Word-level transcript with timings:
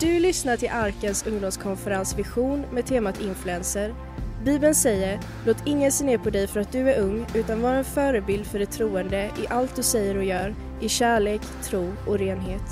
Du 0.00 0.20
lyssnar 0.20 0.56
till 0.56 0.68
Arkens 0.68 1.26
ungdomskonferens 1.26 2.14
Vision 2.18 2.60
med 2.60 2.86
temat 2.86 3.20
influencer. 3.20 3.94
Bibeln 4.44 4.74
säger, 4.74 5.20
låt 5.46 5.66
ingen 5.66 5.92
se 5.92 6.04
ner 6.04 6.18
på 6.18 6.30
dig 6.30 6.46
för 6.46 6.60
att 6.60 6.72
du 6.72 6.90
är 6.90 7.00
ung, 7.00 7.26
utan 7.34 7.62
var 7.62 7.74
en 7.74 7.84
förebild 7.84 8.46
för 8.46 8.58
de 8.58 8.66
troende 8.66 9.30
i 9.42 9.46
allt 9.46 9.76
du 9.76 9.82
säger 9.82 10.16
och 10.16 10.24
gör, 10.24 10.54
i 10.80 10.88
kärlek, 10.88 11.40
tro 11.62 11.92
och 12.06 12.18
renhet. 12.18 12.62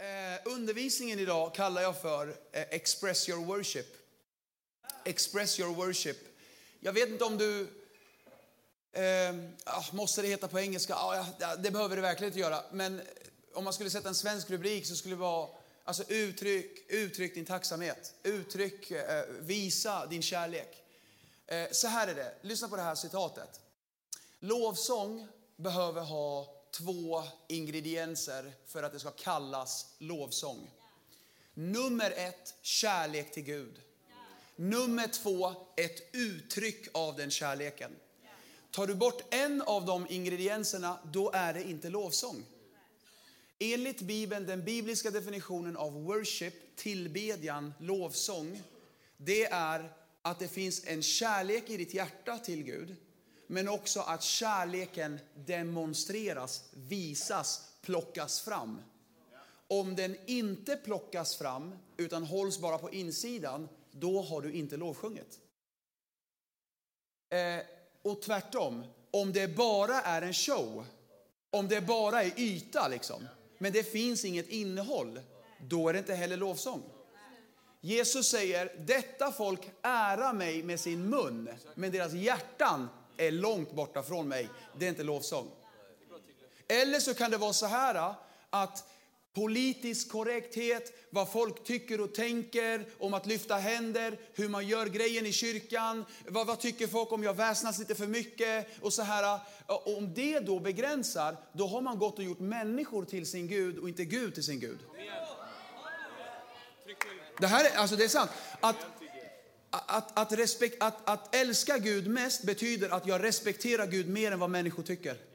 Eh, 0.00 0.52
undervisningen 0.52 1.18
idag 1.18 1.54
kallar 1.54 1.82
jag 1.82 2.00
för 2.00 2.28
eh, 2.28 2.62
Express 2.70 3.28
your 3.28 3.44
worship. 3.44 3.86
Express 5.04 5.60
your 5.60 5.74
worship. 5.74 6.18
Jag 6.80 6.92
vet 6.92 7.08
inte 7.08 7.24
om 7.24 7.38
du... 7.38 7.68
Eh, 8.94 9.34
måste 9.92 10.22
det 10.22 10.28
heta 10.28 10.48
på 10.48 10.60
engelska? 10.60 10.92
Ja, 10.92 11.26
det 11.58 11.70
behöver 11.70 11.96
det 11.96 12.02
verkligen 12.02 12.28
inte 12.28 12.40
göra. 12.40 12.62
Men 12.72 13.00
eh, 13.00 13.06
om 13.54 13.64
man 13.64 13.72
skulle 13.72 13.90
sätta 13.90 14.08
en 14.08 14.14
svensk 14.14 14.50
rubrik 14.50 14.86
så 14.86 14.96
skulle 14.96 15.14
det 15.14 15.20
vara 15.20 15.48
alltså, 15.84 16.04
uttryck, 16.08 16.90
uttryck 16.90 17.34
din 17.34 17.44
tacksamhet. 17.44 18.14
Uttryck, 18.22 18.90
eh, 18.90 19.24
visa 19.40 20.06
din 20.06 20.22
kärlek. 20.22 20.82
Eh, 21.46 21.66
så 21.72 21.88
här 21.88 22.08
är 22.08 22.14
det. 22.14 22.34
Lyssna 22.40 22.68
på 22.68 22.76
det 22.76 22.82
här 22.82 22.94
citatet. 22.94 23.60
Lovsång 24.40 25.28
behöver 25.56 26.00
ha 26.00 26.54
två 26.70 27.22
ingredienser 27.48 28.52
för 28.66 28.82
att 28.82 28.92
det 28.92 29.00
ska 29.00 29.10
kallas 29.10 29.86
lovsång. 29.98 30.70
Nummer 31.54 32.10
ett, 32.10 32.54
kärlek 32.62 33.32
till 33.32 33.42
Gud. 33.42 33.80
Nummer 34.56 35.06
två, 35.06 35.54
ett 35.76 36.14
uttryck 36.14 36.88
av 36.92 37.16
den 37.16 37.30
kärleken. 37.30 37.90
Tar 38.74 38.86
du 38.86 38.94
bort 38.94 39.34
en 39.34 39.62
av 39.62 39.84
de 39.84 40.06
ingredienserna, 40.10 40.98
då 41.12 41.30
är 41.30 41.54
det 41.54 41.62
inte 41.62 41.90
lovsång. 41.90 42.44
Enligt 43.58 44.00
Bibeln, 44.00 44.46
den 44.46 44.64
bibliska 44.64 45.10
definitionen 45.10 45.76
av 45.76 46.04
worship, 46.04 46.76
tillbedjan, 46.76 47.74
lovsång, 47.80 48.62
det 49.16 49.44
är 49.44 49.92
att 50.22 50.38
det 50.38 50.48
finns 50.48 50.86
en 50.86 51.02
kärlek 51.02 51.70
i 51.70 51.76
ditt 51.76 51.94
hjärta 51.94 52.38
till 52.38 52.62
Gud, 52.62 52.96
men 53.46 53.68
också 53.68 54.00
att 54.00 54.22
kärleken 54.22 55.18
demonstreras, 55.34 56.64
visas, 56.72 57.68
plockas 57.82 58.40
fram. 58.40 58.80
Om 59.68 59.96
den 59.96 60.16
inte 60.26 60.76
plockas 60.76 61.36
fram, 61.36 61.78
utan 61.96 62.24
hålls 62.24 62.58
bara 62.58 62.78
på 62.78 62.92
insidan, 62.92 63.68
då 63.90 64.22
har 64.22 64.42
du 64.42 64.52
inte 64.52 64.76
lovsjungit. 64.76 65.40
Eh, 67.30 67.73
och 68.04 68.22
tvärtom, 68.22 68.84
om 69.10 69.32
det 69.32 69.48
bara 69.56 70.00
är 70.00 70.22
en 70.22 70.32
show, 70.32 70.84
om 71.50 71.68
det 71.68 71.80
bara 71.80 72.22
är 72.22 72.40
yta 72.40 72.88
liksom, 72.88 73.28
men 73.58 73.72
det 73.72 73.92
finns 73.92 74.24
inget 74.24 74.48
innehåll, 74.48 75.20
då 75.60 75.88
är 75.88 75.92
det 75.92 75.98
inte 75.98 76.14
heller 76.14 76.36
lovsång. 76.36 76.82
Jesus 77.80 78.28
säger, 78.28 78.72
detta 78.78 79.32
folk 79.32 79.70
ära 79.82 80.32
mig 80.32 80.62
med 80.62 80.80
sin 80.80 81.10
mun, 81.10 81.48
men 81.74 81.92
deras 81.92 82.12
hjärtan 82.12 82.88
är 83.16 83.30
långt 83.30 83.72
borta 83.72 84.02
från 84.02 84.28
mig. 84.28 84.48
Det 84.78 84.84
är 84.84 84.88
inte 84.88 85.02
lovsång. 85.02 85.50
Eller 86.68 87.00
så 87.00 87.14
kan 87.14 87.30
det 87.30 87.36
vara 87.36 87.52
så 87.52 87.66
här 87.66 87.94
ah, 87.94 88.14
att 88.50 88.88
politisk 89.34 90.08
korrekthet, 90.08 90.92
vad 91.10 91.32
folk 91.32 91.64
tycker 91.64 92.00
och 92.00 92.14
tänker 92.14 92.86
om 92.98 93.14
att 93.14 93.26
lyfta 93.26 93.54
händer, 93.54 94.18
hur 94.34 94.48
man 94.48 94.66
gör 94.66 94.86
grejen 94.86 95.26
i 95.26 95.32
kyrkan, 95.32 96.04
vad, 96.28 96.46
vad 96.46 96.60
tycker 96.60 96.86
folk 96.86 97.12
om 97.12 97.22
jag 97.22 97.34
väsnas 97.34 97.78
lite 97.78 97.94
för 97.94 98.06
mycket 98.06 98.68
och 98.80 98.92
så 98.92 99.02
här. 99.02 99.40
Om 99.66 100.14
det 100.14 100.40
då 100.40 100.60
begränsar, 100.60 101.36
då 101.52 101.66
har 101.66 101.80
man 101.80 101.98
gått 101.98 102.18
och 102.18 102.24
gjort 102.24 102.40
människor 102.40 103.04
till 103.04 103.26
sin 103.26 103.48
Gud 103.48 103.78
och 103.78 103.88
inte 103.88 104.04
Gud 104.04 104.34
till 104.34 104.44
sin 104.44 104.60
Gud. 104.60 104.78
Det 107.38 107.46
här 107.46 107.64
är, 107.64 107.76
alltså 107.76 107.96
det 107.96 108.04
är 108.04 108.08
sant. 108.08 108.30
Att, 108.60 108.76
att, 109.70 110.18
att, 110.18 110.32
respekt, 110.32 110.82
att, 110.82 111.08
att 111.08 111.34
älska 111.34 111.78
Gud 111.78 112.06
mest 112.06 112.42
betyder 112.42 112.90
att 112.90 113.06
jag 113.06 113.22
respekterar 113.22 113.86
Gud 113.86 114.08
mer 114.08 114.32
än 114.32 114.38
vad 114.38 114.50
människor 114.50 114.82
tycker. 114.82 115.33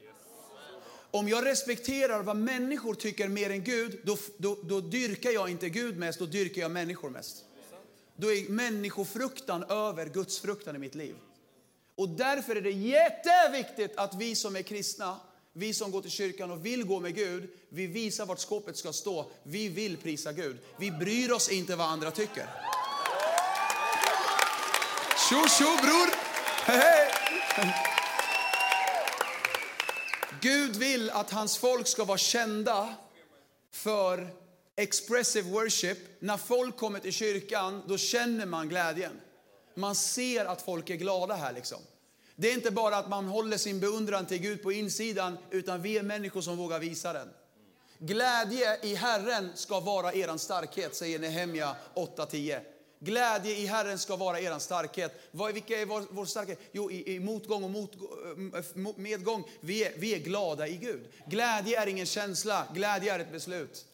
Om 1.10 1.28
jag 1.28 1.46
respekterar 1.46 2.22
vad 2.22 2.36
människor 2.36 2.94
tycker 2.94 3.28
mer 3.28 3.50
än 3.50 3.64
Gud, 3.64 4.00
då, 4.04 4.18
då, 4.36 4.58
då 4.62 4.80
dyrkar 4.80 5.30
jag 5.30 5.50
inte 5.50 5.68
Gud 5.68 5.98
mest, 5.98 6.18
då 6.18 6.26
dyrkar 6.26 6.62
jag 6.62 6.70
människor 6.70 7.10
mest. 7.10 7.44
Då 8.16 8.32
är 8.32 8.48
människofruktan 8.48 9.64
över 9.64 10.06
gudsfruktan 10.06 10.76
i 10.76 10.78
mitt 10.78 10.94
liv. 10.94 11.14
Och 11.94 12.08
därför 12.08 12.56
är 12.56 12.60
det 12.60 12.70
jätteviktigt 12.70 13.96
att 13.96 14.14
vi 14.14 14.34
som 14.34 14.56
är 14.56 14.62
kristna, 14.62 15.16
vi 15.52 15.74
som 15.74 15.90
går 15.90 16.02
till 16.02 16.10
kyrkan 16.10 16.50
och 16.50 16.66
vill 16.66 16.84
gå 16.84 17.00
med 17.00 17.14
Gud, 17.14 17.50
vi 17.68 17.86
visar 17.86 18.26
vart 18.26 18.38
skåpet 18.38 18.76
ska 18.76 18.92
stå. 18.92 19.30
Vi 19.42 19.68
vill 19.68 19.96
prisa 19.96 20.32
Gud. 20.32 20.58
Vi 20.78 20.90
bryr 20.90 21.32
oss 21.32 21.48
inte 21.48 21.76
vad 21.76 21.86
andra 21.86 22.10
tycker. 22.10 22.46
Tjo 25.28 25.48
tjo 25.48 25.76
bror! 25.82 26.14
Hej! 26.64 27.99
Gud 30.42 30.76
vill 30.76 31.10
att 31.10 31.30
hans 31.30 31.58
folk 31.58 31.86
ska 31.86 32.04
vara 32.04 32.18
kända 32.18 32.94
för 33.72 34.28
expressive 34.76 35.50
worship. 35.50 35.98
När 36.20 36.36
folk 36.36 36.76
kommer 36.76 36.98
till 36.98 37.12
kyrkan, 37.12 37.82
då 37.86 37.98
känner 37.98 38.46
man 38.46 38.68
glädjen. 38.68 39.20
Man 39.74 39.94
ser 39.94 40.44
att 40.44 40.62
folk 40.62 40.90
är 40.90 40.96
glada 40.96 41.34
här 41.34 41.52
liksom. 41.52 41.78
Det 42.36 42.50
är 42.50 42.54
inte 42.54 42.70
bara 42.70 42.96
att 42.96 43.08
man 43.08 43.26
håller 43.26 43.56
sin 43.56 43.80
beundran 43.80 44.26
till 44.26 44.38
Gud 44.38 44.62
på 44.62 44.72
insidan, 44.72 45.38
utan 45.50 45.82
vi 45.82 45.98
är 45.98 46.02
människor 46.02 46.40
som 46.40 46.56
vågar 46.56 46.78
visa 46.78 47.12
den. 47.12 47.28
Glädje 47.98 48.78
i 48.82 48.94
Herren 48.94 49.50
ska 49.54 49.80
vara 49.80 50.14
er 50.14 50.36
starkhet, 50.36 50.96
säger 50.96 51.18
Nehemja 51.18 51.76
8.10. 51.94 52.60
Glädje 53.02 53.56
i 53.56 53.66
Herren 53.66 53.98
ska 53.98 54.16
vara 54.16 54.40
er 54.40 54.58
starkhet. 54.58 55.12
Vilka 55.54 55.80
är 55.80 55.86
vår, 55.86 56.02
vår 56.10 56.24
starkhet? 56.24 56.58
Jo, 56.72 56.90
i, 56.90 57.14
i 57.14 57.20
motgång 57.20 57.64
och 57.64 57.70
mot, 57.70 57.94
eh, 57.94 58.96
medgång. 58.96 59.44
Vi 59.60 59.84
är, 59.84 59.92
vi 59.96 60.14
är 60.14 60.18
glada 60.18 60.68
i 60.68 60.76
Gud. 60.76 61.08
Glädje 61.26 61.82
är 61.82 61.86
ingen 61.86 62.06
känsla, 62.06 62.66
glädje 62.74 63.14
är 63.14 63.18
ett 63.18 63.32
beslut. 63.32 63.86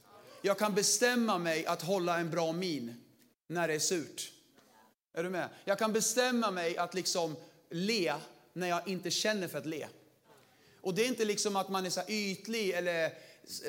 Jag 0.43 0.59
kan 0.59 0.75
bestämma 0.75 1.39
mig 1.39 1.67
att 1.67 1.83
hålla 1.83 2.19
en 2.19 2.31
bra 2.31 2.53
min 2.53 3.00
när 3.47 3.69
det 3.69 3.75
är 3.75 3.78
surt. 3.78 4.33
Är 5.15 5.23
du 5.23 5.31
med? 5.31 5.49
Jag 5.65 5.78
kan 5.78 5.93
bestämma 5.93 6.50
mig 6.50 6.77
att 6.77 6.94
liksom 6.94 7.37
le 7.71 8.15
när 8.53 8.69
jag 8.69 8.88
inte 8.88 9.11
känner 9.11 9.49
för 9.49 9.59
att 9.59 9.67
le. 9.67 9.87
Och 10.81 10.94
det 10.94 11.05
är 11.05 11.09
inte 11.09 11.25
liksom 11.25 11.56
att 11.56 11.69
man 11.69 11.87
är 11.87 11.91
så 11.91 12.00
ytlig 12.09 12.71
eller 12.71 13.12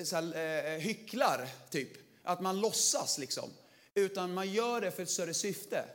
så 0.04 0.16
här, 0.16 0.74
eh, 0.74 0.80
hycklar, 0.80 1.48
typ. 1.70 1.90
Att 2.24 2.42
man 2.42 2.60
låtsas 2.60 3.18
liksom 3.18 3.50
utan 3.98 4.34
man 4.34 4.52
gör 4.52 4.82
det 4.82 4.92
för 4.92 5.04
ett 5.04 5.10
större 5.10 5.34
syfte. 5.34 5.86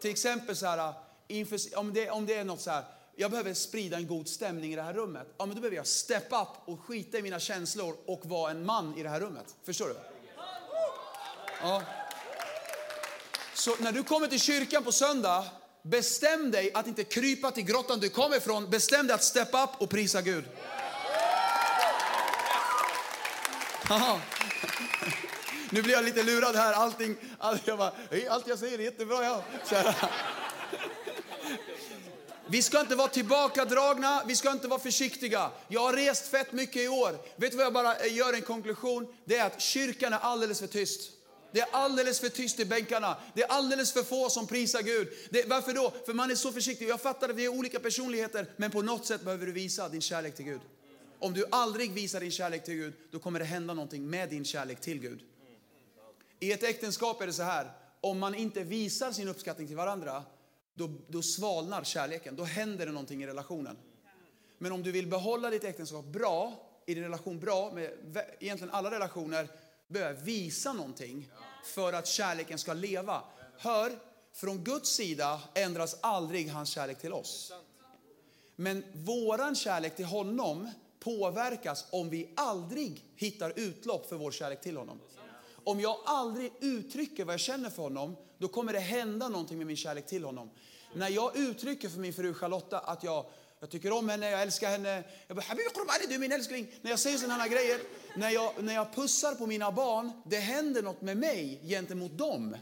Till 0.00 0.10
exempel 0.10 0.56
så 0.56 0.66
här, 0.66 0.94
inför, 1.28 1.58
om, 1.76 1.92
det, 1.92 2.10
om 2.10 2.26
det 2.26 2.34
är 2.34 2.44
något 2.44 2.60
så 2.60 2.70
här, 2.70 2.84
jag 3.16 3.30
behöver 3.30 3.54
sprida 3.54 3.96
en 3.96 4.06
god 4.06 4.28
stämning 4.28 4.72
i 4.72 4.76
det 4.76 4.82
här 4.82 4.94
rummet. 4.94 5.26
Ja, 5.38 5.46
men 5.46 5.54
då 5.54 5.60
behöver 5.60 5.76
jag 5.76 5.86
step 5.86 6.32
up 6.32 6.48
och 6.64 6.80
skita 6.80 7.18
i 7.18 7.22
mina 7.22 7.40
känslor 7.40 7.96
och 8.06 8.20
vara 8.26 8.50
en 8.50 8.66
man 8.66 8.98
i 8.98 9.02
det 9.02 9.08
här 9.08 9.20
rummet. 9.20 9.54
Förstår 9.64 9.88
du? 9.88 9.96
Ja. 11.62 11.82
Så 13.54 13.76
när 13.80 13.92
du 13.92 14.02
kommer 14.02 14.26
till 14.26 14.40
kyrkan 14.40 14.84
på 14.84 14.92
söndag, 14.92 15.44
bestäm 15.82 16.50
dig 16.50 16.72
att 16.74 16.86
inte 16.86 17.04
krypa 17.04 17.50
till 17.50 17.64
grottan 17.64 18.00
du 18.00 18.08
kommer 18.08 18.36
ifrån. 18.36 18.70
Bestäm 18.70 19.06
dig 19.06 19.14
att 19.14 19.24
step 19.24 19.48
up 19.54 19.70
och 19.78 19.90
prisa 19.90 20.22
Gud. 20.22 20.44
Aha. 23.90 24.20
Nu 25.70 25.82
blir 25.82 25.94
jag 25.94 26.04
lite 26.04 26.22
lurad 26.22 26.56
här. 26.56 26.72
Allting, 26.72 27.16
all, 27.38 27.58
jag 27.64 27.78
bara, 27.78 27.92
allt 28.28 28.46
jag 28.46 28.58
säger 28.58 28.78
är 28.78 28.82
jättebra. 28.82 29.24
Ja. 29.24 29.44
Vi 32.48 32.62
ska 32.62 32.80
inte 32.80 32.94
vara 32.94 33.08
tillbakadragna, 33.08 34.22
vi 34.26 34.36
ska 34.36 34.52
inte 34.52 34.68
vara 34.68 34.80
försiktiga. 34.80 35.50
Jag 35.68 35.80
har 35.80 35.92
rest 35.92 36.28
fett 36.28 36.52
mycket 36.52 36.82
i 36.82 36.88
år. 36.88 37.18
Vet 37.36 37.50
du 37.50 37.56
vad 37.56 37.66
jag 37.66 37.72
bara 37.72 37.96
eh, 37.96 38.16
gör 38.16 38.32
en 38.32 38.42
konklusion? 38.42 39.06
Det 39.24 39.36
är 39.36 39.46
att 39.46 39.60
kyrkan 39.60 40.12
är 40.12 40.18
alldeles 40.18 40.60
för 40.60 40.66
tyst. 40.66 41.10
Det 41.52 41.60
är 41.60 41.68
alldeles 41.72 42.20
för 42.20 42.28
tyst 42.28 42.60
i 42.60 42.64
bänkarna. 42.64 43.16
Det 43.34 43.42
är 43.42 43.48
alldeles 43.48 43.92
för 43.92 44.02
få 44.02 44.30
som 44.30 44.46
prisar 44.46 44.82
Gud. 44.82 45.08
Det, 45.30 45.48
varför 45.48 45.72
då? 45.72 45.92
För 46.06 46.14
man 46.14 46.30
är 46.30 46.34
så 46.34 46.52
försiktig. 46.52 46.88
Jag 46.88 47.00
fattar 47.00 47.28
att 47.28 47.36
vi 47.36 47.44
är 47.44 47.48
olika 47.48 47.80
personligheter, 47.80 48.46
men 48.56 48.70
på 48.70 48.82
något 48.82 49.06
sätt 49.06 49.22
behöver 49.22 49.46
du 49.46 49.52
visa 49.52 49.88
din 49.88 50.00
kärlek 50.00 50.36
till 50.36 50.44
Gud. 50.44 50.60
Om 51.18 51.32
du 51.32 51.44
aldrig 51.50 51.92
visar 51.92 52.20
din 52.20 52.30
kärlek 52.30 52.64
till 52.64 52.74
Gud, 52.74 52.94
då 53.10 53.18
kommer 53.18 53.38
det 53.38 53.44
hända 53.44 53.74
någonting 53.74 54.10
med 54.10 54.28
din 54.30 54.44
kärlek 54.44 54.80
till 54.80 55.00
Gud. 55.00 55.20
I 56.40 56.52
ett 56.52 56.62
äktenskap 56.62 57.22
är 57.22 57.26
det 57.26 57.32
så 57.32 57.42
här, 57.42 57.72
om 58.00 58.18
man 58.18 58.34
inte 58.34 58.62
visar 58.62 59.12
sin 59.12 59.28
uppskattning 59.28 59.66
till 59.66 59.76
varandra, 59.76 60.24
då, 60.74 60.90
då 61.08 61.22
svalnar 61.22 61.84
kärleken. 61.84 62.36
Då 62.36 62.44
händer 62.44 62.86
det 62.86 62.92
någonting 62.92 63.22
i 63.22 63.26
relationen. 63.26 63.76
Men 64.58 64.72
om 64.72 64.82
du 64.82 64.92
vill 64.92 65.06
behålla 65.06 65.50
ditt 65.50 65.64
äktenskap 65.64 66.04
bra, 66.04 66.52
i 66.86 66.94
din 66.94 67.02
relation 67.02 67.40
bra, 67.40 67.72
med 67.72 67.90
egentligen 68.40 68.74
alla 68.74 68.90
relationer, 68.90 69.48
behöver 69.88 70.20
visa 70.20 70.72
någonting 70.72 71.30
för 71.64 71.92
att 71.92 72.06
kärleken 72.06 72.58
ska 72.58 72.72
leva. 72.72 73.22
Hör, 73.58 73.92
från 74.32 74.64
Guds 74.64 74.90
sida 74.90 75.40
ändras 75.54 75.96
aldrig 76.00 76.50
hans 76.50 76.68
kärlek 76.68 76.98
till 76.98 77.12
oss. 77.12 77.52
Men 78.56 78.84
våran 78.92 79.54
kärlek 79.54 79.96
till 79.96 80.04
honom 80.04 80.70
påverkas 81.00 81.86
om 81.90 82.10
vi 82.10 82.32
aldrig 82.36 83.04
hittar 83.16 83.52
utlopp 83.56 84.08
för 84.08 84.16
vår 84.16 84.30
kärlek 84.30 84.60
till 84.60 84.76
honom. 84.76 85.00
Om 85.66 85.80
jag 85.80 85.96
aldrig 86.04 86.52
uttrycker 86.60 87.24
vad 87.24 87.32
jag 87.32 87.40
känner 87.40 87.70
för 87.70 87.82
honom, 87.82 88.16
då 88.38 88.48
kommer 88.48 88.72
det 88.72 88.78
hända 88.78 89.28
någonting 89.28 89.58
med 89.58 89.66
min 89.66 89.76
kärlek 89.76 90.06
till 90.06 90.24
honom. 90.24 90.50
När 90.94 91.08
jag 91.08 91.36
uttrycker 91.36 91.88
för 91.88 91.98
min 91.98 92.12
fru 92.12 92.34
Charlotta 92.34 92.78
att 92.78 93.04
jag, 93.04 93.26
jag 93.60 93.70
tycker 93.70 93.92
om 93.92 94.08
henne, 94.08 94.30
jag 94.30 94.42
älskar 94.42 94.70
henne. 94.70 95.04
Jag 95.26 95.36
bara, 95.36 95.42
Habibi 95.42 95.62
du 96.08 96.14
är 96.14 96.18
min 96.18 96.32
älskling. 96.32 96.66
När 96.82 96.90
jag 96.90 96.98
säger 96.98 97.18
sådana 97.18 97.42
här 97.42 97.48
grejer, 97.48 97.80
när 98.16 98.30
jag, 98.30 98.52
när 98.58 98.74
jag 98.74 98.94
pussar 98.94 99.34
på 99.34 99.46
mina 99.46 99.72
barn, 99.72 100.12
det 100.26 100.36
händer 100.36 100.82
något 100.82 101.02
med 101.02 101.16
mig 101.16 101.60
gentemot 101.62 102.18
dem. 102.18 102.56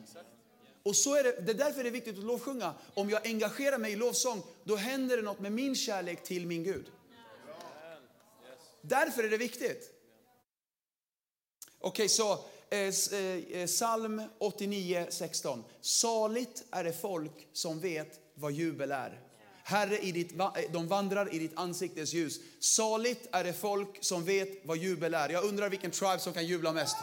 Och 0.83 0.97
så 0.97 1.15
är 1.15 1.25
det, 1.25 1.41
det 1.41 1.53
är 1.53 1.57
därför 1.57 1.83
det 1.83 1.89
är 1.89 1.93
viktigt 1.93 2.19
att 2.19 2.25
lovsjunga. 2.25 2.75
Om 2.95 3.11
jag 3.11 3.27
engagerar 3.27 3.79
mig 3.79 3.93
i 3.93 3.97
lovsång, 3.97 4.43
då 4.65 4.77
händer 4.77 5.17
det 5.17 5.23
något 5.23 5.41
med 5.41 5.53
min 5.53 5.75
kärlek 5.75 6.23
till 6.23 6.47
min 6.47 6.65
Gud. 6.65 6.91
Därför 8.81 9.25
är 9.25 9.31
det 9.31 9.37
viktigt. 9.37 9.91
Okej, 11.79 12.05
okay, 12.05 12.09
så 12.09 12.45
Eh, 12.75 13.19
eh, 13.19 13.61
eh, 13.61 13.67
psalm 13.67 14.23
89, 14.39 15.07
16. 15.11 15.65
Saligt 15.81 16.63
är 16.71 16.85
det 16.85 16.93
folk 16.93 17.49
som 17.53 17.81
vet 17.81 18.09
vad 18.35 18.53
jubel 18.53 18.93
är. 18.93 19.21
Herre, 19.65 19.99
i 19.99 20.13
ditt, 20.13 20.33
de 20.71 20.89
vandrar 20.89 21.35
i 21.35 21.39
ditt 21.39 21.59
ansiktes 21.59 22.13
ljus. 22.13 22.37
Saligt 22.61 23.29
är 23.33 23.45
det 23.45 23.53
folk 23.53 23.99
som 24.01 24.25
vet 24.25 24.49
vad 24.65 24.77
jubel 24.77 25.15
är. 25.15 25.29
Jag 25.29 25.45
undrar 25.45 25.69
vilken 25.69 25.91
tribe 25.91 26.19
som 26.19 26.33
kan 26.33 26.47
jubla 26.47 26.73
mest. 26.73 26.97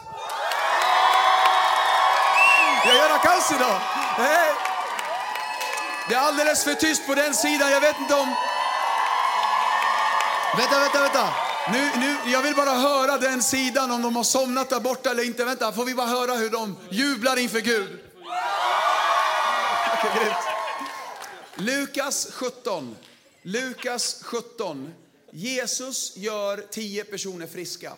Jag 2.86 2.96
gör 2.96 3.18
kaos 3.18 3.52
idag. 3.52 3.78
Hey. 4.16 4.52
Det 6.08 6.14
är 6.14 6.20
alldeles 6.20 6.64
för 6.64 6.74
tyst 6.74 7.06
på 7.06 7.14
den 7.14 7.34
sidan. 7.34 7.70
Jag 7.70 7.80
vet 7.80 7.98
inte 8.00 8.14
om... 8.14 8.34
Vänta, 10.56 10.80
vänta, 10.80 11.00
vänta. 11.00 11.41
Nu, 11.70 11.90
nu, 12.00 12.30
jag 12.32 12.42
vill 12.42 12.54
bara 12.54 12.70
höra 12.70 13.18
den 13.18 13.42
sidan, 13.42 13.90
om 13.90 14.02
de 14.02 14.16
har 14.16 14.24
somnat 14.24 14.70
där 14.70 14.80
borta 14.80 15.10
eller 15.10 15.24
inte. 15.24 15.44
Vänta, 15.44 15.72
får 15.72 15.84
vi 15.84 15.94
bara 15.94 16.06
höra 16.06 16.34
hur 16.34 16.50
de 16.50 16.76
jublar 16.90 17.38
inför 17.38 17.60
Gud? 17.60 17.98
Okay, 19.94 20.32
Lukas 21.56 22.28
17. 22.32 22.96
Lukas 23.42 24.22
17. 24.22 24.94
Jesus 25.30 26.16
gör 26.16 26.66
tio 26.70 27.04
personer 27.04 27.46
friska. 27.46 27.92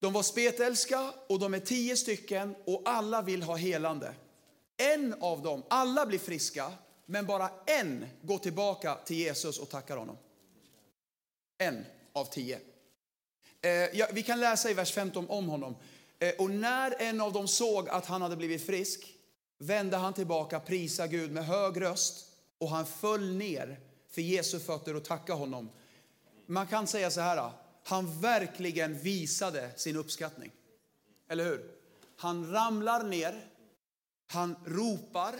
De 0.00 0.12
var 0.12 0.22
spetälska 0.22 1.12
och 1.28 1.38
de 1.38 1.54
är 1.54 1.60
tio 1.60 1.96
stycken 1.96 2.54
och 2.66 2.82
alla 2.84 3.22
vill 3.22 3.42
ha 3.42 3.56
helande. 3.56 4.14
En 4.76 5.14
av 5.20 5.42
dem, 5.42 5.62
alla 5.70 6.06
blir 6.06 6.18
friska, 6.18 6.72
men 7.06 7.26
bara 7.26 7.50
en 7.66 8.06
går 8.22 8.38
tillbaka 8.38 8.94
till 8.94 9.16
Jesus 9.16 9.58
och 9.58 9.68
tackar 9.68 9.96
honom. 9.96 10.16
En 11.58 11.84
av 12.12 12.24
tio. 12.24 12.60
Eh, 13.62 13.70
ja, 13.70 14.06
vi 14.12 14.22
kan 14.22 14.40
läsa 14.40 14.70
i 14.70 14.74
vers 14.74 14.92
15 14.92 15.26
om 15.28 15.48
honom. 15.48 15.76
Eh, 16.18 16.34
och 16.38 16.50
när 16.50 16.94
en 16.98 17.20
av 17.20 17.32
dem 17.32 17.48
såg 17.48 17.88
att 17.88 18.06
han 18.06 18.22
hade 18.22 18.36
blivit 18.36 18.66
frisk 18.66 19.14
vände 19.58 19.96
han 19.96 20.14
tillbaka, 20.14 20.60
prisa 20.60 21.06
Gud 21.06 21.32
med 21.32 21.46
hög 21.46 21.80
röst 21.80 22.26
och 22.58 22.70
han 22.70 22.86
föll 22.86 23.36
ner 23.36 23.80
för 24.10 24.22
Jesu 24.22 24.60
fötter 24.60 24.96
och 24.96 25.04
tackade 25.04 25.38
honom. 25.38 25.70
Man 26.46 26.66
kan 26.66 26.86
säga 26.86 27.10
så 27.10 27.20
här, 27.20 27.50
han 27.84 28.20
verkligen 28.20 28.98
visade 28.98 29.70
sin 29.76 29.96
uppskattning. 29.96 30.52
Eller 31.28 31.44
hur? 31.44 31.70
Han 32.16 32.52
ramlar 32.52 33.04
ner, 33.04 33.46
han 34.26 34.56
ropar, 34.64 35.34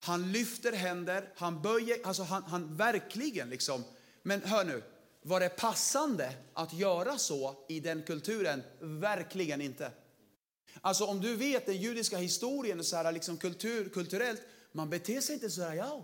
han 0.00 0.32
lyfter 0.32 0.72
händer, 0.72 1.32
han 1.36 1.62
böjer, 1.62 1.98
alltså 2.04 2.22
han, 2.22 2.42
han 2.42 2.76
verkligen 2.76 3.50
liksom. 3.50 3.84
Men 4.22 4.42
hör 4.42 4.64
nu, 4.64 4.82
var 5.26 5.40
det 5.40 5.48
passande 5.48 6.32
att 6.54 6.72
göra 6.72 7.18
så 7.18 7.54
i 7.68 7.80
den 7.80 8.02
kulturen? 8.02 8.62
Verkligen 8.80 9.60
inte. 9.60 9.90
Alltså 10.80 11.04
om 11.04 11.20
du 11.20 11.36
vet 11.36 11.66
den 11.66 11.76
judiska 11.76 12.18
historien, 12.18 12.84
så 12.84 12.96
här, 12.96 13.12
liksom 13.12 13.36
kultur, 13.36 13.88
kulturellt, 13.88 14.42
man 14.72 14.90
beter 14.90 15.20
sig 15.20 15.34
inte 15.34 15.50
så 15.50 15.62
här, 15.62 15.74
ja. 15.74 16.02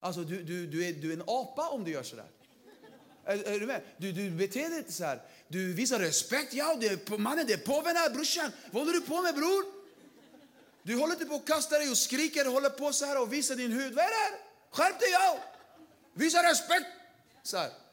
Alltså 0.00 0.20
du, 0.20 0.42
du, 0.42 0.66
du, 0.66 0.84
är, 0.84 0.92
du 0.92 1.10
är 1.10 1.16
en 1.16 1.22
apa 1.26 1.68
om 1.68 1.84
du 1.84 1.90
gör 1.90 2.02
så 2.02 2.16
där. 2.16 2.30
Är, 3.24 3.38
är, 3.38 3.60
du 3.60 3.66
med? 3.66 3.82
Du, 3.96 4.12
du 4.12 4.30
beter 4.30 4.68
dig 4.68 4.78
inte 4.78 4.92
så 4.92 5.04
här. 5.04 5.22
Du 5.48 5.72
visar 5.72 5.98
respekt. 5.98 6.54
Ja, 6.54 6.76
det 6.80 6.86
är, 6.86 7.18
mannen, 7.18 7.46
det 7.46 7.52
är 7.52 7.58
påven 7.58 7.96
här, 7.96 8.10
brorsan. 8.10 8.50
Vad 8.70 8.82
håller 8.82 8.92
du 8.92 9.00
på 9.00 9.22
med, 9.22 9.34
bror? 9.34 9.64
Du 10.82 10.96
håller 10.96 11.12
inte 11.12 11.26
på 11.26 11.34
att 11.34 11.46
kasta 11.46 11.78
dig 11.78 11.90
och 11.90 11.98
skriker 11.98 12.46
och 12.46 12.52
håller 12.52 12.70
på 12.70 12.92
så 12.92 13.04
här 13.04 13.22
och 13.22 13.32
visar 13.32 13.56
din 13.56 13.72
hud. 13.72 13.94
Vad 13.94 14.04
är 14.04 14.08
det 14.08 14.14
här? 14.14 14.34
Skärp 14.70 15.00
dig, 15.00 15.10
ja! 15.10 15.38
Visa 16.14 16.50
respekt! 16.50 16.86
Så 17.42 17.56
här. 17.56 17.87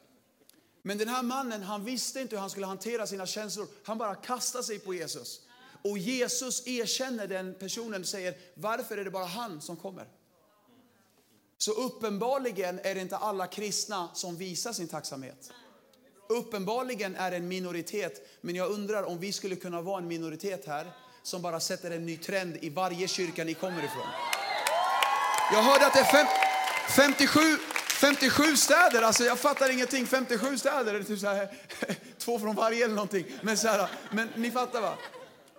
Men 0.86 0.98
den 0.98 1.08
här 1.08 1.22
mannen, 1.22 1.62
han 1.62 1.84
visste 1.84 2.20
inte 2.20 2.36
hur 2.36 2.40
han 2.40 2.50
skulle 2.50 2.66
hantera 2.66 3.06
sina 3.06 3.26
känslor. 3.26 3.66
Han 3.84 3.98
bara 3.98 4.14
kastade 4.14 4.64
sig 4.64 4.78
på 4.78 4.94
Jesus. 4.94 5.40
Och 5.82 5.98
Jesus 5.98 6.66
erkänner 6.66 7.26
den 7.26 7.54
personen 7.54 8.00
och 8.00 8.06
säger, 8.06 8.34
varför 8.54 8.98
är 8.98 9.04
det 9.04 9.10
bara 9.10 9.24
han 9.24 9.60
som 9.60 9.76
kommer? 9.76 10.08
Så 11.58 11.72
uppenbarligen 11.72 12.80
är 12.82 12.94
det 12.94 13.00
inte 13.00 13.16
alla 13.16 13.46
kristna 13.46 14.08
som 14.14 14.36
visar 14.36 14.72
sin 14.72 14.88
tacksamhet. 14.88 15.50
Uppenbarligen 16.28 17.16
är 17.16 17.30
det 17.30 17.36
en 17.36 17.48
minoritet, 17.48 18.28
men 18.40 18.54
jag 18.54 18.70
undrar 18.70 19.02
om 19.02 19.18
vi 19.18 19.32
skulle 19.32 19.56
kunna 19.56 19.82
vara 19.82 19.98
en 19.98 20.08
minoritet 20.08 20.66
här 20.66 20.92
som 21.22 21.42
bara 21.42 21.60
sätter 21.60 21.90
en 21.90 22.06
ny 22.06 22.16
trend 22.16 22.56
i 22.60 22.70
varje 22.70 23.08
kyrka 23.08 23.44
ni 23.44 23.54
kommer 23.54 23.84
ifrån. 23.84 24.06
Jag 25.52 25.62
hörde 25.62 25.86
att 25.86 25.92
det 25.92 26.00
är 26.00 26.04
fem, 26.04 26.26
57, 26.96 27.40
57 27.96 28.56
städer, 28.56 29.02
alltså 29.02 29.24
jag 29.24 29.38
fattar 29.38 29.70
ingenting. 29.70 30.06
57 30.06 30.58
städer, 30.58 30.92
det 30.92 30.98
är 30.98 31.02
typ 31.02 31.20
så 31.20 31.26
här, 31.26 31.48
två 32.18 32.38
från 32.38 32.54
varje 32.54 32.84
eller 32.84 32.94
någonting. 32.94 33.26
Men, 33.42 33.58
så 33.58 33.68
här, 33.68 33.88
men 34.10 34.28
ni 34.36 34.50
fattar 34.50 34.80
va? 34.80 34.94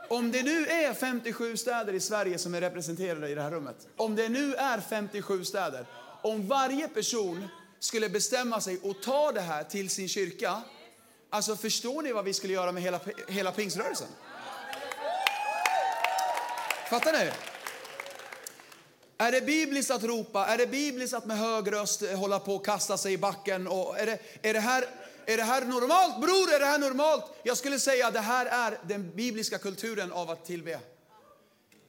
Om 0.09 0.31
det 0.31 0.43
nu 0.43 0.65
är 0.67 0.93
57 0.93 1.57
städer 1.57 1.93
i 1.93 1.99
Sverige 1.99 2.37
som 2.37 2.53
är 2.53 2.61
representerade 2.61 3.29
i 3.29 3.35
det 3.35 3.41
här 3.41 3.51
rummet. 3.51 3.75
Om 3.95 4.15
det 4.15 4.29
nu 4.29 4.55
är 4.55 4.81
57 4.81 5.45
städer. 5.45 5.85
Om 6.21 6.47
varje 6.47 6.87
person 6.87 7.47
skulle 7.79 8.09
bestämma 8.09 8.61
sig 8.61 8.79
och 8.83 9.01
ta 9.01 9.31
det 9.31 9.41
här 9.41 9.63
till 9.63 9.89
sin 9.89 10.09
kyrka. 10.09 10.61
Alltså 11.29 11.55
förstår 11.55 12.01
ni 12.01 12.11
vad 12.11 12.25
vi 12.25 12.33
skulle 12.33 12.53
göra 12.53 12.71
med 12.71 12.83
hela, 12.83 12.99
hela 13.27 13.51
pingsrörelsen? 13.51 14.07
Fattar 16.89 17.13
ni? 17.13 17.31
Är 19.17 19.31
det 19.31 19.41
bibliskt 19.41 19.91
att 19.91 20.03
ropa? 20.03 20.45
Är 20.45 20.57
det 20.57 20.67
bibliskt 20.67 21.13
att 21.13 21.25
med 21.25 21.37
hög 21.37 21.71
röst 21.71 22.01
eh, 22.01 22.19
hålla 22.19 22.39
på 22.39 22.55
och 22.55 22.65
kasta 22.65 22.97
sig 22.97 23.13
i 23.13 23.17
backen? 23.17 23.67
Och 23.67 23.99
är, 23.99 24.05
det, 24.05 24.19
är 24.41 24.53
det 24.53 24.59
här 24.59 24.85
är 25.25 25.37
det 25.37 25.43
här 25.43 25.65
normalt 25.65 26.21
bror? 26.21 26.53
Är 26.55 26.59
det 26.59 26.65
här 26.65 26.79
normalt? 26.79 27.25
Jag 27.43 27.57
skulle 27.57 27.79
säga 27.79 28.07
att 28.07 28.13
det 28.13 28.19
här 28.19 28.45
är 28.45 28.79
den 28.87 29.11
bibliska 29.15 29.57
kulturen 29.57 30.11
av 30.11 30.29
att 30.29 30.45
tillbe. 30.45 30.79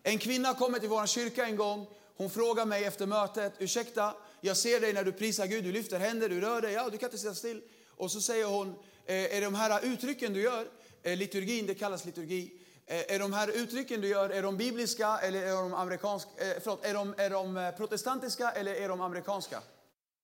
En 0.03 0.19
kvinna 0.19 0.55
kommer 0.55 0.79
till 0.79 0.89
vår 0.89 1.07
kyrka 1.07 1.47
en 1.47 1.57
gång. 1.57 1.87
Hon 2.17 2.31
frågar 2.31 2.65
mig 2.65 2.85
efter 2.85 3.07
mötet, 3.07 3.53
ursäkta, 3.59 4.15
jag 4.41 4.57
ser 4.57 4.81
dig 4.81 4.93
när 4.93 5.05
du 5.05 5.13
prisar 5.13 5.47
Gud, 5.47 5.65
du 5.65 5.73
lyfter 5.73 5.99
händer, 5.99 6.29
du 6.29 6.41
rör 6.41 6.61
dig, 6.61 6.73
ja 6.73 6.89
du 6.91 6.99
kan 6.99 7.07
inte 7.07 7.19
sitta 7.19 7.35
still. 7.35 7.63
Och 7.89 8.11
så 8.11 8.21
säger 8.21 8.45
hon, 8.45 8.75
eh, 9.07 9.15
är 9.15 9.29
är 9.31 9.41
de 9.41 9.55
här 9.55 9.85
uttrycken 9.85 10.33
du 10.33 10.41
gör, 10.43 10.67
eh, 11.03 11.17
liturgin, 11.17 11.67
det 11.67 11.75
kallas 11.75 12.05
liturgi, 12.05 12.51
Eh, 12.91 13.15
är 13.15 13.19
de 13.19 13.33
här 13.33 13.49
uttrycken 13.49 14.01
du 14.01 14.09
gör, 14.09 14.31
är 14.31 14.43
de 14.43 14.57
bibliska 14.57 15.19
eller 15.23 15.43
är 15.43 15.53
de 15.53 15.75
amerikanska, 15.75 16.31
eh, 16.37 16.57
förlåt, 16.63 16.85
är 16.85 16.95
de, 16.95 17.15
är 17.19 17.31
de 17.31 17.57
eh, 17.57 17.71
protestantiska 17.71 18.51
eller 18.51 18.75
är 18.75 18.89
de 18.89 19.01
amerikanska? 19.01 19.61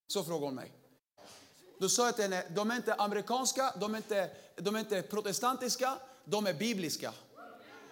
Så 0.06 0.24
frågade 0.24 0.46
hon 0.46 0.54
mig. 0.54 0.72
Då 1.80 1.88
sa 1.88 2.06
jag 2.06 2.14
till 2.14 2.24
henne, 2.24 2.44
de 2.54 2.70
är 2.70 2.76
inte 2.76 2.94
amerikanska, 2.94 3.74
de 3.80 3.94
är 3.94 3.96
inte, 3.96 4.30
de 4.56 4.74
är 4.74 4.80
inte 4.80 5.02
protestantiska, 5.02 5.94
de 6.24 6.46
är 6.46 6.54
bibliska. 6.54 7.12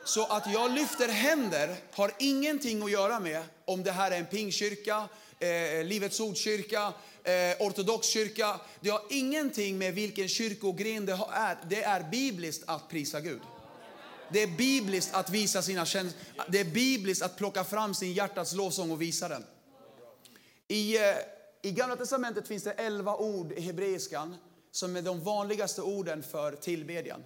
Så 0.04 0.26
att 0.26 0.52
jag 0.52 0.70
lyfter 0.70 1.08
händer 1.08 1.76
har 1.92 2.12
ingenting 2.18 2.82
att 2.82 2.90
göra 2.90 3.20
med 3.20 3.42
om 3.64 3.82
det 3.82 3.92
här 3.92 4.10
är 4.10 4.18
en 4.18 4.26
pingkyrka, 4.26 5.08
eh, 5.38 5.84
Livets 5.84 6.20
ordkyrka, 6.20 6.92
eh, 7.24 7.66
ortodox 7.66 8.06
kyrka. 8.06 8.60
Det 8.80 8.90
har 8.90 9.02
ingenting 9.10 9.78
med 9.78 9.94
vilken 9.94 10.28
kyrkogren 10.28 11.06
det 11.06 11.18
är. 11.32 11.58
Det 11.68 11.82
är 11.82 12.02
bibliskt 12.10 12.64
att 12.66 12.88
prisa 12.88 13.20
Gud. 13.20 13.40
Det 14.32 14.42
är 14.42 14.46
bibliskt 14.56 15.14
att 15.14 15.30
visa 15.30 15.62
sina 15.62 15.84
känslor. 15.84 16.22
Det 16.48 16.60
är 16.60 16.64
bibliskt 16.64 17.22
att 17.22 17.36
plocka 17.36 17.64
fram 17.64 17.94
sin 17.94 18.12
hjärtats 18.12 18.52
lovsång 18.52 18.90
och 18.90 19.02
visa 19.02 19.28
den. 19.28 19.44
I 20.68 20.96
eh, 20.96 21.02
i 21.64 21.70
Gamla 21.70 21.96
Testamentet 21.96 22.48
finns 22.48 22.62
det 22.62 22.72
elva 22.72 23.16
ord 23.16 23.52
i 23.52 23.60
hebreiskan 23.60 24.36
som 24.70 24.96
är 24.96 25.02
de 25.02 25.20
vanligaste 25.20 25.82
orden 25.82 26.22
för 26.22 26.52
tillbedjan. 26.52 27.24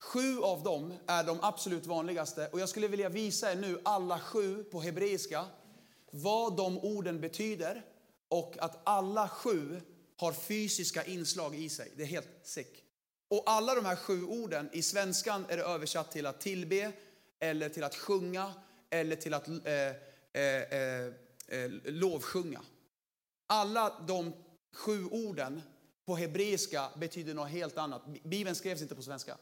Sju 0.00 0.40
av 0.40 0.62
dem 0.62 0.94
är 1.06 1.24
de 1.24 1.38
absolut 1.42 1.86
vanligaste 1.86 2.48
och 2.52 2.60
jag 2.60 2.68
skulle 2.68 2.88
vilja 2.88 3.08
visa 3.08 3.52
er 3.52 3.56
nu 3.56 3.80
alla 3.84 4.20
sju 4.20 4.64
på 4.64 4.80
hebreiska 4.80 5.44
vad 6.10 6.56
de 6.56 6.78
orden 6.78 7.20
betyder 7.20 7.84
och 8.28 8.56
att 8.58 8.80
alla 8.84 9.28
sju 9.28 9.80
har 10.16 10.32
fysiska 10.32 11.04
inslag 11.04 11.54
i 11.54 11.68
sig. 11.68 11.92
Det 11.96 12.02
är 12.02 12.06
helt 12.06 12.40
sick. 12.42 12.84
Och 13.28 13.42
alla 13.46 13.74
de 13.74 13.84
här 13.84 13.96
sju 13.96 14.24
orden, 14.24 14.68
i 14.72 14.82
svenskan 14.82 15.46
är 15.48 15.56
det 15.56 15.62
översatt 15.62 16.12
till 16.12 16.26
att 16.26 16.40
tillbe, 16.40 16.92
eller 17.40 17.68
till 17.68 17.84
att 17.84 17.94
sjunga, 17.94 18.54
eller 18.90 19.16
till 19.16 19.34
att 19.34 19.48
eh, 19.48 19.72
eh, 20.32 20.62
eh, 20.62 21.06
eh 21.48 21.70
lovsjunga. 21.84 22.60
Alla 23.46 24.04
de 24.06 24.32
sju 24.72 25.04
orden 25.04 25.62
på 26.06 26.16
hebreiska 26.16 26.88
betyder 26.96 27.34
något 27.34 27.50
helt 27.50 27.78
annat. 27.78 28.02
Bibeln 28.22 28.56
skrevs 28.56 28.82
inte 28.82 28.94
på 28.94 29.02
svenska. 29.02 29.36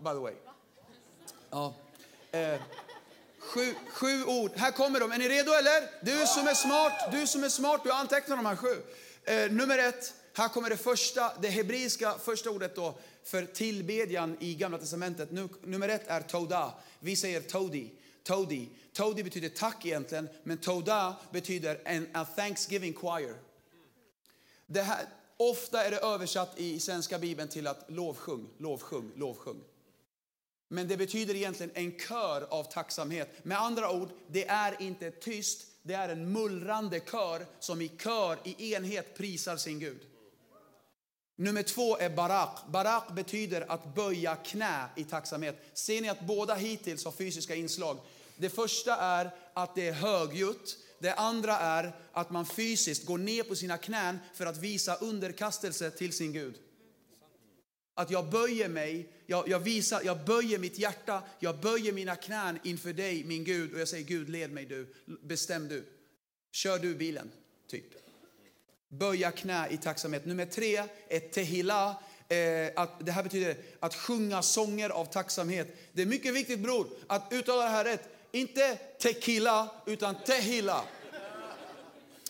By 0.00 0.10
the 0.10 0.14
way. 0.14 0.34
Ja. 1.50 1.74
Eh, 2.30 2.60
sju, 3.38 3.74
sju 3.88 4.24
ord. 4.24 4.50
Här 4.56 4.70
kommer 4.70 5.00
de. 5.00 5.12
Är 5.12 5.18
ni 5.18 5.28
redo 5.28 5.52
eller? 5.52 6.04
Du 6.04 6.26
som 6.26 6.46
är 6.46 6.54
smart, 6.54 7.12
du 7.12 7.26
som 7.26 7.44
är 7.44 7.48
smart, 7.48 7.80
du 7.84 7.92
antecknar 7.92 8.36
de 8.36 8.46
här 8.46 8.56
sju. 8.56 8.82
Eh, 9.24 9.52
nummer 9.52 9.78
ett, 9.78 10.14
här 10.36 10.48
kommer 10.48 10.70
det 10.70 10.76
första, 10.76 11.32
det 11.40 11.48
hebreiska 11.48 12.18
första 12.18 12.50
ordet 12.50 12.76
då 12.76 12.98
för 13.24 13.46
tillbedjan 13.46 14.36
i 14.40 14.54
Gamla 14.54 14.78
Testamentet. 14.78 15.30
nummer 15.62 15.88
ett 15.88 16.06
är 16.06 16.20
toda. 16.20 16.74
Vi 17.00 17.16
säger 17.16 17.40
todi. 17.40 17.90
Todi. 18.22 18.68
Todi 18.92 19.24
betyder 19.24 19.48
tack 19.48 19.86
egentligen, 19.86 20.28
men 20.42 20.58
toda 20.58 21.16
betyder 21.32 21.80
en 21.84 22.08
a 22.12 22.24
thanksgiving 22.24 22.94
choir. 22.94 23.34
Det 24.66 24.82
här, 24.82 25.06
ofta 25.36 25.84
är 25.84 25.90
det 25.90 25.98
översatt 25.98 26.60
i 26.60 26.80
svenska 26.80 27.18
bibeln 27.18 27.48
till 27.48 27.66
att 27.66 27.84
lovsjung, 27.88 28.48
lovsjung, 28.58 29.12
lovsjung. 29.16 29.60
Men 30.68 30.88
det 30.88 30.96
betyder 30.96 31.34
egentligen 31.34 31.72
en 31.74 31.98
kör 31.98 32.46
av 32.50 32.64
tacksamhet. 32.64 33.44
Med 33.44 33.60
andra 33.60 33.90
ord, 33.90 34.08
det 34.28 34.48
är 34.48 34.82
inte 34.82 35.10
tyst, 35.10 35.66
det 35.82 35.94
är 35.94 36.08
en 36.08 36.32
mullrande 36.32 37.00
kör 37.00 37.46
som 37.58 37.82
i 37.82 37.88
kör, 37.88 38.38
i 38.44 38.74
enhet 38.74 39.16
prisar 39.16 39.56
sin 39.56 39.78
Gud. 39.78 40.00
Nummer 41.36 41.62
två 41.62 41.96
är 41.96 42.10
barak. 42.10 42.58
Barak 42.68 43.14
betyder 43.14 43.70
att 43.72 43.94
böja 43.94 44.36
knä 44.36 44.88
i 44.96 45.04
tacksamhet. 45.04 45.70
Ser 45.72 46.00
ni 46.00 46.08
att 46.08 46.26
båda 46.26 46.54
hittills 46.54 47.04
har 47.04 47.12
fysiska 47.12 47.54
inslag? 47.54 47.98
Det 48.36 48.50
första 48.50 48.96
är 48.96 49.30
att 49.54 49.74
det 49.74 49.88
är 49.88 49.92
högljutt. 49.92 50.78
Det 50.98 51.14
andra 51.14 51.58
är 51.58 51.96
att 52.12 52.30
man 52.30 52.46
fysiskt 52.46 53.06
går 53.06 53.18
ner 53.18 53.42
på 53.42 53.54
sina 53.54 53.78
knän 53.78 54.18
för 54.34 54.46
att 54.46 54.56
visa 54.56 54.96
underkastelse 54.96 55.90
till 55.90 56.12
sin 56.12 56.32
Gud. 56.32 56.54
Att 57.94 58.10
jag 58.10 58.30
böjer 58.30 58.68
mig, 58.68 59.12
jag, 59.26 59.48
jag, 59.48 59.60
visar, 59.60 60.00
jag 60.04 60.24
böjer 60.24 60.58
mitt 60.58 60.78
hjärta, 60.78 61.22
jag 61.38 61.60
böjer 61.60 61.92
mina 61.92 62.16
knän 62.16 62.58
inför 62.64 62.92
dig 62.92 63.24
min 63.24 63.44
Gud 63.44 63.74
och 63.74 63.80
jag 63.80 63.88
säger 63.88 64.04
Gud 64.04 64.28
led 64.28 64.52
mig 64.52 64.64
du, 64.64 64.94
bestäm 65.22 65.68
du. 65.68 65.84
Kör 66.52 66.78
du 66.78 66.94
bilen, 66.94 67.30
typ. 67.68 68.05
Böja 68.88 69.30
knä 69.30 69.68
i 69.70 69.76
tacksamhet. 69.76 70.26
Nummer 70.26 70.46
tre 70.46 70.76
är 71.08 71.20
tehila. 71.20 71.96
Eh, 72.28 72.82
att 72.82 73.06
det 73.06 73.12
här 73.12 73.22
betyder 73.22 73.56
att 73.80 73.94
sjunga 73.94 74.42
sånger 74.42 74.90
av 74.90 75.04
tacksamhet. 75.04 75.76
Det 75.92 76.02
är 76.02 76.06
mycket 76.06 76.34
viktigt 76.34 76.60
bror 76.60 76.88
att 77.06 77.32
uttala 77.32 77.62
det 77.62 77.68
här 77.68 77.84
rätt. 77.84 78.08
Inte 78.32 78.76
tequila, 78.76 79.70
utan 79.86 80.14
tehila. 80.26 80.84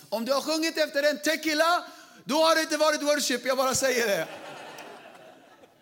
Om 0.09 0.25
du 0.25 0.33
har 0.33 0.41
sjungit 0.41 0.79
efter 0.79 1.03
en 1.03 1.19
tequila, 1.19 1.85
då 2.25 2.35
har 2.35 2.55
det 2.55 2.63
inte 2.63 2.77
varit 2.77 3.03
worship, 3.03 3.47
jag 3.47 3.57
bara 3.57 3.75
säger 3.75 4.07
det. 4.07 4.29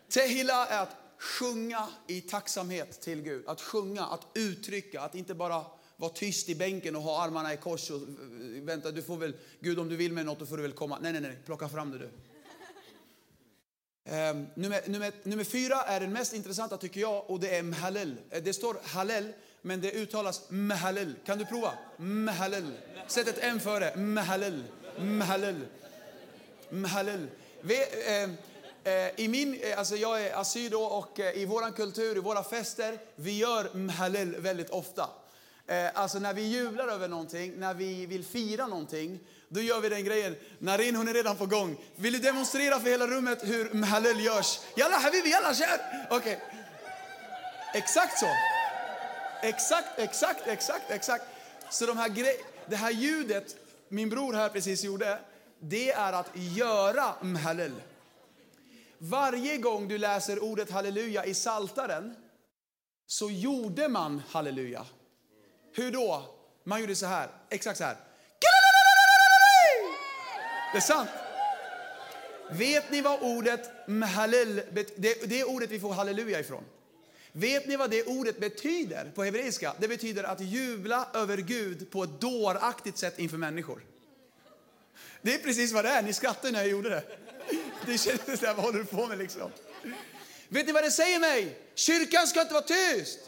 Tehila 0.09 0.67
är 0.67 0.83
att 0.83 0.97
sjunga 1.19 1.89
i 2.07 2.21
tacksamhet 2.21 3.01
till 3.01 3.23
Gud. 3.23 3.49
Att 3.49 3.61
sjunga, 3.61 4.05
att 4.05 4.27
uttrycka, 4.35 5.01
att 5.01 5.15
inte 5.15 5.35
bara 5.35 5.65
vara 5.97 6.11
tyst 6.11 6.49
i 6.49 6.55
bänken 6.55 6.97
och 6.97 7.03
ha 7.03 7.25
armarna 7.25 7.55
i 7.55 7.57
kors 7.57 7.91
och 7.91 7.97
eh, 7.97 8.63
vänta, 8.63 8.91
du 8.91 9.03
får 9.03 9.17
väl, 9.17 9.35
Gud 9.61 9.79
om 9.79 9.89
du 9.89 9.97
vill 9.97 10.13
med 10.13 10.27
något 10.27 10.39
då 10.39 10.47
får 10.47 10.57
du 10.57 10.63
väl 10.63 10.73
komma. 10.73 10.99
Nej, 11.01 11.13
nej, 11.13 11.21
nej, 11.21 11.39
plocka 11.47 11.69
fram 11.69 11.91
det 11.91 11.99
du. 11.99 12.11
Um, 14.11 14.47
nummer, 14.55 14.81
nummer, 14.87 15.13
nummer 15.23 15.45
fyra 15.45 15.83
är 15.83 16.01
den 16.01 16.13
mest 16.13 16.35
intressanta 16.35 16.77
tycker 16.77 17.01
jag 17.01 17.31
och 17.31 17.41
det 17.41 17.57
är 17.57 17.63
mhalel. 17.63 18.17
Eh, 18.31 18.43
det 18.43 18.53
står 18.53 18.77
halel 18.83 19.33
men 19.63 19.81
det 19.81 19.93
uttalas 19.93 20.51
mhalel. 20.51 21.15
Kan 21.27 21.39
du 21.39 21.45
prova? 21.45 21.73
Mhalel. 21.97 22.73
Sätt 23.07 23.29
ett 23.29 23.39
M 23.41 23.61
före. 23.61 23.97
Mhalel. 23.97 24.65
Mhalel. 24.99 25.61
Mhalel. 26.71 27.27
Vi, 27.61 27.77
eh, 27.77 28.31
Eh, 28.87 29.21
I 29.21 29.29
min, 29.29 29.61
alltså 29.77 29.97
jag 29.97 30.23
är 30.27 30.41
asyl, 30.41 30.75
och 30.75 31.21
eh, 31.21 31.37
i 31.37 31.45
vår 31.45 31.77
kultur, 31.77 32.17
i 32.17 32.21
våra 32.21 32.43
fester, 32.43 32.99
vi 33.17 33.39
gör 33.39 33.75
mhalel 33.75 34.37
väldigt 34.37 34.71
ofta. 34.71 35.09
Eh, 35.67 35.91
alltså 35.95 36.19
när 36.19 36.35
vi 36.35 36.43
jublar 36.43 36.89
över 36.89 37.09
någonting, 37.09 37.53
när 37.59 37.75
vi 37.75 38.07
vill 38.07 38.25
fira 38.25 38.67
någonting, 38.67 39.21
då 39.49 39.61
gör 39.61 39.81
vi 39.81 39.89
den 39.89 40.05
grejen. 40.05 40.37
Narin 40.59 40.97
hon 40.97 41.09
är 41.09 41.15
redan 41.15 41.37
på 41.37 41.47
gång. 41.47 41.77
Vill 41.97 42.13
du 42.13 42.19
demonstrera 42.19 42.81
för 42.81 42.91
hela 42.91 43.07
rummet 43.07 43.39
hur 43.43 43.85
halal 43.85 44.21
görs? 44.21 44.61
Jalla 44.77 44.97
habibi, 44.97 45.31
jalla 45.31 45.55
kör! 45.55 45.81
Okej. 46.11 46.17
Okay. 46.19 46.37
Exakt 47.75 48.19
så. 48.19 48.27
Exakt, 49.43 49.99
exakt, 49.99 50.47
exakt, 50.47 50.91
exakt. 50.91 51.25
Så 51.71 51.87
de 51.87 51.99
här 51.99 52.09
gre- 52.09 52.41
det 52.67 52.77
här 52.77 52.91
ljudet 52.91 53.57
min 53.89 54.09
bror 54.09 54.33
här 54.33 54.49
precis 54.49 54.85
gjorde, 54.85 55.19
det 55.61 55.91
är 55.91 56.13
att 56.13 56.31
göra 56.35 57.15
mhalel. 57.23 57.73
Varje 58.99 59.59
gång 59.59 59.89
du 59.89 59.99
läser 59.99 60.43
ordet 60.43 60.71
halleluja 60.71 61.25
i 61.25 61.35
Saltaren 61.35 62.15
så 63.07 63.31
gjorde 63.31 63.89
man 63.89 64.23
halleluja. 64.31 64.87
Hur 65.75 65.91
då? 65.91 66.37
Man 66.65 66.81
gjorde 66.81 66.97
så 66.97 67.07
här, 67.07 67.29
exakt 67.51 67.79
så 67.79 67.85
här. 67.85 67.97
Det 70.73 70.79
är 70.79 70.81
sant. 70.81 71.09
Vet 72.51 72.91
ni 72.91 73.01
vad 73.01 73.23
ordet 73.23 73.71
hallel, 74.15 74.63
det, 74.73 74.97
det 74.97 75.41
är 75.41 75.49
ordet 75.49 75.71
vi 75.71 75.81
får 75.81 75.93
halleluja 75.93 76.41
ifrån. 76.41 76.65
Vet 77.33 77.67
ni 77.67 77.77
vad 77.77 77.91
det 77.91 78.05
ordet 78.05 78.41
betyder 78.41 79.13
på 79.15 79.25
hebreiska? 79.25 79.75
Det 79.79 79.89
betyder 79.89 80.25
att 80.25 80.41
jubla 80.41 81.09
över 81.15 81.37
Gud 81.37 81.91
på 81.91 82.05
ett 82.05 82.21
dåraktigt 82.21 82.99
sätt 82.99 83.19
inför 83.19 83.37
människor. 83.37 83.83
Det 85.23 85.35
är 85.35 85.39
precis 85.39 85.73
vad 85.73 85.85
det 85.85 85.89
är. 85.89 86.03
Ni 86.03 86.13
skrattade 86.13 86.53
när 86.53 86.61
jag 86.61 86.69
gjorde 86.69 86.91
det. 86.91 87.03
Det 87.87 87.99
kändes 87.99 88.41
där, 88.41 88.55
vad 88.55 88.65
håller 88.65 88.79
du 88.79 88.85
på 88.85 89.07
med 89.07 89.19
liksom? 89.19 89.51
Vet 90.49 90.67
ni 90.67 90.73
vad 90.73 90.85
det 90.85 90.91
säger 90.91 91.21
mig? 91.21 91.59
Kyrkan 91.75 92.27
ska 92.27 92.41
inte 92.41 92.55
vara 92.55 92.65
tyst. 92.65 93.19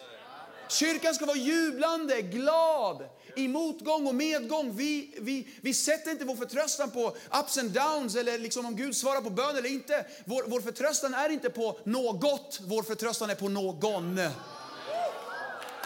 Kyrkan 0.68 1.14
ska 1.14 1.26
vara 1.26 1.36
jublande, 1.36 2.22
glad 2.22 3.08
i 3.36 3.48
motgång 3.48 4.06
och 4.06 4.14
medgång. 4.14 4.76
Vi, 4.76 5.14
vi, 5.20 5.48
vi 5.60 5.74
sätter 5.74 6.10
inte 6.10 6.24
vår 6.24 6.36
förtröstan 6.36 6.90
på 6.90 7.16
ups 7.40 7.58
and 7.58 7.70
downs 7.70 8.16
eller 8.16 8.38
liksom 8.38 8.66
om 8.66 8.76
Gud 8.76 8.96
svarar 8.96 9.20
på 9.20 9.30
bön 9.30 9.56
eller 9.56 9.68
inte. 9.68 10.06
Vår, 10.24 10.44
vår 10.46 10.60
förtröstan 10.60 11.14
är 11.14 11.28
inte 11.28 11.50
på 11.50 11.78
något, 11.84 12.60
vår 12.62 12.82
förtröstan 12.82 13.30
är 13.30 13.34
på 13.34 13.48
någon. 13.48 14.20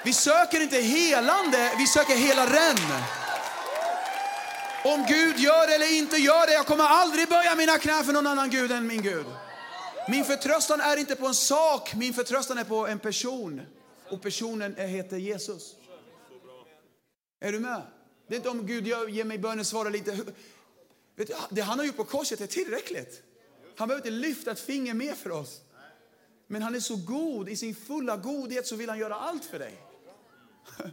Vi 0.05 0.13
söker 0.13 0.61
inte 0.61 0.77
helande, 0.77 1.73
vi 1.79 1.87
söker 1.87 2.15
hela 2.17 2.47
ren. 2.47 2.77
Om 4.85 5.05
Gud 5.09 5.39
gör 5.39 5.67
det 5.67 5.75
eller 5.75 5.99
inte 5.99 6.17
gör 6.17 6.47
det, 6.47 6.53
jag 6.53 6.67
kommer 6.67 6.85
aldrig 6.85 7.29
böja 7.29 7.55
mina 7.55 7.79
knän 7.79 8.05
för 8.05 8.13
någon 8.13 8.27
annan 8.27 8.51
Gud 8.51 8.73
än 8.73 8.87
min 8.87 9.03
Gud. 9.03 9.27
Min 10.09 10.25
förtröstan 10.25 10.81
är 10.81 10.97
inte 10.97 11.17
på 11.17 11.27
en 11.27 11.35
sak, 11.35 11.95
min 11.95 12.15
förtröstan 12.15 12.59
är 12.59 12.65
på 12.65 12.87
en 12.87 12.99
person. 12.99 13.63
Och 14.11 14.23
personen 14.23 14.77
heter 14.77 15.17
Jesus. 15.17 15.77
Är 17.41 17.53
du 17.53 17.61
med? 17.61 17.83
Det 18.27 18.35
är 18.35 18.37
inte 18.37 18.49
om 18.49 18.67
Gud 18.67 18.87
ger 18.87 19.25
mig 19.25 19.39
bönesvar 19.39 19.87
eller 19.87 19.99
inte. 19.99 20.11
Vet 21.17 21.29
du, 21.29 21.35
det 21.51 21.61
han 21.61 21.79
har 21.79 21.87
gjort 21.87 21.97
på 21.97 22.05
korset 22.05 22.41
är 22.41 22.47
tillräckligt. 22.47 23.23
Han 23.77 23.89
behöver 23.89 24.09
inte 24.09 24.19
lyfta 24.29 24.51
ett 24.51 24.61
finger 24.61 24.95
mer 24.95 25.15
för 25.15 25.31
oss. 25.31 25.61
Men 26.47 26.63
han 26.63 26.75
är 26.75 26.81
så 26.81 26.97
god, 26.97 27.49
i 27.49 27.57
sin 27.57 27.75
fulla 27.75 28.17
godhet 28.17 28.67
så 28.67 28.77
vill 28.77 28.89
han 28.89 28.99
göra 28.99 29.15
allt 29.15 29.45
för 29.45 29.59
dig. 29.59 29.83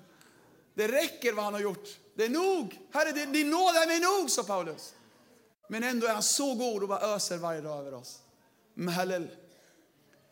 Det 0.73 0.87
räcker 0.87 1.33
vad 1.33 1.45
han 1.45 1.53
har 1.53 1.61
gjort. 1.61 1.89
Det 2.15 2.25
är 2.25 2.29
nog. 2.29 2.79
Herre, 2.91 3.25
din 3.25 3.49
nåd 3.49 3.75
är 3.75 3.87
mig 3.87 3.99
nog, 3.99 4.29
sa 4.29 4.43
Paulus. 4.43 4.93
Men 5.67 5.83
ändå 5.83 6.07
är 6.07 6.13
han 6.13 6.23
så 6.23 6.55
god 6.55 6.81
och 6.81 6.89
bara 6.89 7.15
öser 7.15 7.37
varje 7.37 7.61
dag 7.61 7.79
över 7.79 7.93
oss. 7.93 8.19
Mhalel. 8.73 9.27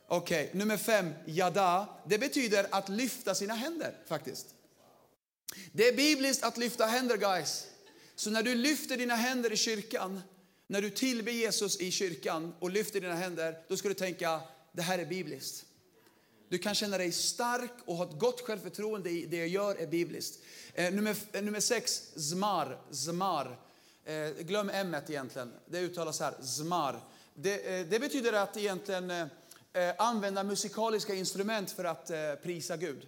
Okej, 0.07 0.45
okay, 0.45 0.59
nummer 0.59 0.77
fem, 0.77 1.13
yada. 1.25 1.87
Det 2.07 2.17
betyder 2.17 2.67
att 2.71 2.89
lyfta 2.89 3.35
sina 3.35 3.53
händer 3.53 3.97
faktiskt. 4.07 4.45
Det 5.71 5.87
är 5.87 5.95
bibliskt 5.95 6.43
att 6.43 6.57
lyfta 6.57 6.85
händer 6.85 7.17
guys. 7.17 7.67
Så 8.15 8.29
när 8.29 8.43
du 8.43 8.55
lyfter 8.55 8.97
dina 8.97 9.15
händer 9.15 9.53
i 9.53 9.57
kyrkan, 9.57 10.21
när 10.67 10.81
du 10.81 10.89
tillber 10.89 11.31
Jesus 11.31 11.79
i 11.79 11.91
kyrkan 11.91 12.53
och 12.59 12.69
lyfter 12.69 13.01
dina 13.01 13.15
händer, 13.15 13.57
då 13.67 13.77
ska 13.77 13.87
du 13.87 13.93
tänka, 13.93 14.41
det 14.71 14.81
här 14.81 14.99
är 14.99 15.05
bibliskt. 15.05 15.65
Du 16.49 16.57
kan 16.57 16.75
känna 16.75 16.97
dig 16.97 17.11
stark 17.11 17.71
och 17.85 17.95
ha 17.95 18.05
ett 18.05 18.19
gott 18.19 18.41
självförtroende 18.41 19.09
i 19.09 19.25
det 19.25 19.37
jag 19.37 19.47
gör 19.47 19.75
är 19.75 19.87
bibliskt. 19.87 20.39
Eh, 20.73 20.93
nummer, 20.93 21.15
eh, 21.31 21.43
nummer 21.43 21.59
sex, 21.59 22.01
zmar. 22.15 22.77
zmar. 22.91 23.59
Eh, 24.05 24.29
glöm 24.29 24.69
m 24.69 24.95
egentligen. 25.07 25.53
Det 25.65 25.79
uttalas 25.79 26.19
här, 26.19 26.33
zmar. 26.41 26.99
Det, 27.33 27.79
eh, 27.79 27.85
det 27.87 27.99
betyder 27.99 28.33
att 28.33 28.57
egentligen 28.57 29.11
eh, 29.11 29.27
Eh, 29.75 29.93
använda 29.97 30.43
musikaliska 30.43 31.13
instrument 31.13 31.71
för 31.71 31.83
att 31.83 32.09
eh, 32.09 32.17
prisa 32.43 32.77
Gud. 32.77 33.07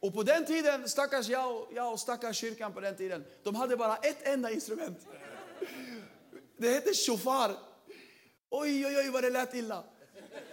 Och 0.00 0.14
på 0.14 0.22
den 0.22 0.46
tiden, 0.46 0.88
stackars 0.88 1.28
jag, 1.28 1.66
jag 1.74 1.92
och 1.92 2.00
stackars 2.00 2.36
kyrkan 2.36 2.72
på 2.72 2.80
den 2.80 2.96
tiden, 2.96 3.24
de 3.42 3.54
hade 3.54 3.76
bara 3.76 3.96
ett 3.96 4.18
enda 4.22 4.50
instrument. 4.50 4.98
Det 6.58 6.70
hette 6.70 6.94
shofar. 6.94 7.56
Oj, 8.50 8.86
oj, 8.86 8.98
oj 8.98 9.10
vad 9.10 9.22
det 9.22 9.30
lät 9.30 9.54
illa. 9.54 9.84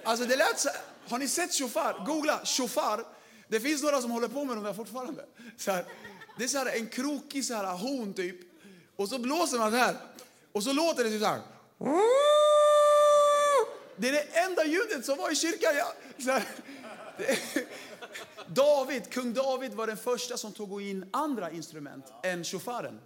Alltså 0.04 0.26
det 0.26 0.36
lät 0.36 0.60
så, 0.60 0.70
har 1.08 1.20
ni 1.20 1.28
sett 1.28 1.54
shofar? 1.54 2.06
Googla 2.06 2.46
shofar. 2.46 3.06
Det 3.48 3.60
finns 3.60 3.84
några 3.84 4.02
som 4.02 4.12
håller 4.12 4.28
på 4.28 4.44
med 4.44 4.58
dem 4.58 4.64
där 4.64 4.74
fortfarande. 4.74 5.26
Så 5.58 5.72
här, 5.72 5.86
det 6.38 6.44
är 6.44 6.48
så 6.48 6.58
här, 6.58 6.78
en 6.78 6.88
krokig 6.88 7.46
så 7.46 7.54
här, 7.54 7.78
horn 7.78 8.14
typ. 8.14 8.36
Och 8.96 9.10
så 9.10 9.20
blåser 9.20 9.58
man 9.58 9.72
så 9.72 9.78
här. 9.78 9.96
Och 10.52 10.64
så 10.64 10.74
låter 10.74 11.04
det 11.04 11.10
typ 11.10 11.22
så 11.22 11.28
här. 11.28 11.42
Det 13.98 14.10
är 14.10 14.14
det 14.14 14.40
enda 14.40 14.66
ljudet 14.66 15.06
som 15.06 15.18
var 15.18 15.32
i 15.32 15.36
kyrkan. 15.36 15.76
Ja, 15.76 15.94
så 16.24 16.32
här, 16.32 16.44
David, 18.48 19.10
kung 19.10 19.34
David 19.34 19.74
var 19.74 19.88
den 19.88 19.98
första 19.98 20.38
som 20.38 20.52
tog 20.52 20.82
in 20.82 21.10
andra 21.12 21.52
instrument 21.52 22.06
än 22.24 22.44
shofaren. 22.44 23.00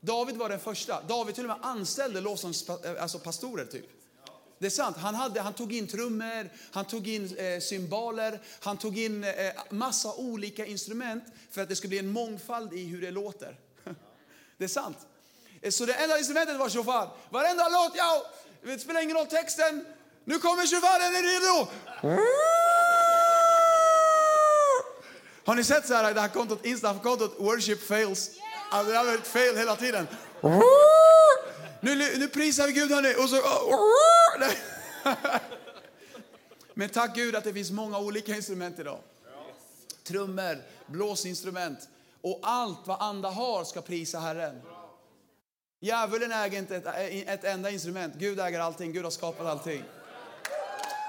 David 0.00 0.36
var 0.36 0.48
den 0.48 0.60
första. 0.60 1.02
David 1.02 1.34
till 1.34 1.44
och 1.44 1.48
med 1.48 1.66
anställde 1.66 2.20
lovsångs, 2.20 2.68
eh, 2.68 3.02
alltså 3.02 3.18
pastorer 3.18 3.64
typ. 3.64 3.86
Det 4.58 4.66
är 4.66 4.70
sant. 4.70 4.96
Han, 4.96 5.14
hade, 5.14 5.40
han 5.40 5.52
tog 5.52 5.72
in 5.72 5.86
trummor, 5.86 6.50
han 6.72 6.84
tog 6.84 7.08
in 7.08 7.36
eh, 7.36 7.60
cymbaler, 7.60 8.40
han 8.60 8.78
tog 8.78 8.98
in 8.98 9.24
eh, 9.24 9.52
massa 9.70 10.14
olika 10.14 10.66
instrument 10.66 11.24
för 11.50 11.62
att 11.62 11.68
det 11.68 11.76
skulle 11.76 11.88
bli 11.88 11.98
en 11.98 12.08
mångfald 12.08 12.72
i 12.72 12.84
hur 12.84 13.00
det 13.00 13.10
låter. 13.10 13.56
Det 14.58 14.64
är 14.64 14.68
sant. 14.68 14.98
Eh, 15.60 15.70
så 15.70 15.86
det 15.86 15.94
enda 15.94 16.18
instrumentet 16.18 16.58
var 16.58 16.70
shofar. 16.70 17.10
Varenda 17.30 17.68
låt, 17.68 17.92
ja, 17.96 18.26
det 18.62 18.78
spelar 18.78 19.02
ingen 19.02 19.16
roll 19.16 19.26
texten. 19.26 19.84
Nu 20.24 20.38
kommer 20.38 20.66
shofaren, 20.66 21.14
är 21.14 21.22
ni 21.22 21.28
redo? 21.28 21.68
Har 25.44 25.54
ni 25.54 25.64
sett 25.64 25.86
så 25.86 25.94
här, 25.94 26.14
det 26.14 26.20
här 26.20 26.28
kontot, 26.28 26.66
Insta-kontot 26.66 27.34
Worship 27.38 27.86
Fails? 27.86 28.30
Alltså 28.70 28.92
det 28.92 28.98
har 28.98 29.04
varit 29.04 29.26
fail 29.26 29.56
hela 29.56 29.76
tiden. 29.76 30.06
Nu, 31.80 32.18
nu 32.18 32.28
prisar 32.28 32.66
vi 32.66 32.72
Gud 32.72 32.90
hörni. 32.90 33.14
Och 33.14 33.28
så. 33.28 33.36
Men 36.74 36.88
tack 36.88 37.14
Gud 37.14 37.36
att 37.36 37.44
det 37.44 37.52
finns 37.52 37.70
många 37.70 37.98
olika 37.98 38.36
instrument 38.36 38.78
idag. 38.78 38.98
Trummor, 40.04 40.62
blåsinstrument 40.86 41.88
och 42.20 42.40
allt 42.42 42.86
vad 42.86 43.02
andra 43.02 43.30
har 43.30 43.64
ska 43.64 43.80
prisa 43.80 44.18
Herren. 44.18 44.62
Djävulen 45.80 46.32
äger 46.32 46.58
inte 46.58 46.76
ett, 46.76 46.86
ett 47.28 47.44
enda 47.44 47.70
instrument. 47.70 48.14
Gud 48.14 48.40
äger 48.40 48.60
allting. 48.60 48.92
Gud 48.92 49.04
har 49.04 49.10
skapat 49.10 49.46
allting. 49.46 49.84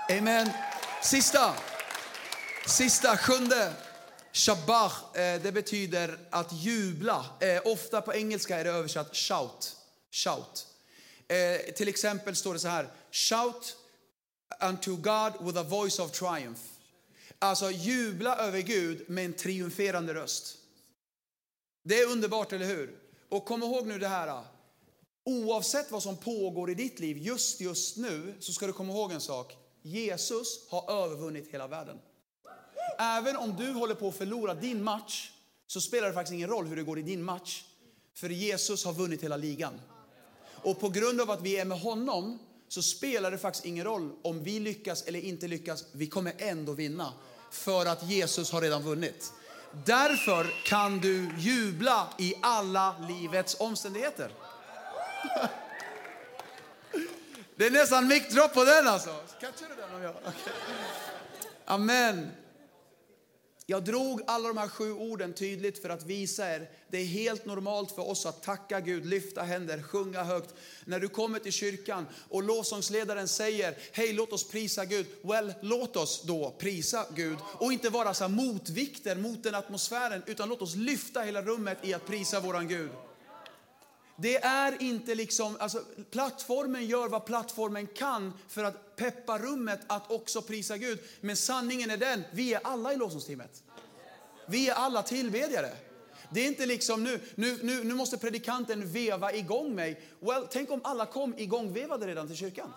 Amen. 0.09 0.49
Sista. 1.01 1.55
Sista, 2.67 3.17
sjunde. 3.17 3.73
Shabach, 4.33 5.15
eh, 5.15 5.41
det 5.41 5.51
betyder 5.51 6.19
att 6.29 6.53
jubla. 6.53 7.25
Eh, 7.39 7.61
ofta 7.65 8.01
på 8.01 8.13
engelska 8.13 8.59
är 8.59 8.63
det 8.63 8.69
översatt 8.69 9.15
shout. 9.15 9.75
Shout. 10.11 10.67
Eh, 11.27 11.73
till 11.73 11.87
exempel 11.87 12.35
står 12.35 12.53
det 12.53 12.59
så 12.59 12.67
här. 12.67 12.87
Shout 13.11 13.77
unto 14.61 14.95
God 14.95 15.33
with 15.41 15.59
a 15.59 15.63
voice 15.63 15.99
of 15.99 16.11
triumph. 16.11 16.61
Alltså 17.39 17.71
jubla 17.71 18.37
över 18.37 18.59
Gud 18.59 19.09
med 19.09 19.25
en 19.25 19.33
triumferande 19.33 20.13
röst. 20.13 20.57
Det 21.83 21.99
är 21.99 22.07
underbart, 22.07 22.53
eller 22.53 22.65
hur? 22.65 22.99
Och 23.29 23.45
kom 23.45 23.63
ihåg 23.63 23.87
nu 23.87 23.99
det 23.99 24.07
här. 24.07 24.43
Oavsett 25.25 25.91
vad 25.91 26.03
som 26.03 26.17
pågår 26.17 26.69
i 26.69 26.75
ditt 26.75 26.99
liv 26.99 27.17
just 27.17 27.61
just 27.61 27.97
nu 27.97 28.35
så 28.39 28.53
ska 28.53 28.67
du 28.67 28.73
komma 28.73 28.93
ihåg 28.93 29.11
en 29.11 29.21
sak. 29.21 29.57
Jesus 29.83 30.69
har 30.69 31.03
övervunnit 31.03 31.53
hela 31.53 31.67
världen. 31.67 31.99
Även 32.99 33.35
om 33.35 33.55
du 33.55 33.71
håller 33.71 33.95
på 33.95 34.07
att 34.07 34.15
förlora 34.15 34.53
din 34.53 34.83
match 34.83 35.31
så 35.67 35.81
spelar 35.81 36.07
det 36.07 36.13
faktiskt 36.13 36.33
ingen 36.33 36.49
roll 36.49 36.65
hur 36.65 36.75
det 36.75 36.83
går 36.83 36.99
i 36.99 37.01
din 37.01 37.23
match. 37.23 37.63
För 38.13 38.29
Jesus 38.29 38.85
har 38.85 38.93
vunnit 38.93 39.23
hela 39.23 39.37
ligan. 39.37 39.81
Och 40.45 40.79
på 40.79 40.89
grund 40.89 41.21
av 41.21 41.31
att 41.31 41.41
vi 41.41 41.59
är 41.59 41.65
med 41.65 41.79
honom 41.79 42.39
så 42.67 42.81
spelar 42.81 43.31
det 43.31 43.37
faktiskt 43.37 43.65
ingen 43.65 43.85
roll 43.85 44.11
om 44.21 44.43
vi 44.43 44.59
lyckas 44.59 45.03
eller 45.03 45.19
inte 45.19 45.47
lyckas. 45.47 45.85
Vi 45.91 46.07
kommer 46.07 46.33
ändå 46.37 46.73
vinna. 46.73 47.13
För 47.51 47.85
att 47.85 48.03
Jesus 48.03 48.51
har 48.51 48.61
redan 48.61 48.83
vunnit. 48.83 49.33
Därför 49.85 50.65
kan 50.65 50.99
du 50.99 51.29
jubla 51.37 52.07
i 52.17 52.33
alla 52.41 52.95
livets 53.09 53.55
omständigheter. 53.59 54.31
Det 57.55 57.65
är 57.65 57.71
nästan 57.71 58.07
mickdropp 58.07 58.53
på 58.53 58.63
den 58.63 58.87
alltså. 58.87 59.15
Catchar 59.39 59.69
du 59.69 59.75
den 59.75 59.95
om 59.95 60.01
jag? 60.01 60.15
Okay. 60.15 60.53
Amen. 61.65 62.31
Jag 63.65 63.83
drog 63.83 64.21
alla 64.27 64.47
de 64.47 64.57
här 64.57 64.67
sju 64.67 64.93
orden 64.93 65.33
tydligt 65.33 65.81
för 65.81 65.89
att 65.89 66.03
visa 66.03 66.55
er, 66.55 66.69
det 66.87 66.97
är 66.97 67.05
helt 67.05 67.45
normalt 67.45 67.91
för 67.91 68.09
oss 68.09 68.25
att 68.25 68.43
tacka 68.43 68.79
Gud, 68.79 69.05
lyfta 69.05 69.41
händer, 69.41 69.81
sjunga 69.81 70.23
högt. 70.23 70.55
När 70.85 70.99
du 70.99 71.07
kommer 71.07 71.39
till 71.39 71.51
kyrkan 71.51 72.07
och 72.29 72.43
lovsångsledaren 72.43 73.27
säger, 73.27 73.77
hej 73.91 74.13
låt 74.13 74.33
oss 74.33 74.47
prisa 74.47 74.85
Gud. 74.85 75.05
Well, 75.21 75.53
låt 75.61 75.95
oss 75.95 76.23
då 76.23 76.55
prisa 76.59 77.05
Gud 77.15 77.37
och 77.43 77.73
inte 77.73 77.89
vara 77.89 78.13
så 78.13 78.27
motvikter 78.27 79.15
mot 79.15 79.43
den 79.43 79.55
atmosfären, 79.55 80.23
utan 80.25 80.49
låt 80.49 80.61
oss 80.61 80.75
lyfta 80.75 81.21
hela 81.21 81.41
rummet 81.41 81.77
i 81.81 81.93
att 81.93 82.07
prisa 82.07 82.39
våran 82.39 82.67
Gud. 82.67 82.89
Det 84.15 84.43
är 84.43 84.81
inte 84.81 85.15
liksom, 85.15 85.57
alltså 85.59 85.83
plattformen 86.11 86.85
gör 86.85 87.07
vad 87.07 87.25
plattformen 87.25 87.87
kan 87.87 88.33
för 88.47 88.63
att 88.63 88.95
peppa 88.95 89.37
rummet 89.37 89.79
att 89.87 90.11
också 90.11 90.41
prisa 90.41 90.77
Gud. 90.77 90.99
Men 91.21 91.35
sanningen 91.35 91.91
är 91.91 91.97
den, 91.97 92.23
vi 92.31 92.53
är 92.53 92.59
alla 92.63 92.93
i 92.93 92.97
lovsångsteamet. 92.97 93.63
Vi 94.47 94.69
är 94.69 94.73
alla 94.73 95.03
tillbedjare. 95.03 95.71
Det 96.29 96.39
är 96.39 96.47
inte 96.47 96.65
liksom 96.65 97.03
nu, 97.03 97.19
nu, 97.35 97.59
nu, 97.63 97.83
nu 97.83 97.93
måste 97.93 98.17
predikanten 98.17 98.91
veva 98.91 99.33
igång 99.33 99.75
mig. 99.75 100.01
Well, 100.19 100.47
tänk 100.51 100.71
om 100.71 100.81
alla 100.83 101.05
kom 101.05 101.37
igångvevade 101.37 102.07
redan 102.07 102.27
till 102.27 102.37
kyrkan. 102.37 102.73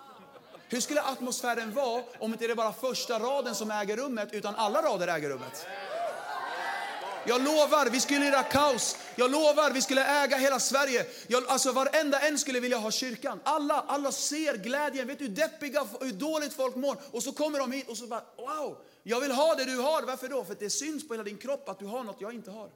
Hur 0.68 0.80
skulle 0.80 1.02
atmosfären 1.02 1.74
vara 1.74 2.02
om 2.18 2.32
inte 2.32 2.46
det 2.46 2.54
bara 2.54 2.72
första 2.72 3.18
raden 3.18 3.54
som 3.54 3.70
äger 3.70 3.96
rummet 3.96 4.28
utan 4.32 4.54
alla 4.54 4.82
rader 4.82 5.08
äger 5.08 5.30
rummet? 5.30 5.66
Jag 7.28 7.44
lovar, 7.44 7.90
vi 7.90 8.00
skulle 8.00 8.26
göra 8.26 8.42
kaos. 8.42 8.96
Jag 9.16 9.30
lovar, 9.30 9.70
vi 9.70 9.82
skulle 9.82 10.24
äga 10.24 10.36
hela 10.36 10.60
Sverige. 10.60 11.06
Jag, 11.26 11.46
alltså 11.48 11.72
varenda 11.72 12.20
en 12.20 12.38
skulle 12.38 12.60
vilja 12.60 12.76
ha 12.76 12.90
kyrkan. 12.90 13.40
Alla, 13.44 13.74
alla 13.74 14.12
ser 14.12 14.56
glädjen. 14.56 15.06
Vet 15.06 15.18
du 15.18 15.24
hur 15.24 15.32
deppiga, 15.34 15.86
hur 16.00 16.12
dåligt 16.12 16.52
folk 16.52 16.76
mår? 16.76 16.96
Och 17.10 17.22
så 17.22 17.32
kommer 17.32 17.58
de 17.58 17.72
hit 17.72 17.88
och 17.88 17.96
så 17.96 18.06
bara, 18.06 18.24
wow, 18.36 18.78
jag 19.02 19.20
vill 19.20 19.32
ha 19.32 19.54
det 19.54 19.64
du 19.64 19.76
har. 19.76 20.02
Varför 20.02 20.28
då? 20.28 20.44
För 20.44 20.52
att 20.52 20.60
det 20.60 20.70
syns 20.70 21.08
på 21.08 21.14
hela 21.14 21.24
din 21.24 21.38
kropp 21.38 21.68
att 21.68 21.78
du 21.78 21.86
har 21.86 22.04
något 22.04 22.20
jag 22.20 22.34
inte 22.34 22.50
har. 22.50 22.70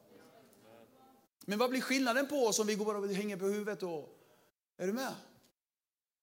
Men 1.47 1.59
vad 1.59 1.71
blir 1.71 1.81
skillnaden 1.81 2.27
på 2.27 2.47
oss 2.47 2.59
om 2.59 2.67
vi 2.67 2.75
går 2.75 2.85
bara 2.85 2.99
och 2.99 3.09
hänger 3.09 3.37
på 3.37 3.45
huvudet 3.45 3.83
och, 3.83 4.17
är 4.79 4.87
du 4.87 4.93
med? 4.93 5.15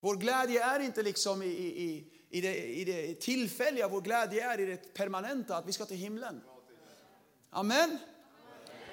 Vår 0.02 0.16
glädje 0.16 0.64
är 0.64 0.80
inte 0.80 1.04
liksom 1.04 1.42
i, 1.42 1.46
i, 1.46 2.08
i, 2.30 2.42
det, 2.42 2.56
i 2.58 2.86
det 2.86 3.22
tillfälliga, 3.22 3.88
vår 3.88 4.02
glädje 4.02 4.52
är 4.52 4.60
i 4.60 4.66
det 4.66 4.94
permanenta, 4.94 5.58
att 5.58 5.68
vi 5.68 5.74
ska 5.74 5.86
till 5.86 5.98
himlen. 5.98 6.42
Amen. 7.50 7.98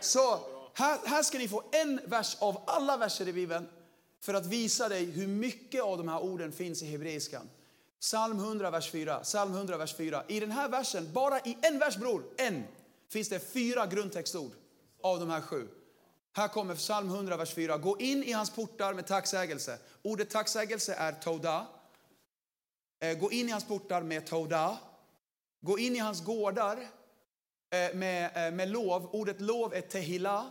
Så 0.05 0.41
här, 0.75 0.99
här 1.05 1.23
ska 1.23 1.39
ni 1.39 1.49
få 1.49 1.63
en 1.73 2.01
vers 2.05 2.37
av 2.41 2.63
alla 2.67 2.97
verser 2.97 3.29
i 3.29 3.33
Bibeln 3.33 3.69
för 4.21 4.35
att 4.35 4.47
visa 4.47 4.89
dig 4.89 5.05
hur 5.05 5.27
mycket 5.27 5.83
av 5.83 5.99
de 5.99 6.09
här 6.09 6.23
orden 6.23 6.53
finns 6.53 6.83
i 6.83 6.87
hebreiskan. 6.87 7.51
Psalm 8.01 8.39
100, 8.39 8.71
vers 8.71 8.91
4. 8.91 9.21
Psalm 9.21 9.55
100, 9.55 9.77
vers 9.77 9.97
4. 9.97 10.25
I 10.29 10.41
den 10.41 10.51
här 10.51 10.69
versen, 10.69 11.13
bara 11.13 11.41
i 11.41 11.59
en 11.63 11.79
vers 11.79 11.97
bror, 11.97 12.25
en, 12.37 12.65
finns 13.09 13.29
det 13.29 13.53
fyra 13.53 13.87
grundtextord 13.87 14.53
av 15.03 15.21
de 15.21 15.31
här 15.31 15.41
sju. 15.41 15.69
Här 16.33 16.49
kommer 16.49 16.75
psalm 16.75 17.09
100, 17.09 17.37
vers 17.37 17.55
4. 17.55 17.79
Gå 17.79 17.99
in 17.99 18.25
i 18.25 18.33
hans 18.33 18.51
portar 18.51 18.95
med 18.95 19.07
tacksägelse. 19.07 19.79
Ordet 20.03 20.31
tacksägelse 20.31 20.95
är 20.95 21.13
toda. 21.13 21.67
Eh, 23.01 23.19
gå 23.19 23.33
in 23.33 23.49
i 23.49 23.53
hans 23.53 23.65
portar 23.65 24.03
med 24.03 24.27
toda. 24.27 24.79
Gå 25.61 25.79
in 25.79 25.97
i 25.97 25.99
hans 25.99 26.25
gårdar 26.25 26.89
Eh, 27.75 27.95
med, 27.95 28.47
eh, 28.47 28.55
med 28.55 28.69
lov. 28.69 29.09
Ordet 29.13 29.41
lov 29.41 29.75
är 29.75 29.81
tehila. 29.81 30.51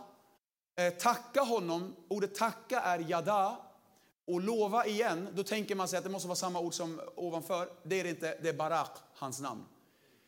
Eh, 0.76 0.92
tacka 0.92 1.40
honom. 1.40 1.96
Ordet 2.08 2.34
tacka 2.34 2.80
är 2.80 3.10
yada. 3.10 3.56
Och 4.26 4.40
lova 4.40 4.86
igen, 4.86 5.28
då 5.34 5.42
tänker 5.42 5.74
man 5.74 5.88
sig 5.88 5.96
att 5.96 6.04
det 6.04 6.10
måste 6.10 6.28
vara 6.28 6.36
samma 6.36 6.60
ord 6.60 6.74
som 6.74 7.00
ovanför. 7.14 7.68
Det 7.82 8.00
är 8.00 8.04
det 8.04 8.10
inte, 8.10 8.38
det 8.42 8.48
är 8.48 8.52
barak, 8.52 8.90
hans 9.14 9.40
namn. 9.40 9.64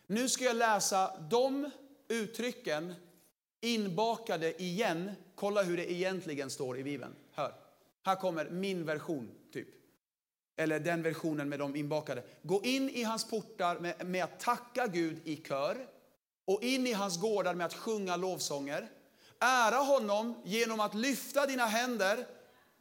Nu 0.07 0.29
ska 0.29 0.45
jag 0.45 0.57
läsa 0.57 1.21
de 1.31 1.71
uttrycken 2.09 2.95
inbakade 3.61 4.63
igen. 4.63 5.11
Kolla 5.35 5.63
hur 5.63 5.77
det 5.77 5.93
egentligen 5.93 6.51
står 6.51 6.79
i 6.79 6.85
Bibeln. 6.85 7.15
Hör. 7.33 7.55
Här 8.03 8.17
kommer 8.17 8.51
min 8.51 8.85
version, 8.85 9.31
typ. 9.53 9.69
Eller 10.57 10.81
den 10.81 11.03
versionen 11.03 11.49
med 11.49 11.59
de 11.59 11.77
inbakade. 11.77 12.23
Gå 12.43 12.65
in 12.65 12.91
i 12.91 13.03
hans 13.03 13.31
portar 13.31 13.79
med, 13.79 14.07
med 14.07 14.25
att 14.25 14.41
tacka 14.41 14.87
Gud 14.87 15.21
i 15.25 15.37
kör. 15.37 15.87
Och 16.47 16.63
in 16.63 16.87
i 16.87 16.93
hans 16.93 17.21
gårdar 17.21 17.55
med 17.55 17.67
att 17.67 17.75
sjunga 17.75 18.17
lovsånger. 18.17 18.89
Ära 19.39 19.77
honom 19.77 20.43
genom 20.45 20.81
att 20.81 20.95
lyfta 20.95 21.47
dina 21.47 21.67
händer 21.67 22.27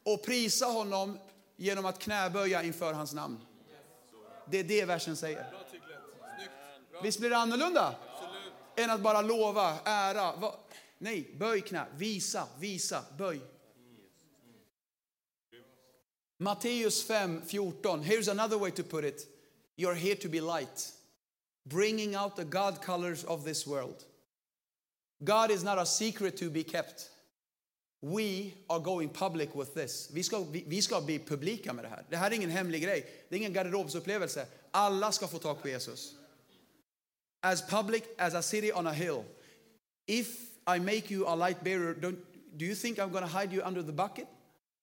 och 0.04 0.23
prisa 0.23 0.65
honom 0.65 1.19
genom 1.56 1.86
att 1.86 1.99
knäböja 1.99 2.63
inför 2.63 2.93
hans 2.93 3.13
namn. 3.13 3.39
Det 4.45 4.60
är 4.60 4.63
det 4.63 4.86
versen 4.86 5.15
säger. 5.15 5.54
Visst 7.04 7.19
blir 7.19 7.30
det 7.30 7.38
annorlunda? 7.38 7.95
Än 8.75 8.89
att 8.89 9.01
bara 9.01 9.21
lova, 9.21 9.78
ära. 9.84 10.54
Nej, 10.97 11.36
böj 11.39 11.62
knä, 11.62 11.86
visa, 11.95 12.47
visa, 12.60 13.04
böj. 13.17 13.41
Matteus 16.38 17.08
5, 17.08 17.41
14. 17.45 18.04
Here's 18.04 18.32
another 18.32 18.58
way 18.58 18.71
to 18.71 18.84
put 18.84 19.06
it. 19.06 19.28
You're 19.75 19.93
here 19.93 20.15
to 20.15 20.30
be 20.30 20.41
light. 20.41 20.94
Bringing 21.65 22.15
out 22.15 22.36
the 22.36 22.45
God 22.45 22.82
colors 22.82 23.23
of 23.23 23.43
this 23.43 23.65
world. 23.67 24.04
God 25.23 25.51
is 25.51 25.63
not 25.63 25.78
a 25.78 25.86
secret 25.86 26.38
to 26.38 26.49
be 26.49 26.63
kept. 26.63 27.10
We 28.01 28.54
are 28.69 28.80
going 28.80 29.10
public 29.10 29.56
with 29.56 29.73
this. 29.73 30.10
Vi 30.13 30.23
ska, 30.23 30.39
vi, 30.39 30.63
vi 30.67 30.82
ska 30.82 31.01
bli 31.01 31.19
publika 31.19 31.73
med 31.73 31.86
det 31.86 31.89
här. 31.89 32.04
Det 32.10 32.17
här 32.17 32.32
är 32.32 32.36
ingen 32.36 32.49
hemlig 32.49 32.84
grej. 32.84 33.06
Det 33.30 33.36
är 33.36 33.39
ingen 33.39 33.54
garderobsupplevelse. 33.54 34.45
Alla 34.71 35.12
ska 35.12 35.28
få 35.28 35.38
tag 35.38 35.62
på 35.62 35.69
Jesus. 35.69 36.13
As 37.41 37.62
public 37.62 38.04
as 38.17 38.34
a 38.34 38.41
city 38.41 38.71
on 38.73 38.88
a 38.88 38.91
hill. 38.91 39.23
If 40.08 40.28
I 40.67 40.80
make 40.80 41.13
you 41.13 41.25
a 41.28 41.36
light 41.36 41.63
bearer, 41.63 41.93
don't, 41.93 42.17
do 42.58 42.65
you 42.65 42.75
think 42.75 42.99
I'm 42.99 43.12
going 43.12 43.23
to 43.23 43.39
hide 43.39 43.54
you 43.54 43.63
under 43.63 43.82
the 43.82 43.91
bucket? 43.91 44.28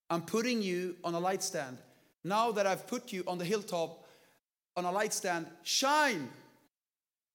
I'm 0.09 0.21
putting 0.21 0.61
you 0.61 0.95
on 1.03 1.15
a 1.15 1.19
light 1.19 1.43
stand. 1.43 1.77
Now 2.23 2.51
that 2.51 2.67
I've 2.67 2.87
put 2.87 3.13
you 3.13 3.23
on 3.27 3.37
the 3.37 3.45
hilltop, 3.45 4.05
on 4.75 4.85
a 4.85 4.91
light 4.91 5.13
stand, 5.13 5.45
shine. 5.63 6.29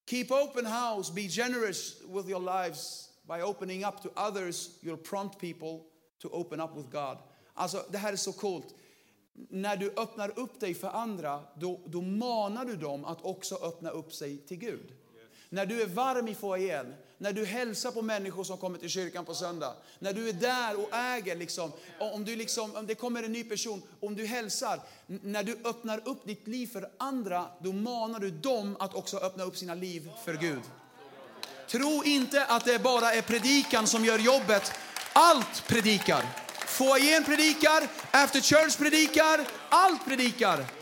Keep 0.08 0.32
open 0.32 0.64
house. 0.64 1.10
Be 1.10 1.28
generous 1.28 1.96
with 2.08 2.28
your 2.28 2.40
lives. 2.40 3.10
By 3.26 3.42
opening 3.42 3.84
up 3.84 4.00
to 4.02 4.10
others, 4.16 4.70
you'll 4.80 4.96
prompt 4.96 5.38
people 5.38 5.84
to 6.20 6.30
open 6.30 6.60
up 6.60 6.76
with 6.76 6.90
God. 6.90 7.18
Alltså, 7.54 7.84
det 7.90 7.98
här 7.98 8.12
är 8.12 8.16
så 8.16 8.32
coolt. 8.32 8.74
När 9.50 9.76
du 9.76 9.90
öppnar 9.96 10.38
upp 10.38 10.60
dig 10.60 10.74
för 10.74 10.88
andra, 10.88 11.42
då, 11.56 11.80
då 11.86 12.00
manar 12.00 12.64
du 12.64 12.76
dem 12.76 13.04
att 13.04 13.22
också 13.22 13.54
öppna 13.54 13.90
upp 13.90 14.12
sig 14.12 14.38
till 14.38 14.56
Gud. 14.56 14.86
Yes. 14.86 15.28
När 15.48 15.66
du 15.66 15.82
är 15.82 15.86
varm 15.86 16.28
i 16.28 16.34
foajén, 16.34 16.94
när 17.18 17.32
du 17.32 17.44
hälsar 17.44 17.90
på 17.90 18.02
människor 18.02 18.44
som 18.44 18.58
kommer 18.58 18.78
till 18.78 18.88
kyrkan 18.88 19.24
på 19.24 19.34
söndag, 19.34 19.74
när 19.98 20.12
du 20.12 20.28
är 20.28 20.32
där 20.32 20.80
och 20.80 20.94
äger, 20.94 21.36
liksom, 21.36 21.72
om, 21.98 22.24
du 22.24 22.36
liksom, 22.36 22.74
om 22.74 22.86
det 22.86 22.94
kommer 22.94 23.22
en 23.22 23.32
ny 23.32 23.44
person, 23.44 23.82
om 24.00 24.14
du 24.14 24.26
hälsar, 24.26 24.80
när 25.06 25.42
du 25.42 25.58
öppnar 25.64 26.08
upp 26.08 26.26
ditt 26.26 26.48
liv 26.48 26.66
för 26.66 26.90
andra, 26.98 27.46
då 27.60 27.72
manar 27.72 28.18
du 28.18 28.30
dem 28.30 28.76
att 28.80 28.94
också 28.94 29.16
öppna 29.16 29.44
upp 29.44 29.56
sina 29.56 29.74
liv 29.74 30.10
för 30.24 30.34
Gud. 30.34 30.62
Tro 31.68 32.02
inte 32.04 32.44
att 32.44 32.64
det 32.64 32.78
bara 32.82 33.14
är 33.14 33.22
predikan 33.22 33.86
som 33.86 34.04
gör 34.04 34.18
jobbet. 34.18 34.72
Allt 35.12 35.66
predikar. 35.66 36.22
Foajén 36.66 37.24
predikar, 37.24 37.88
after 38.10 38.40
church 38.40 38.78
predikar, 38.78 39.48
allt 39.68 40.04
predikar. 40.04 40.77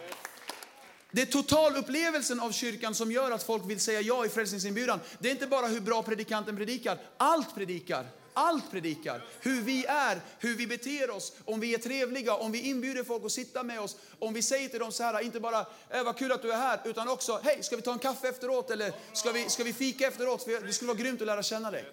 Det 1.12 1.22
är 1.22 1.26
totalupplevelsen 1.26 2.40
av 2.40 2.52
kyrkan 2.52 2.94
som 2.94 3.12
gör 3.12 3.30
att 3.30 3.42
folk 3.42 3.62
vill 3.66 3.80
säga 3.80 4.00
ja 4.00 4.26
i 4.26 4.28
frälsningsinbjudan. 4.28 5.00
Det 5.18 5.28
är 5.28 5.32
inte 5.32 5.46
bara 5.46 5.66
hur 5.66 5.80
bra 5.80 6.02
predikanten 6.02 6.56
predikar, 6.56 6.98
allt 7.16 7.54
predikar. 7.54 8.06
Allt 8.38 8.70
predikar. 8.70 9.24
Hur 9.40 9.60
vi 9.60 9.84
är, 9.84 10.20
hur 10.38 10.56
vi 10.56 10.66
beter 10.66 11.10
oss, 11.10 11.32
om 11.44 11.60
vi 11.60 11.74
är 11.74 11.78
trevliga, 11.78 12.34
om 12.34 12.52
vi 12.52 12.60
inbjuder 12.60 13.04
folk 13.04 13.24
att 13.24 13.32
sitta 13.32 13.62
med 13.62 13.80
oss, 13.80 13.96
om 14.18 14.34
vi 14.34 14.42
säger 14.42 14.68
till 14.68 14.78
dem 14.80 14.92
så 14.92 15.02
här, 15.02 15.20
inte 15.20 15.40
bara 15.40 15.66
äh, 15.90 16.04
vad 16.04 16.16
kul 16.18 16.32
att 16.32 16.42
du 16.42 16.52
är 16.52 16.56
här, 16.56 16.80
utan 16.84 17.08
också 17.08 17.40
hej, 17.42 17.62
ska 17.62 17.76
vi 17.76 17.82
ta 17.82 17.92
en 17.92 17.98
kaffe 17.98 18.28
efteråt 18.28 18.70
eller 18.70 18.92
ska 19.12 19.32
vi, 19.32 19.48
ska 19.48 19.64
vi 19.64 19.72
fika 19.72 20.06
efteråt? 20.06 20.42
För 20.42 20.66
Det 20.66 20.72
skulle 20.72 20.88
vara 20.88 20.98
grymt 20.98 21.20
att 21.20 21.26
lära 21.26 21.42
känna 21.42 21.70
dig. 21.70 21.84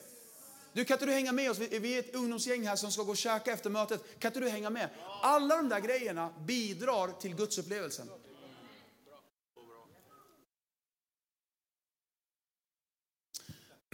Du, 0.73 0.85
kan 0.85 0.95
inte 0.95 1.05
du 1.05 1.11
hänga 1.11 1.31
med 1.31 1.51
oss? 1.51 1.59
Vi 1.59 1.95
är 1.95 1.99
ett 1.99 2.15
ungdomsgäng 2.15 2.67
här 2.67 2.75
som 2.75 2.91
ska 2.91 3.03
gå 3.03 3.11
och 3.11 3.17
käka 3.17 3.51
efter 3.51 3.69
mötet. 3.69 4.19
Kan 4.19 4.29
inte 4.29 4.39
du 4.39 4.49
hänga 4.49 4.69
med? 4.69 4.89
Alla 5.21 5.55
de 5.55 5.69
där 5.69 5.79
grejerna 5.79 6.33
bidrar 6.39 7.19
till 7.21 7.35
Guds 7.35 7.57
upplevelsen. 7.57 8.09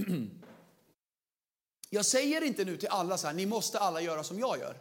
Jag 1.90 2.06
säger 2.06 2.42
inte 2.42 2.66
nu 2.66 2.78
till 2.78 2.90
alla 2.90 3.18
så 3.18 3.28
här, 3.28 3.34
ni 3.34 3.46
måste 3.46 3.80
alla 3.80 4.02
göra 4.02 4.24
som 4.24 4.40
jag 4.40 4.60
gör. 4.60 4.78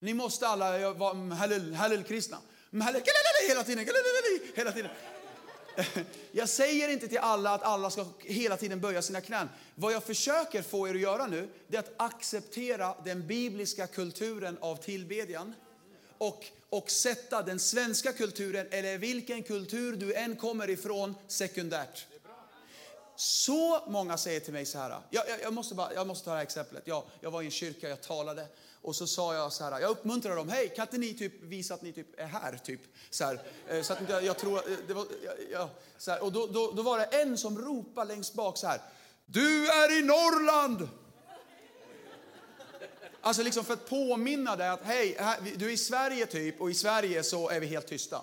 Ni 0.00 0.14
måste 0.14 0.48
alla 0.48 0.92
vara 0.92 1.10
mm, 1.10 1.30
hallel-kristna. 1.72 2.38
Mm, 2.72 2.86
hela 3.48 3.64
tiden, 3.64 3.86
hela 4.54 4.72
tiden. 4.72 4.90
Jag 6.32 6.48
säger 6.48 6.88
inte 6.88 7.08
till 7.08 7.18
alla 7.18 7.54
att 7.54 7.62
alla 7.62 7.90
ska 7.90 8.06
hela 8.18 8.56
tiden 8.56 8.80
böja 8.80 9.02
sina 9.02 9.20
knän. 9.20 9.48
Vad 9.74 9.92
jag 9.92 10.04
försöker 10.04 10.62
få 10.62 10.88
er 10.88 10.94
att 10.94 11.00
göra 11.00 11.26
nu, 11.26 11.48
det 11.68 11.76
är 11.76 11.80
att 11.80 11.94
acceptera 11.96 12.94
den 13.04 13.26
bibliska 13.26 13.86
kulturen 13.86 14.58
av 14.60 14.76
tillbedjan. 14.76 15.54
Och, 16.18 16.44
och 16.70 16.90
sätta 16.90 17.42
den 17.42 17.58
svenska 17.58 18.12
kulturen, 18.12 18.66
eller 18.70 18.98
vilken 18.98 19.42
kultur 19.42 19.96
du 19.96 20.14
än 20.14 20.36
kommer 20.36 20.70
ifrån, 20.70 21.14
sekundärt. 21.26 22.06
Så 23.16 23.84
många 23.86 24.16
säger 24.16 24.40
till 24.40 24.52
mig 24.52 24.66
så 24.66 24.78
här, 24.78 25.00
jag, 25.10 25.28
jag, 25.28 25.42
jag 25.42 25.52
måste, 25.52 25.74
bara, 25.74 25.94
jag 25.94 26.06
måste 26.06 26.24
ta 26.24 26.30
det 26.30 26.36
här 26.36 26.42
exemplet. 26.42 26.82
Jag, 26.86 27.04
jag 27.20 27.30
var 27.30 27.42
i 27.42 27.44
en 27.44 27.50
kyrka, 27.50 27.88
jag 27.88 28.02
talade 28.02 28.46
och 28.82 28.96
så 28.96 29.06
sa 29.06 29.34
jag 29.34 29.52
så 29.52 29.64
här, 29.64 29.80
jag 29.80 29.90
uppmuntrade 29.90 30.36
dem, 30.36 30.48
hej 30.48 30.72
kan 30.76 30.82
inte 30.82 30.98
ni 30.98 31.14
typ 31.14 31.42
visa 31.42 31.74
att 31.74 31.82
ni 31.82 31.92
typ 31.92 32.20
är 32.20 32.26
här? 32.26 32.60
Typ. 32.64 32.80
Så, 33.10 33.24
här, 33.24 33.40
eh, 33.68 33.82
så 33.82 33.92
att 33.92 33.98
jag, 34.08 34.24
jag 34.24 34.38
tror, 34.38 34.58
eh, 34.58 34.76
det 34.86 34.94
var, 34.94 35.06
ja, 35.52 35.70
så 35.98 36.10
här, 36.10 36.22
och 36.22 36.32
då, 36.32 36.46
då, 36.46 36.72
då 36.72 36.82
var 36.82 36.98
det 36.98 37.04
en 37.04 37.38
som 37.38 37.58
ropade 37.58 38.08
längst 38.08 38.34
bak 38.34 38.58
så 38.58 38.66
här, 38.66 38.80
du 39.26 39.68
är 39.68 39.98
i 39.98 40.02
Norrland! 40.02 40.88
Alltså 43.20 43.42
liksom 43.42 43.64
för 43.64 43.74
att 43.74 43.88
påminna 43.88 44.56
dig 44.56 44.68
att 44.68 44.82
hej, 44.82 45.18
du 45.56 45.66
är 45.66 45.70
i 45.70 45.76
Sverige 45.76 46.26
typ 46.26 46.60
och 46.60 46.70
i 46.70 46.74
Sverige 46.74 47.22
så 47.22 47.48
är 47.48 47.60
vi 47.60 47.66
helt 47.66 47.86
tysta. 47.86 48.22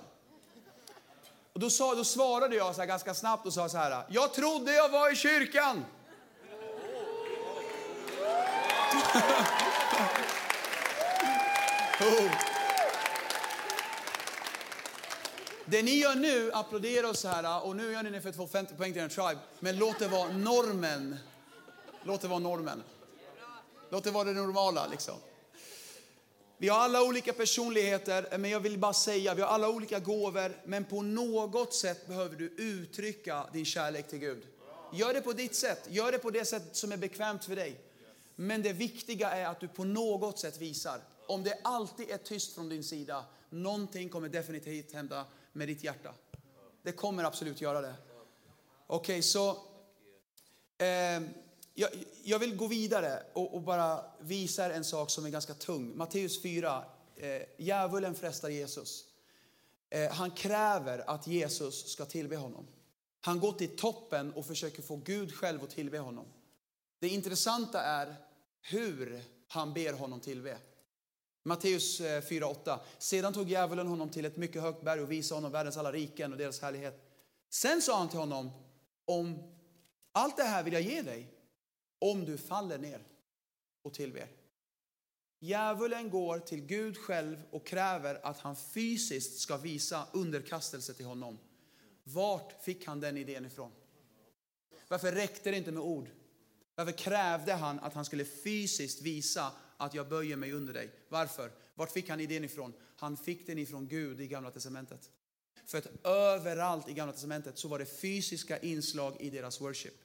Och 1.54 1.60
då, 1.60 1.70
sa, 1.70 1.96
då 1.96 2.04
svarade 2.04 2.56
jag 2.56 2.76
så 2.76 2.82
här 2.82 2.88
ganska 2.88 3.14
snabbt 3.14 3.46
och 3.46 3.54
sa 3.54 3.70
så 3.70 3.78
här, 3.78 4.06
jag 4.10 4.34
trodde 4.34 4.74
jag 4.74 4.90
var 4.90 5.12
i 5.12 5.16
kyrkan. 5.16 5.86
oh. 12.00 12.32
Det 15.66 15.84
ni 15.84 15.92
gör 15.92 16.16
nu, 16.16 16.52
applådera 16.54 17.10
oss 17.10 17.24
här, 17.24 17.66
och 17.66 17.76
nu 17.76 17.92
gör 17.92 18.04
ni 18.04 18.10
det 18.10 18.22
för 18.22 18.30
att 18.30 18.36
få 18.36 18.48
50 18.48 18.76
poäng 18.76 18.94
till 18.94 19.02
en 19.02 19.10
tribe, 19.10 19.40
men 19.60 19.78
låt 19.78 20.00
det 20.00 20.08
vara 20.08 20.32
normen. 20.32 21.18
Låt 22.04 22.22
det 22.22 22.28
vara 22.28 22.40
normen. 22.40 22.84
Låt 23.90 24.04
det 24.04 24.12
vara 24.12 24.24
det 24.24 24.34
normala 24.34 24.88
liksom. 24.88 25.16
Vi 26.64 26.70
har 26.70 26.80
alla 26.80 27.04
olika 27.04 27.34
personligheter, 27.34 28.38
men 28.38 28.52
jag 28.52 28.60
vill 28.60 28.78
bara 28.78 28.94
säga, 28.94 29.34
vi 29.34 29.42
har 29.42 29.50
alla 29.50 29.70
olika 29.70 30.00
gåvor, 30.00 30.62
men 30.66 30.86
på 30.86 31.02
något 31.02 31.74
sätt 31.74 32.08
behöver 32.08 32.36
du 32.36 32.48
uttrycka 32.48 33.48
din 33.54 33.66
kärlek 33.66 34.08
till 34.08 34.20
Gud. 34.20 34.48
Gör 34.94 35.14
det 35.14 35.22
på 35.22 35.34
ditt 35.34 35.56
sätt, 35.56 35.88
gör 35.90 36.12
det 36.12 36.18
på 36.18 36.30
det 36.30 36.46
sätt 36.46 36.76
som 36.76 36.92
är 36.92 36.98
bekvämt 36.98 37.46
för 37.46 37.56
dig. 37.56 37.82
Men 38.36 38.62
det 38.62 38.74
viktiga 38.74 39.32
är 39.32 39.46
att 39.46 39.60
du 39.60 39.68
på 39.68 39.84
något 39.84 40.40
sätt 40.40 40.62
visar. 40.62 41.00
Om 41.28 41.44
det 41.44 41.60
alltid 41.64 42.10
är 42.10 42.18
tyst 42.18 42.56
från 42.56 42.70
din 42.70 42.84
sida, 42.84 43.26
någonting 43.50 44.10
kommer 44.10 44.30
definitivt 44.30 44.94
hända 44.94 45.26
med 45.54 45.68
ditt 45.68 45.84
hjärta. 45.84 46.14
Det 46.84 46.92
kommer 46.92 47.24
absolut 47.24 47.62
göra 47.62 47.82
det. 47.82 47.96
Okej, 48.88 49.14
okay, 49.14 49.22
så 49.22 49.50
eh, 50.78 51.22
jag, 51.74 51.90
jag, 52.24 52.40
vill 52.40 52.56
gå 52.56 52.68
vidare 52.68 53.24
och, 53.34 53.54
och, 53.54 53.62
bara 53.62 54.06
visa 54.20 54.66
er 54.66 54.70
en 54.70 54.84
sak 54.84 55.10
som 55.10 55.26
är 55.26 55.30
ganska 55.30 55.54
tung. 55.54 55.98
Matteus 55.98 56.42
4, 56.42 56.86
eh, 57.16 57.42
djävulen 57.58 58.16
frestar 58.16 58.50
Jesus. 58.50 59.06
Eh, 59.90 60.12
han 60.12 60.32
kräver 60.32 61.10
att 61.10 61.28
Jesus 61.28 61.88
ska 61.88 62.06
tillbe 62.06 62.36
honom. 62.36 62.68
Han 63.22 63.40
går 63.40 63.52
till 63.52 63.76
toppen 63.76 64.34
och 64.34 64.46
försöker 64.46 64.82
få 64.82 64.96
Gud 64.96 65.34
själv 65.34 65.64
att 65.64 65.70
tillbe 65.70 66.00
honom. 66.00 66.26
Det 67.00 67.08
intressanta 67.08 67.82
är 67.82 68.16
hur 68.62 69.24
han 69.48 69.74
ber 69.74 69.94
honom 69.94 70.20
tillbe. 70.20 70.58
Matteus 71.44 72.02
eh, 72.02 72.22
4.8. 72.22 72.80
Sedan 72.98 73.34
tog 73.34 73.50
djävulen 73.50 73.88
honom 73.88 74.10
till 74.10 74.26
ett 74.26 74.38
mycket 74.38 74.62
högt 74.62 74.84
berg 74.84 75.02
och 75.02 75.12
visade 75.12 75.38
honom 75.38 75.52
världens 75.52 75.78
alla 75.78 75.92
riken 75.92 76.32
och 76.32 76.38
deras 76.38 76.62
härlighet. 76.62 77.10
Sen 77.50 77.82
sa 77.82 77.98
han 77.98 78.10
till 78.10 78.20
honom, 78.20 78.52
om 79.06 79.54
allt 80.12 80.38
det 80.38 80.44
här 80.44 80.64
vill 80.64 80.74
jag 80.74 80.82
ge 80.82 81.02
dig, 81.02 81.34
om 82.04 82.26
du 82.26 82.38
faller 82.38 82.78
ner 82.78 83.02
och 83.82 83.94
tillber. 83.94 84.28
Djävulen 85.40 86.10
går 86.10 86.40
till 86.40 86.62
Gud 86.62 86.98
själv 86.98 87.44
och 87.52 87.68
kräver 87.68 88.26
att 88.26 88.40
han 88.40 88.56
fysiskt 88.56 89.40
ska 89.40 89.58
visa 89.58 90.08
underkastelse 90.12 90.94
till 90.94 91.06
honom. 91.06 91.40
Vart 92.04 92.64
fick 92.64 92.86
han 92.86 93.00
den 93.00 93.18
idén 93.18 93.46
ifrån? 93.46 93.72
Varför 94.88 95.12
räckte 95.12 95.52
det 95.52 95.58
inte 95.58 95.72
med 95.72 95.84
ord? 95.84 96.10
Varför 96.76 96.92
krävde 96.92 97.54
han 97.54 97.80
att 97.80 97.94
han 97.94 98.06
skulle 98.06 98.26
fysiskt 98.26 99.02
visa 99.02 99.52
att 99.78 99.94
jag 99.94 100.10
böjer 100.10 100.36
mig 100.36 100.52
under 100.52 100.74
dig? 100.74 100.92
Varför? 101.10 101.52
Vart 101.76 101.92
fick 101.92 102.10
han 102.10 102.20
idén 102.20 102.44
ifrån? 102.44 102.74
Han 102.96 103.18
fick 103.18 103.48
den 103.48 103.58
ifrån 103.58 103.88
Gud 103.88 104.22
i 104.22 104.28
Gamla 104.28 104.52
Testamentet. 104.52 105.12
För 105.66 105.78
att 105.78 106.06
överallt 106.06 106.90
i 106.90 106.94
Gamla 106.94 107.14
Testamentet 107.14 107.58
så 107.58 107.68
var 107.68 107.80
det 107.80 107.86
fysiska 107.86 108.60
inslag 108.60 109.18
i 109.20 109.30
deras 109.30 109.62
worship. 109.62 110.03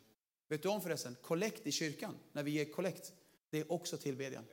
Vet 0.49 0.63
du 0.63 0.69
om 0.69 0.83
förresten, 0.83 1.17
kollekt 1.23 1.67
i 1.67 1.73
kyrkan, 1.73 2.15
när 2.33 2.43
vi 2.43 2.51
ger 2.51 2.65
kollekt, 2.65 3.13
det 3.51 3.59
är 3.59 3.73
också 3.73 3.97
tillbedjan. 3.97 4.45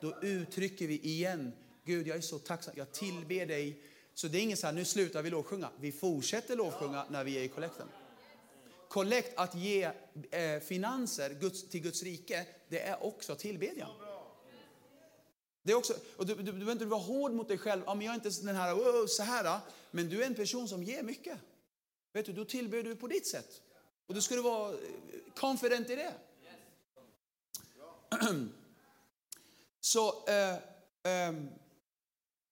Då 0.00 0.16
uttrycker 0.22 0.86
vi 0.86 1.00
igen, 1.00 1.52
Gud 1.84 2.06
jag 2.06 2.16
är 2.16 2.20
så 2.20 2.38
tacksam, 2.38 2.74
jag 2.76 2.92
tillber 2.92 3.46
dig. 3.46 3.82
Så 4.14 4.28
det 4.28 4.38
är 4.38 4.42
inget 4.42 4.58
så 4.58 4.66
här, 4.66 4.74
nu 4.74 4.84
slutar 4.84 5.22
vi 5.22 5.30
lovsjunga. 5.30 5.70
Vi 5.80 5.92
fortsätter 5.92 6.56
lovsjunga 6.56 7.06
när 7.10 7.24
vi 7.24 7.30
ger 7.30 7.42
i 7.42 7.48
kollekten. 7.48 7.88
Kollekt, 8.88 9.38
att 9.38 9.54
ge 9.54 9.90
eh, 10.30 10.60
finanser 10.60 11.34
Guds, 11.40 11.68
till 11.68 11.80
Guds 11.80 12.02
rike, 12.02 12.46
det 12.68 12.80
är 12.80 13.04
också 13.04 13.34
tillbedjan. 13.34 13.90
Det 15.62 15.72
är 15.72 15.76
också, 15.76 15.94
och 16.16 16.26
du, 16.26 16.34
du, 16.34 16.42
du 16.42 16.52
behöver 16.52 16.72
inte 16.72 16.84
vara 16.84 17.00
hård 17.00 17.32
mot 17.32 17.48
dig 17.48 17.58
själv. 17.58 17.82
Ja, 17.86 17.94
men 17.94 18.06
jag 18.06 18.12
är 18.12 18.14
inte 18.14 18.42
den 18.42 18.56
här, 18.56 18.74
oh, 18.74 19.06
så 19.06 19.22
här. 19.22 19.60
Men 19.90 20.08
du 20.08 20.22
är 20.22 20.26
en 20.26 20.34
person 20.34 20.68
som 20.68 20.82
ger 20.82 21.02
mycket. 21.02 21.38
Vet 22.12 22.26
du, 22.26 22.32
då 22.32 22.44
tillber 22.44 22.82
du 22.82 22.96
på 22.96 23.06
ditt 23.06 23.26
sätt. 23.26 23.62
Och 24.06 24.14
du 24.14 24.22
skulle 24.22 24.40
vara 24.40 24.72
eh, 24.72 24.78
confident 25.34 25.90
i 25.90 25.96
det. 25.96 26.12
Så 29.80 30.24
eh, 30.26 30.54
eh, 31.12 31.34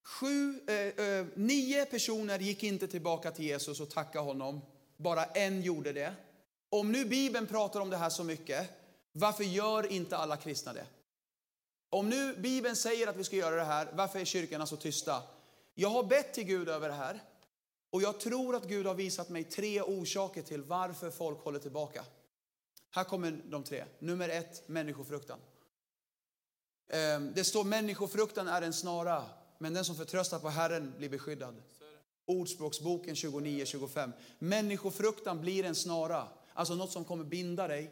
sju, 0.04 0.60
eh, 0.66 1.06
eh, 1.06 1.26
nio 1.34 1.84
personer 1.84 2.38
gick 2.38 2.62
inte 2.62 2.88
tillbaka 2.88 3.30
till 3.30 3.44
Jesus 3.44 3.80
och 3.80 3.90
tackade 3.90 4.24
honom. 4.24 4.60
Bara 4.96 5.24
en 5.24 5.62
gjorde 5.62 5.92
det. 5.92 6.14
Om 6.68 6.92
nu 6.92 7.04
Bibeln 7.04 7.46
pratar 7.46 7.80
om 7.80 7.90
det 7.90 7.96
här 7.96 8.10
så 8.10 8.24
mycket, 8.24 8.70
varför 9.12 9.44
gör 9.44 9.92
inte 9.92 10.16
alla 10.16 10.36
kristna 10.36 10.72
det? 10.72 10.86
Om 11.90 12.08
nu 12.08 12.36
Bibeln 12.36 12.76
säger 12.76 13.06
att 13.06 13.16
vi 13.16 13.24
ska 13.24 13.36
göra 13.36 13.56
det 13.56 13.64
här, 13.64 13.88
varför 13.92 14.18
är 14.18 14.24
kyrkorna 14.24 14.66
så 14.66 14.76
tysta? 14.76 15.22
Jag 15.74 15.88
har 15.88 16.02
bett 16.02 16.34
till 16.34 16.44
Gud 16.44 16.68
över 16.68 16.88
det 16.88 16.94
här 16.94 17.22
och 17.94 18.02
jag 18.02 18.20
tror 18.20 18.56
att 18.56 18.68
Gud 18.68 18.86
har 18.86 18.94
visat 18.94 19.28
mig 19.28 19.44
tre 19.44 19.82
orsaker 19.82 20.42
till 20.42 20.62
varför 20.62 21.10
folk 21.10 21.38
håller 21.38 21.58
tillbaka. 21.58 22.04
Här 22.90 23.04
kommer 23.04 23.42
de 23.44 23.64
tre. 23.64 23.84
Nummer 23.98 24.28
ett, 24.28 24.68
människofruktan. 24.68 25.38
Ehm, 26.88 27.32
det 27.34 27.44
står 27.44 27.64
människofruktan 27.64 28.48
är 28.48 28.62
en 28.62 28.72
snara, 28.72 29.24
men 29.58 29.74
den 29.74 29.84
som 29.84 29.96
förtröstar 29.96 30.38
på 30.38 30.48
Herren 30.48 30.94
blir 30.98 31.08
beskyddad. 31.08 31.62
Ordspråksboken 32.26 33.14
29-25. 33.14 34.12
Människofruktan 34.38 35.40
blir 35.40 35.64
en 35.64 35.74
snara, 35.74 36.28
alltså 36.54 36.74
något 36.74 36.92
som 36.92 37.04
kommer 37.04 37.24
binda 37.24 37.68
dig. 37.68 37.90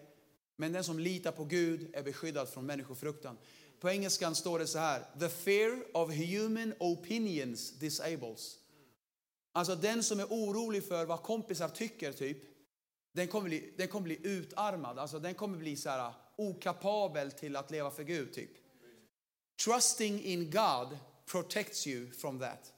Men 0.56 0.72
den 0.72 0.84
som 0.84 0.98
litar 0.98 1.32
på 1.32 1.44
Gud 1.44 1.90
är 1.94 2.02
beskyddad 2.02 2.48
från 2.48 2.66
människofruktan. 2.66 3.38
På 3.80 3.90
engelskan 3.90 4.34
står 4.34 4.58
det 4.58 4.66
så 4.66 4.78
här. 4.78 5.04
The 5.20 5.28
fear 5.28 5.96
of 5.96 6.14
human 6.14 6.74
opinions 6.78 7.70
disables. 7.78 8.58
Alltså 9.52 9.74
den 9.74 10.02
som 10.02 10.20
är 10.20 10.24
orolig 10.24 10.88
för 10.88 11.04
vad 11.04 11.22
kompisar 11.22 11.68
tycker 11.68 12.12
typ. 12.12 12.38
Den 13.12 13.28
kommer 13.28 13.48
bli, 13.48 13.74
den 13.76 13.88
kommer 13.88 14.04
bli 14.04 14.26
utarmad. 14.26 14.98
Alltså 14.98 15.18
den 15.18 15.34
kommer 15.34 15.58
bli 15.58 15.76
så 15.76 15.90
här 15.90 16.12
okapabel 16.36 17.32
till 17.32 17.56
att 17.56 17.70
leva 17.70 17.90
för 17.90 18.02
Gud 18.02 18.32
typ. 18.32 18.50
Trusting 19.64 20.22
in 20.22 20.50
God 20.50 20.98
protects 21.26 21.86
you 21.86 22.10
from 22.10 22.38
that. 22.38 22.72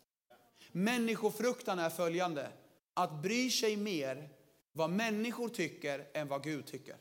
Människofruktan 0.72 1.78
är 1.78 1.90
följande. 1.90 2.48
Att 2.94 3.22
bry 3.22 3.50
sig 3.50 3.76
mer 3.76 4.28
vad 4.72 4.90
människor 4.90 5.48
tycker 5.48 6.06
än 6.14 6.28
vad 6.28 6.42
Gud 6.42 6.66
tycker. 6.66 6.96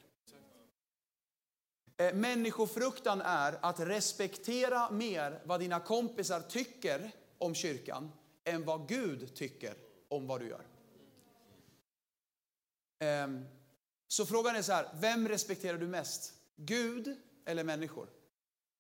Eh, 1.97 2.13
människofruktan 2.13 3.21
är 3.21 3.59
att 3.62 3.79
respektera 3.79 4.91
mer 4.91 5.41
vad 5.45 5.59
dina 5.59 5.79
kompisar 5.79 6.41
tycker 6.41 7.12
om 7.38 7.55
kyrkan 7.55 8.12
än 8.43 8.65
vad 8.65 8.88
Gud 8.88 9.36
tycker 9.36 9.75
om 10.08 10.27
vad 10.27 10.41
du 10.41 10.47
gör. 10.47 10.65
Ehm, 12.99 13.45
så 14.08 14.25
frågan 14.25 14.56
är 14.56 14.62
så 14.62 14.71
här, 14.71 14.89
vem 14.99 15.27
respekterar 15.27 15.77
du 15.77 15.88
mest? 15.88 16.34
Gud 16.56 17.17
eller 17.45 17.63
människor? 17.63 18.08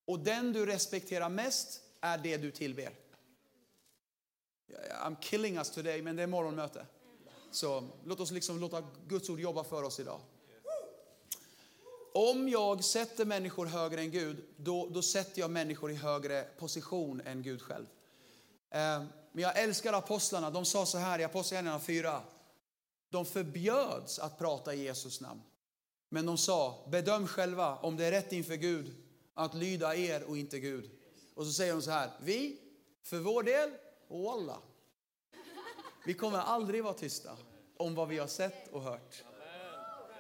Och 0.05 0.19
den 0.19 0.53
du 0.53 0.65
respekterar 0.65 1.29
mest 1.29 1.81
är 2.01 2.17
det 2.17 2.37
du 2.37 2.51
tillber. 2.51 2.89
I'm 5.03 5.15
killing 5.21 5.57
us 5.57 5.71
today, 5.71 6.01
men 6.01 6.15
det 6.15 6.23
är 6.23 6.27
morgonmöte. 6.27 6.85
Så 7.51 7.89
låt 8.05 8.19
oss 8.19 8.31
liksom 8.31 8.59
låta 8.59 8.83
Guds 9.07 9.29
ord 9.29 9.39
jobba 9.39 9.63
för 9.63 9.83
oss 9.83 9.99
idag. 9.99 10.19
Om 12.13 12.49
jag 12.49 12.83
sätter 12.83 13.25
människor 13.25 13.65
högre 13.65 14.01
än 14.01 14.11
Gud, 14.11 14.45
då, 14.57 14.89
då 14.89 15.01
sätter 15.01 15.41
jag 15.41 15.51
människor 15.51 15.91
i 15.91 15.95
högre 15.95 16.43
position 16.57 17.21
än 17.21 17.43
Gud 17.43 17.61
själv. 17.61 17.85
Ehm, 18.69 19.07
men 19.33 19.43
jag 19.43 19.59
älskar 19.59 19.93
apostlarna. 19.93 20.49
De 20.49 20.65
sa 20.65 20.85
så 20.85 20.97
här 20.97 21.19
i 21.19 21.23
Apostlagärningarna 21.23 21.79
4. 21.79 22.21
De 23.09 23.25
förbjöds 23.25 24.19
att 24.19 24.37
prata 24.37 24.73
i 24.73 24.83
Jesus 24.83 25.21
namn. 25.21 25.41
Men 26.09 26.25
de 26.25 26.37
sa, 26.37 26.87
bedöm 26.91 27.27
själva 27.27 27.77
om 27.77 27.97
det 27.97 28.05
är 28.05 28.11
rätt 28.11 28.31
inför 28.31 28.55
Gud 28.55 28.95
att 29.33 29.53
lyda 29.53 29.95
er 29.95 30.23
och 30.23 30.37
inte 30.37 30.59
Gud. 30.59 30.91
Och 31.35 31.45
så 31.45 31.51
säger 31.51 31.73
de 31.73 31.81
så 31.81 31.91
här, 31.91 32.09
vi, 32.21 32.59
för 33.03 33.19
vår 33.19 33.43
del, 33.43 33.71
walla. 34.07 34.57
Vi 36.05 36.13
kommer 36.13 36.39
aldrig 36.39 36.83
vara 36.83 36.93
tysta 36.93 37.37
om 37.77 37.95
vad 37.95 38.07
vi 38.07 38.17
har 38.17 38.27
sett 38.27 38.67
och 38.71 38.81
hört. 38.81 39.23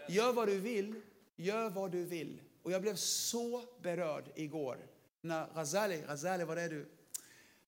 Gör 0.09 0.33
vad 0.33 0.47
du 0.47 0.59
vill, 0.59 1.01
Gör 1.35 1.69
vad 1.69 1.91
du 1.91 2.05
vill. 2.05 2.41
Och 2.63 2.71
jag 2.71 2.81
blev 2.81 2.95
så 2.95 3.63
berörd 3.81 4.31
igår 4.35 4.77
när 5.21 5.47
Razali, 5.53 6.03
Razali 6.07 6.43
var 6.43 6.57
är 6.57 6.69
du? 6.69 6.89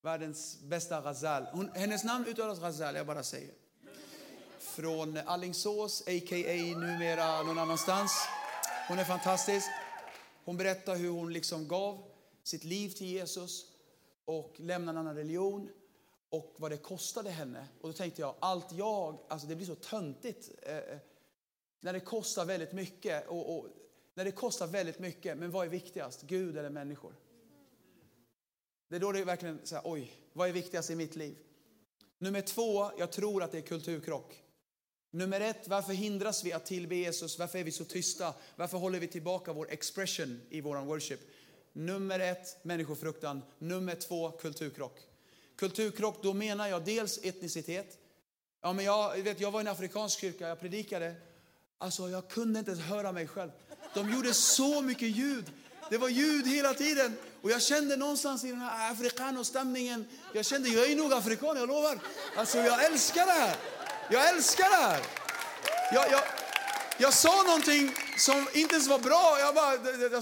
Världens 0.05 0.59
bästa 0.61 1.01
Ghazal. 1.01 1.43
Hon, 1.51 1.69
hennes 1.69 2.03
namn 2.03 2.25
uttalas 2.27 2.59
Ghazal, 2.59 2.95
jag 2.95 3.07
bara 3.07 3.23
säger. 3.23 3.53
Från 4.59 5.17
Allingsås, 5.17 6.01
a.k.a. 6.01 6.77
numera 6.79 7.43
någon 7.43 7.59
annanstans. 7.59 8.11
Hon 8.87 8.99
är 8.99 9.03
fantastisk. 9.03 9.67
Hon 10.43 10.57
berättar 10.57 10.95
hur 10.95 11.09
hon 11.09 11.33
liksom 11.33 11.67
gav 11.67 12.03
sitt 12.43 12.63
liv 12.63 12.89
till 12.89 13.07
Jesus 13.07 13.65
och 14.25 14.53
lämnade 14.57 14.99
en 14.99 15.07
annan 15.07 15.15
religion 15.15 15.69
och 16.29 16.55
vad 16.57 16.71
det 16.71 16.77
kostade 16.77 17.29
henne. 17.29 17.67
Och 17.81 17.89
då 17.89 17.93
tänkte 17.93 18.21
jag, 18.21 18.35
allt 18.39 18.71
jag, 18.71 19.19
alltså 19.29 19.47
det 19.47 19.55
blir 19.55 19.65
så 19.65 19.75
töntigt. 19.75 20.51
Eh, 20.61 20.77
eh 20.77 20.97
när 21.79 21.93
det 21.93 21.99
kostar 21.99 22.45
väldigt 22.45 22.73
mycket. 22.73 23.27
Och, 23.27 23.57
och, 23.57 23.67
när 24.13 24.25
det 24.25 24.31
kostar 24.31 24.67
väldigt 24.67 24.99
mycket, 24.99 25.37
men 25.37 25.51
vad 25.51 25.65
är 25.65 25.69
viktigast? 25.69 26.21
Gud 26.21 26.57
eller 26.57 26.69
människor? 26.69 27.15
Det 28.89 28.95
är 28.95 28.99
då 28.99 29.11
det 29.11 29.19
är 29.19 29.25
verkligen 29.25 29.59
så 29.63 29.75
här, 29.75 29.81
oj, 29.85 30.11
vad 30.33 30.49
är 30.49 30.53
viktigast 30.53 30.89
i 30.89 30.95
mitt 30.95 31.15
liv? 31.15 31.35
Nummer 32.17 32.41
två, 32.41 32.91
jag 32.97 33.11
tror 33.11 33.43
att 33.43 33.51
det 33.51 33.57
är 33.57 33.61
kulturkrock. 33.61 34.41
Nummer 35.11 35.41
ett, 35.41 35.67
varför 35.67 35.93
hindras 35.93 36.43
vi 36.43 36.53
att 36.53 36.65
tillbe 36.65 36.95
Jesus? 36.95 37.39
Varför 37.39 37.59
är 37.59 37.63
vi 37.63 37.71
så 37.71 37.85
tysta? 37.85 38.33
Varför 38.55 38.77
håller 38.77 38.99
vi 38.99 39.07
tillbaka 39.07 39.53
vår 39.53 39.71
expression 39.71 40.41
i 40.49 40.61
vår 40.61 40.77
worship? 40.77 41.19
Nummer 41.73 42.19
ett, 42.19 42.65
människofruktan. 42.65 43.41
Nummer 43.59 43.95
två, 43.95 44.31
kulturkrock. 44.31 44.99
Kulturkrock, 45.55 46.23
då 46.23 46.33
menar 46.33 46.67
jag 46.67 46.85
dels 46.85 47.19
etnicitet. 47.23 47.97
Ja, 48.61 48.73
men 48.73 48.85
jag, 48.85 49.17
vet, 49.17 49.39
jag 49.39 49.51
var 49.51 49.59
i 49.59 49.61
en 49.61 49.67
afrikansk 49.67 50.19
kyrka, 50.19 50.47
jag 50.47 50.59
predikade 50.59 51.15
Alltså 51.77 52.09
jag 52.09 52.29
kunde 52.29 52.59
inte 52.59 52.71
ens 52.71 52.83
höra 52.83 53.11
mig 53.11 53.27
själv. 53.27 53.51
De 53.93 54.13
gjorde 54.13 54.33
så 54.33 54.81
mycket 54.81 55.17
ljud. 55.17 55.45
Det 55.89 55.97
var 55.97 56.09
ljud 56.09 56.47
hela 56.47 56.73
tiden. 56.73 57.17
Och 57.45 57.51
jag 57.51 57.61
kände 57.61 57.95
någonstans 57.95 58.43
i 58.43 58.49
den 58.49 58.61
här 58.61 58.91
afrikanostämningen, 58.91 60.05
jag 60.33 60.45
kände 60.45 60.69
jag 60.69 60.91
är 60.91 60.95
nog 60.95 61.13
afrikan, 61.13 61.57
jag 61.57 61.67
lovar. 61.67 61.99
Alltså 62.35 62.57
jag 62.57 62.85
älskar 62.85 63.25
det 63.25 63.31
här. 63.31 63.55
Jag 64.09 64.29
älskar 64.29 64.69
det 64.69 64.75
här. 64.75 65.01
Jag, 65.93 66.11
jag, 66.11 66.21
jag 66.97 67.13
sa 67.13 67.43
någonting 67.43 67.95
som 68.17 68.47
inte 68.53 68.75
ens 68.75 68.87
var 68.87 68.99
bra. 68.99 69.37
Jag, 69.39 69.55
bara, 69.55 69.75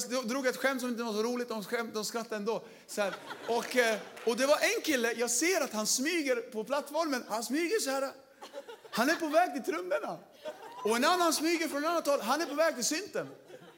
jag 0.09 0.27
drog 0.27 0.47
ett 0.47 0.57
skämt 0.57 0.81
som 0.81 0.89
inte 0.89 1.03
var 1.03 1.13
så 1.13 1.23
roligt. 1.23 1.49
De, 1.49 1.63
skämt, 1.63 1.93
de 1.93 2.05
skrattade 2.05 2.35
ändå. 2.35 2.63
Så 2.87 3.01
här. 3.01 3.13
Och, 3.47 3.77
eh, 3.77 3.97
och 4.25 4.37
det 4.37 4.45
var 4.45 4.57
en 4.57 4.81
kille, 4.83 5.11
jag 5.11 5.31
ser 5.31 5.61
att 5.61 5.73
han 5.73 5.87
smyger 5.87 6.35
på 6.35 6.63
plattformen. 6.63 7.23
Han 7.29 7.43
smyger 7.43 7.79
så 7.79 7.89
här. 7.89 8.11
Han 8.91 9.09
är 9.09 9.15
på 9.15 9.27
väg 9.27 9.53
till 9.53 9.73
trummorna. 9.73 10.17
Och 10.83 10.95
en 10.95 11.05
annan 11.05 11.33
smyger 11.33 11.67
från 11.67 11.85
annat 11.85 12.07
håll, 12.07 12.21
han 12.21 12.41
är 12.41 12.45
på 12.45 12.55
väg 12.55 12.75
till 12.75 12.85
synten. 12.85 13.27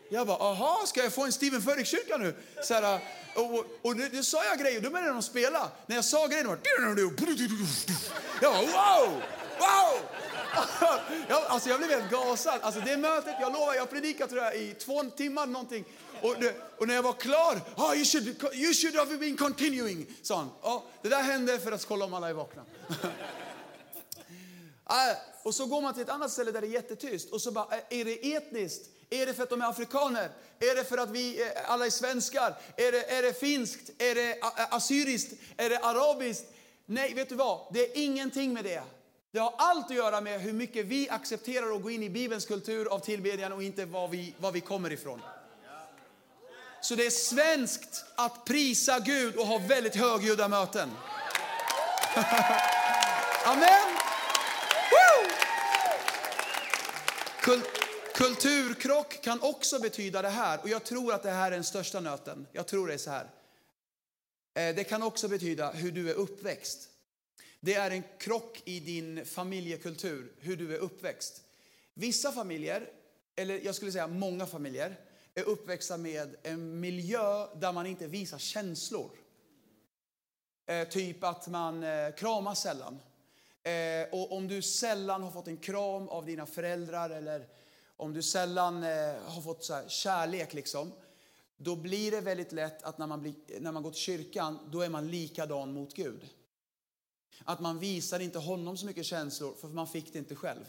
Jag 0.10 0.27
bara, 0.27 0.38
aha, 0.38 0.84
ska 0.86 1.03
jag 1.03 1.13
få 1.13 1.23
en 1.23 1.31
Steven 1.31 1.62
Furtick-kyrka 1.62 2.17
nu? 2.17 2.36
Så 2.63 2.73
här, 2.73 2.99
och, 3.35 3.65
och, 3.81 3.97
nu, 3.97 4.09
nu, 4.11 4.23
sa 4.23 4.45
jag 4.45 4.59
grejer, 4.59 4.81
då 4.81 4.89
började 4.89 5.11
de 5.11 5.23
spela. 5.23 5.71
När 5.85 5.95
jag 5.95 6.05
sa 6.05 6.27
grejer, 6.27 6.43
var 6.43 6.57
Jag 8.41 8.53
bara, 8.53 8.61
wow, 8.61 9.21
wow! 9.59 9.99
jag, 11.27 11.43
alltså 11.43 11.69
jag 11.69 11.77
blev 11.79 11.89
helt 11.89 12.11
gasad. 12.11 12.59
Alltså 12.61 12.81
det 12.81 12.97
mötet, 12.97 13.35
jag 13.41 13.53
lovar, 13.53 13.73
jag 13.73 13.89
predikat 13.89 14.29
tror 14.29 14.43
jag, 14.43 14.55
i 14.55 14.73
två 14.73 15.03
timmar 15.03 15.45
någonting. 15.45 15.85
Och, 16.21 16.35
och, 16.77 16.87
när 16.87 16.95
jag 16.95 17.03
var 17.03 17.13
klar, 17.13 17.61
oh, 17.77 17.95
you, 17.95 18.05
should, 18.05 18.27
you 18.53 18.73
should 18.73 18.95
have 18.95 19.17
been 19.17 19.37
continuing, 19.37 20.05
sa 20.21 20.37
han. 20.37 20.49
Oh, 20.61 20.83
det 21.01 21.09
där 21.09 21.21
hände 21.21 21.59
för 21.59 21.71
att 21.71 21.85
kolla 21.85 22.05
om 22.05 22.13
alla 22.13 22.29
är 22.29 22.33
vakna. 22.33 22.65
Ah, 24.87 25.15
och 25.43 25.55
så 25.55 25.65
går 25.65 25.81
man 25.81 25.93
till 25.93 26.03
ett 26.03 26.09
annat 26.09 26.31
ställe 26.31 26.51
där 26.51 26.61
det 26.61 26.67
är 26.67 26.71
jättetyst 26.71 27.29
och 27.33 27.41
så 27.41 27.51
bara, 27.51 27.67
är 27.89 28.05
det 28.05 28.33
etniskt? 28.33 28.89
Är 29.21 29.25
det 29.25 29.34
för 29.34 29.43
att 29.43 29.49
de 29.49 29.62
är 29.62 29.69
afrikaner? 29.69 30.30
Är 30.60 30.75
det 30.75 30.84
för 30.84 30.97
att 30.97 31.10
vi 31.10 31.41
eh, 31.41 31.47
alla 31.71 31.86
är 31.86 31.89
svenskar? 31.89 32.56
Är 32.75 32.91
det, 32.91 33.12
är 33.12 33.21
det 33.21 33.39
finskt? 33.39 33.89
Är 33.97 34.15
det 34.15 34.38
assyriskt? 34.69 35.34
Är 35.58 35.69
det 35.69 35.80
arabiskt? 35.80 36.45
Nej, 36.86 37.13
vet 37.13 37.30
du 37.30 37.36
vad? 37.36 37.73
Det 37.73 37.80
är 37.80 38.04
ingenting 38.04 38.54
med 38.54 38.63
det. 38.63 38.84
Det 39.32 39.39
har 39.39 39.54
allt 39.58 39.86
att 39.86 39.95
göra 39.95 40.21
med 40.21 40.41
hur 40.41 40.54
mycket 40.54 40.86
vi 40.86 41.10
accepterar 41.10 41.75
att 41.75 41.84
gå 41.84 41.91
in 41.91 42.04
i 42.04 42.10
Bibelns 42.10 42.45
kultur 42.45 42.88
av 42.93 42.99
tillbedjan 42.99 43.54
och 43.54 43.63
inte 43.63 43.86
var 43.86 44.08
vi, 44.08 44.34
var 44.38 44.51
vi 44.51 44.62
kommer 44.62 44.91
ifrån. 44.91 45.21
Så 46.82 46.95
det 46.95 47.06
är 47.06 47.10
svenskt 47.10 48.06
att 48.15 48.45
prisa 48.45 48.99
Gud 48.99 49.36
och 49.36 49.45
ha 49.45 49.58
väldigt 49.58 49.95
högljudda 49.95 50.47
möten. 50.47 50.91
Amen. 53.45 53.97
Kul 57.41 57.62
kulturkrock 58.15 59.21
kan 59.23 59.41
också 59.41 59.80
betyda 59.80 60.21
det 60.21 60.30
här, 60.30 60.62
och 60.62 60.69
jag 60.69 60.84
tror 60.84 61.13
att 61.13 61.23
det 61.23 61.32
här 61.32 61.47
är 61.47 61.51
den 61.51 61.63
största 61.63 61.99
nöten. 61.99 62.47
Jag 62.51 62.67
tror 62.67 62.88
det 62.88 62.93
är 62.93 62.97
så 62.97 63.10
här. 63.10 63.30
Eh, 64.54 64.75
det 64.75 64.84
kan 64.84 65.04
också 65.04 65.28
betyda 65.28 65.71
hur 65.71 65.91
du 65.91 66.10
är 66.10 66.13
uppväxt. 66.13 66.89
Det 67.60 67.73
är 67.73 67.91
en 67.91 68.04
krock 68.19 68.62
i 68.65 68.80
din 68.80 69.25
familjekultur, 69.25 70.34
hur 70.39 70.58
du 70.58 70.75
är 70.75 70.80
uppväxt. 70.80 71.41
Vissa 71.93 72.32
familjer, 72.32 72.89
eller 73.36 73.60
jag 73.65 73.75
skulle 73.75 73.91
säga 73.91 74.08
många 74.08 74.45
familjer, 74.45 74.99
är 75.34 75.43
uppväxta 75.43 75.97
med 75.97 76.36
en 76.43 76.80
miljö 76.80 77.47
där 77.56 77.71
man 77.71 77.86
inte 77.86 78.08
visar 78.08 78.38
känslor. 78.38 79.12
Eh, 80.65 80.88
typ 80.88 81.23
att 81.23 81.47
man 81.47 81.84
eh, 81.84 82.12
kramar 82.12 82.56
sällan. 82.56 82.99
Och 84.12 84.32
om 84.32 84.47
du 84.47 84.62
sällan 84.62 85.23
har 85.23 85.32
fått 85.32 85.47
en 85.47 85.58
kram 85.58 86.10
av 86.10 86.25
dina 86.25 86.45
föräldrar 86.45 87.10
eller 87.10 87.47
om 87.97 88.13
du 88.13 88.21
sällan 88.21 88.84
eh, 88.84 89.15
har 89.25 89.41
fått 89.41 89.63
så 89.63 89.73
här, 89.73 89.88
kärlek, 89.88 90.53
liksom, 90.53 90.91
då 91.58 91.75
blir 91.75 92.12
det 92.12 92.21
väldigt 92.21 92.51
lätt 92.51 92.84
att 92.84 92.97
när 92.97 93.08
man, 93.08 93.21
blir, 93.21 93.36
när 93.60 93.71
man 93.71 93.84
går 93.84 93.91
till 93.91 94.01
kyrkan, 94.01 94.60
då 94.71 94.81
är 94.81 94.89
man 94.89 95.08
likadan 95.08 95.73
mot 95.73 95.93
Gud. 95.93 96.29
Att 97.43 97.60
man 97.60 97.79
visar 97.79 98.19
inte 98.19 98.39
honom 98.39 98.77
så 98.77 98.86
mycket 98.86 99.05
känslor, 99.05 99.53
för 99.62 99.67
man 99.67 99.88
fick 99.88 100.13
det 100.13 100.19
inte 100.19 100.36
själv. 100.36 100.65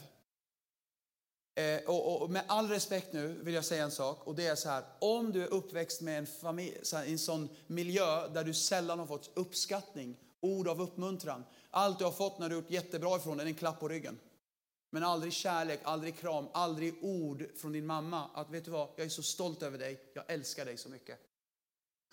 Eh, 1.55 1.89
och, 1.89 2.21
och, 2.21 2.29
med 2.29 2.43
all 2.47 2.69
respekt 2.69 3.13
nu 3.13 3.27
vill 3.27 3.53
jag 3.53 3.65
säga 3.65 3.83
en 3.83 3.91
sak, 3.91 4.27
och 4.27 4.35
det 4.35 4.47
är 4.47 4.55
så 4.55 4.69
här, 4.69 4.83
om 4.99 5.31
du 5.31 5.43
är 5.43 5.47
uppväxt 5.47 6.01
med 6.01 6.17
en, 6.17 6.27
familj, 6.27 6.77
här, 6.93 7.05
en 7.05 7.19
sån 7.19 7.49
miljö 7.67 8.27
där 8.27 8.43
du 8.43 8.53
sällan 8.53 8.99
har 8.99 9.07
fått 9.07 9.31
uppskattning, 9.33 10.17
ord 10.39 10.67
av 10.67 10.81
uppmuntran, 10.81 11.43
allt 11.69 11.99
du 11.99 12.05
har 12.05 12.11
fått 12.11 12.39
när 12.39 12.49
du 12.49 12.55
gjort 12.55 12.69
jättebra 12.69 13.17
ifrån 13.17 13.39
är 13.39 13.45
en 13.45 13.55
klapp 13.55 13.79
på 13.79 13.87
ryggen. 13.87 14.19
Men 14.89 15.03
aldrig 15.03 15.33
kärlek, 15.33 15.79
aldrig 15.83 16.17
kram, 16.17 16.47
aldrig 16.53 16.93
ord 17.01 17.45
från 17.55 17.71
din 17.71 17.85
mamma. 17.85 18.29
Att 18.33 18.49
vet 18.49 18.65
du 18.65 18.71
vad, 18.71 18.89
jag 18.95 19.05
är 19.05 19.09
så 19.09 19.23
stolt 19.23 19.63
över 19.63 19.77
dig, 19.77 20.11
jag 20.13 20.23
älskar 20.27 20.65
dig 20.65 20.77
så 20.77 20.89
mycket. 20.89 21.19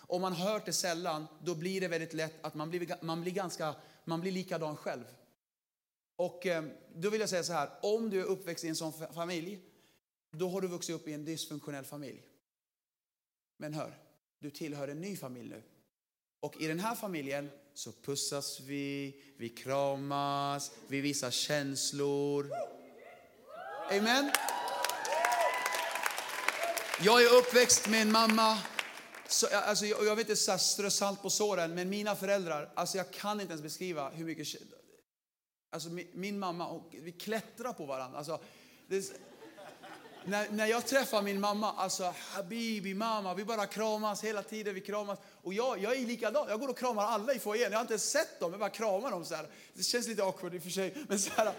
Om 0.07 0.23
man 0.23 0.33
hör 0.33 0.63
det 0.65 0.73
sällan, 0.73 1.27
då 1.43 1.55
blir 1.55 1.81
det 1.81 1.89
väldigt 1.89 2.13
lätt 2.13 2.45
att 2.45 2.55
man 2.55 2.71
blir, 2.71 3.05
man 3.05 3.21
blir, 3.21 3.33
ganska, 3.33 3.75
man 4.05 4.21
blir 4.21 4.33
likadan 4.33 4.77
själv. 4.77 5.05
Och 6.17 6.47
eh, 6.47 6.65
då 6.95 7.11
vill 7.11 7.21
jag 7.21 7.31
säga 7.31 7.43
så 7.43 7.53
här, 7.53 7.71
om 7.83 8.11
du 8.11 8.21
är 8.21 8.25
uppväxt 8.25 8.65
i 8.65 8.69
en 8.69 8.77
sån 8.77 8.93
familj, 8.93 9.61
då 10.31 10.49
har 10.49 10.61
du 10.61 10.69
vuxit 10.69 10.95
upp 10.95 11.09
i 11.09 11.13
en 11.13 11.25
dysfunktionell 11.25 11.85
familj. 11.85 12.23
Men 13.57 13.75
hör, 13.75 13.99
du 14.39 14.51
tillhör 14.51 14.89
en 14.89 15.01
ny 15.01 15.17
familj 15.17 15.49
nu. 15.49 15.63
Och 16.41 16.61
i 16.61 16.67
den 16.67 16.81
här 16.81 16.95
familjen 16.95 17.51
så 17.75 17.93
pussas 17.93 18.61
vi, 18.61 19.17
vi 19.37 19.49
kramas, 19.49 20.71
vi 20.89 21.01
visar 21.01 21.31
känslor. 21.31 22.51
Amen. 23.91 24.33
Jag 27.03 27.23
är 27.23 27.39
uppväxt 27.39 27.89
med 27.89 28.03
en 28.03 28.13
mamma, 28.13 28.59
så, 29.29 29.47
alltså, 29.47 29.87
jag, 29.87 30.05
jag 30.05 30.17
vill 30.17 30.31
inte 30.31 30.59
strö 30.59 30.91
salt 30.91 31.23
på 31.23 31.31
såren, 31.31 31.75
men 31.75 31.89
mina 31.89 32.17
föräldrar, 32.17 32.73
alltså 32.75 32.97
jag 32.97 33.13
kan 33.13 33.41
inte 33.41 33.53
ens 33.53 33.63
beskriva 33.63 34.11
hur 34.11 34.25
mycket... 34.25 34.63
Alltså 35.71 35.89
min, 35.89 36.09
min 36.13 36.39
mamma, 36.39 36.69
och 36.69 36.95
vi 37.03 37.13
klättrar 37.13 37.73
på 37.73 37.87
varandra. 37.87 38.19
Alltså, 38.19 38.41
det, 38.89 39.13
när, 40.25 40.49
när 40.51 40.67
jag 40.67 40.87
träffar 40.87 41.23
min 41.23 41.41
mamma, 41.41 41.73
alltså 41.73 42.15
habibi, 42.19 42.95
mamma, 42.95 43.35
vi 43.35 43.45
bara 43.45 43.67
kramas 43.67 44.25
hela 44.25 44.43
tiden, 44.43 44.75
vi 44.75 44.81
kramas. 44.81 45.19
Och 45.43 45.55
jag, 45.55 45.79
jag 45.79 45.97
är 45.97 46.07
likadan, 46.07 46.47
jag 46.49 46.61
går 46.61 46.69
och 46.69 46.79
kramar 46.79 47.05
alla 47.05 47.35
i 47.35 47.39
foajén. 47.39 47.73
Jag 47.73 47.79
har 47.79 47.83
inte 47.83 47.93
ens 47.93 48.11
sett 48.11 48.41
dem, 48.41 48.51
jag 48.51 48.61
bara 48.61 48.71
kramar 48.71 49.11
dem 49.11 49.25
så 49.25 49.35
här. 49.35 49.47
Det 49.75 49.83
känns 49.83 50.09
lite 50.09 50.25
awkward 50.25 50.55
i 50.55 50.59
och 50.59 50.63
för 50.63 50.71
sig, 50.71 50.95
men 51.09 51.19
så 51.19 51.31
här. 51.37 51.45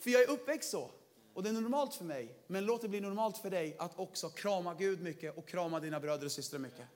för 0.00 0.10
jag 0.10 0.22
är 0.22 0.30
uppväxt 0.30 0.70
så. 0.70 0.90
Och 1.34 1.42
det 1.42 1.48
är 1.48 1.52
normalt 1.52 1.94
för 1.94 2.04
mig. 2.04 2.36
Men 2.46 2.64
låt 2.64 2.82
det 2.82 2.88
bli 2.88 3.00
normalt 3.00 3.38
för 3.38 3.50
dig 3.50 3.76
att 3.78 3.98
också 3.98 4.28
krama 4.28 4.74
Gud 4.74 5.02
mycket 5.02 5.38
och 5.38 5.48
krama 5.48 5.80
dina 5.80 6.00
bröder 6.00 6.26
och 6.26 6.32
systrar 6.32 6.58
mycket. 6.58 6.86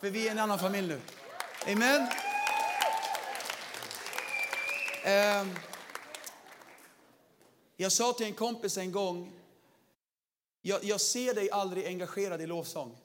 För 0.00 0.10
vi 0.10 0.28
är 0.28 0.30
en 0.30 0.38
annan 0.38 0.58
familj 0.58 0.88
nu. 0.88 1.00
Amen. 1.72 2.08
Um, 5.42 5.73
jag 7.76 7.92
sa 7.92 8.12
till 8.12 8.26
en 8.26 8.34
kompis 8.34 8.78
en 8.78 8.92
gång, 8.92 9.32
jag, 10.62 10.84
jag 10.84 11.00
ser 11.00 11.34
dig 11.34 11.50
aldrig 11.50 11.86
engagerad 11.86 12.40
i 12.40 12.46
lovsång. 12.46 12.96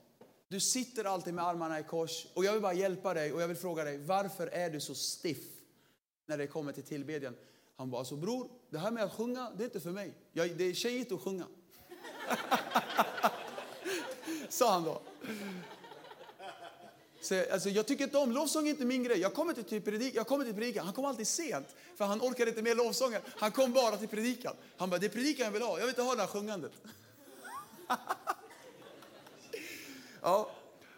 Du 0.48 0.60
sitter 0.60 1.06
alltid 1.06 1.34
med 1.34 1.46
armarna 1.46 1.80
i 1.80 1.84
kors 1.84 2.28
och 2.34 2.46
jag 2.46 2.54
vill 2.54 2.62
bara 2.62 2.74
hjälpa 2.74 3.14
dig 3.14 3.34
och 3.34 3.42
jag 3.42 3.48
vill 3.48 3.58
fråga 3.58 3.84
dig, 3.84 3.98
varför 3.98 4.48
är 4.48 4.70
du 4.70 4.80
så 4.80 4.96
stiff 4.96 5.44
när 6.26 6.38
det 6.38 6.48
kommer 6.48 6.72
till 6.72 6.84
tillbedjan? 6.84 7.36
Han 7.76 7.90
bara, 7.90 8.00
alltså 8.00 8.16
bror, 8.16 8.50
det 8.70 8.78
här 8.78 8.92
med 8.92 9.04
att 9.04 9.14
sjunga, 9.14 9.52
det 9.58 9.64
är 9.64 9.66
inte 9.66 9.80
för 9.80 9.92
mig. 9.92 10.14
Jag, 10.32 10.58
det 10.58 10.64
är 10.64 10.74
tjejigt 10.74 11.12
att 11.12 11.22
sjunga. 11.22 11.48
Sa 14.50 14.74
han 14.74 14.84
då. 14.84 15.02
Så, 17.22 17.44
alltså, 17.52 17.70
jag 17.70 17.88
tycker 17.88 18.04
inte 18.04 18.18
om 18.18 18.32
lovsång, 18.32 18.66
är 18.68 18.70
inte 18.70 18.86
min 18.86 19.04
grej. 19.04 19.20
Jag 19.20 19.34
kommer 19.34 19.54
till, 19.54 19.82
predik, 19.82 20.16
jag 20.16 20.28
kommer 20.28 20.46
till 20.46 20.54
predikan, 20.54 20.86
han 20.86 20.94
kom 20.94 21.06
alltid 21.06 21.28
sent. 21.28 21.68
För 21.96 22.06
han 22.06 22.22
orkade 22.22 22.50
inte 22.50 22.62
med 22.62 22.78
lovsången. 22.78 23.22
Han 23.38 23.52
kom 23.52 23.74
bara 23.74 23.98
till 23.98 24.08
predikan. 24.08 24.56
Han 24.78 24.90
bara, 24.90 24.98
det 24.98 25.06
är 25.06 25.10
predikan 25.10 25.46
jag 25.46 25.52
vill 25.52 25.62
ha, 25.62 25.80
jag 25.80 25.86
vill 25.86 25.90
inte 25.90 26.02
ha 26.02 26.16
det 26.16 26.22
här 26.22 26.28
sjungandet. 26.28 26.72
ja. 30.22 30.52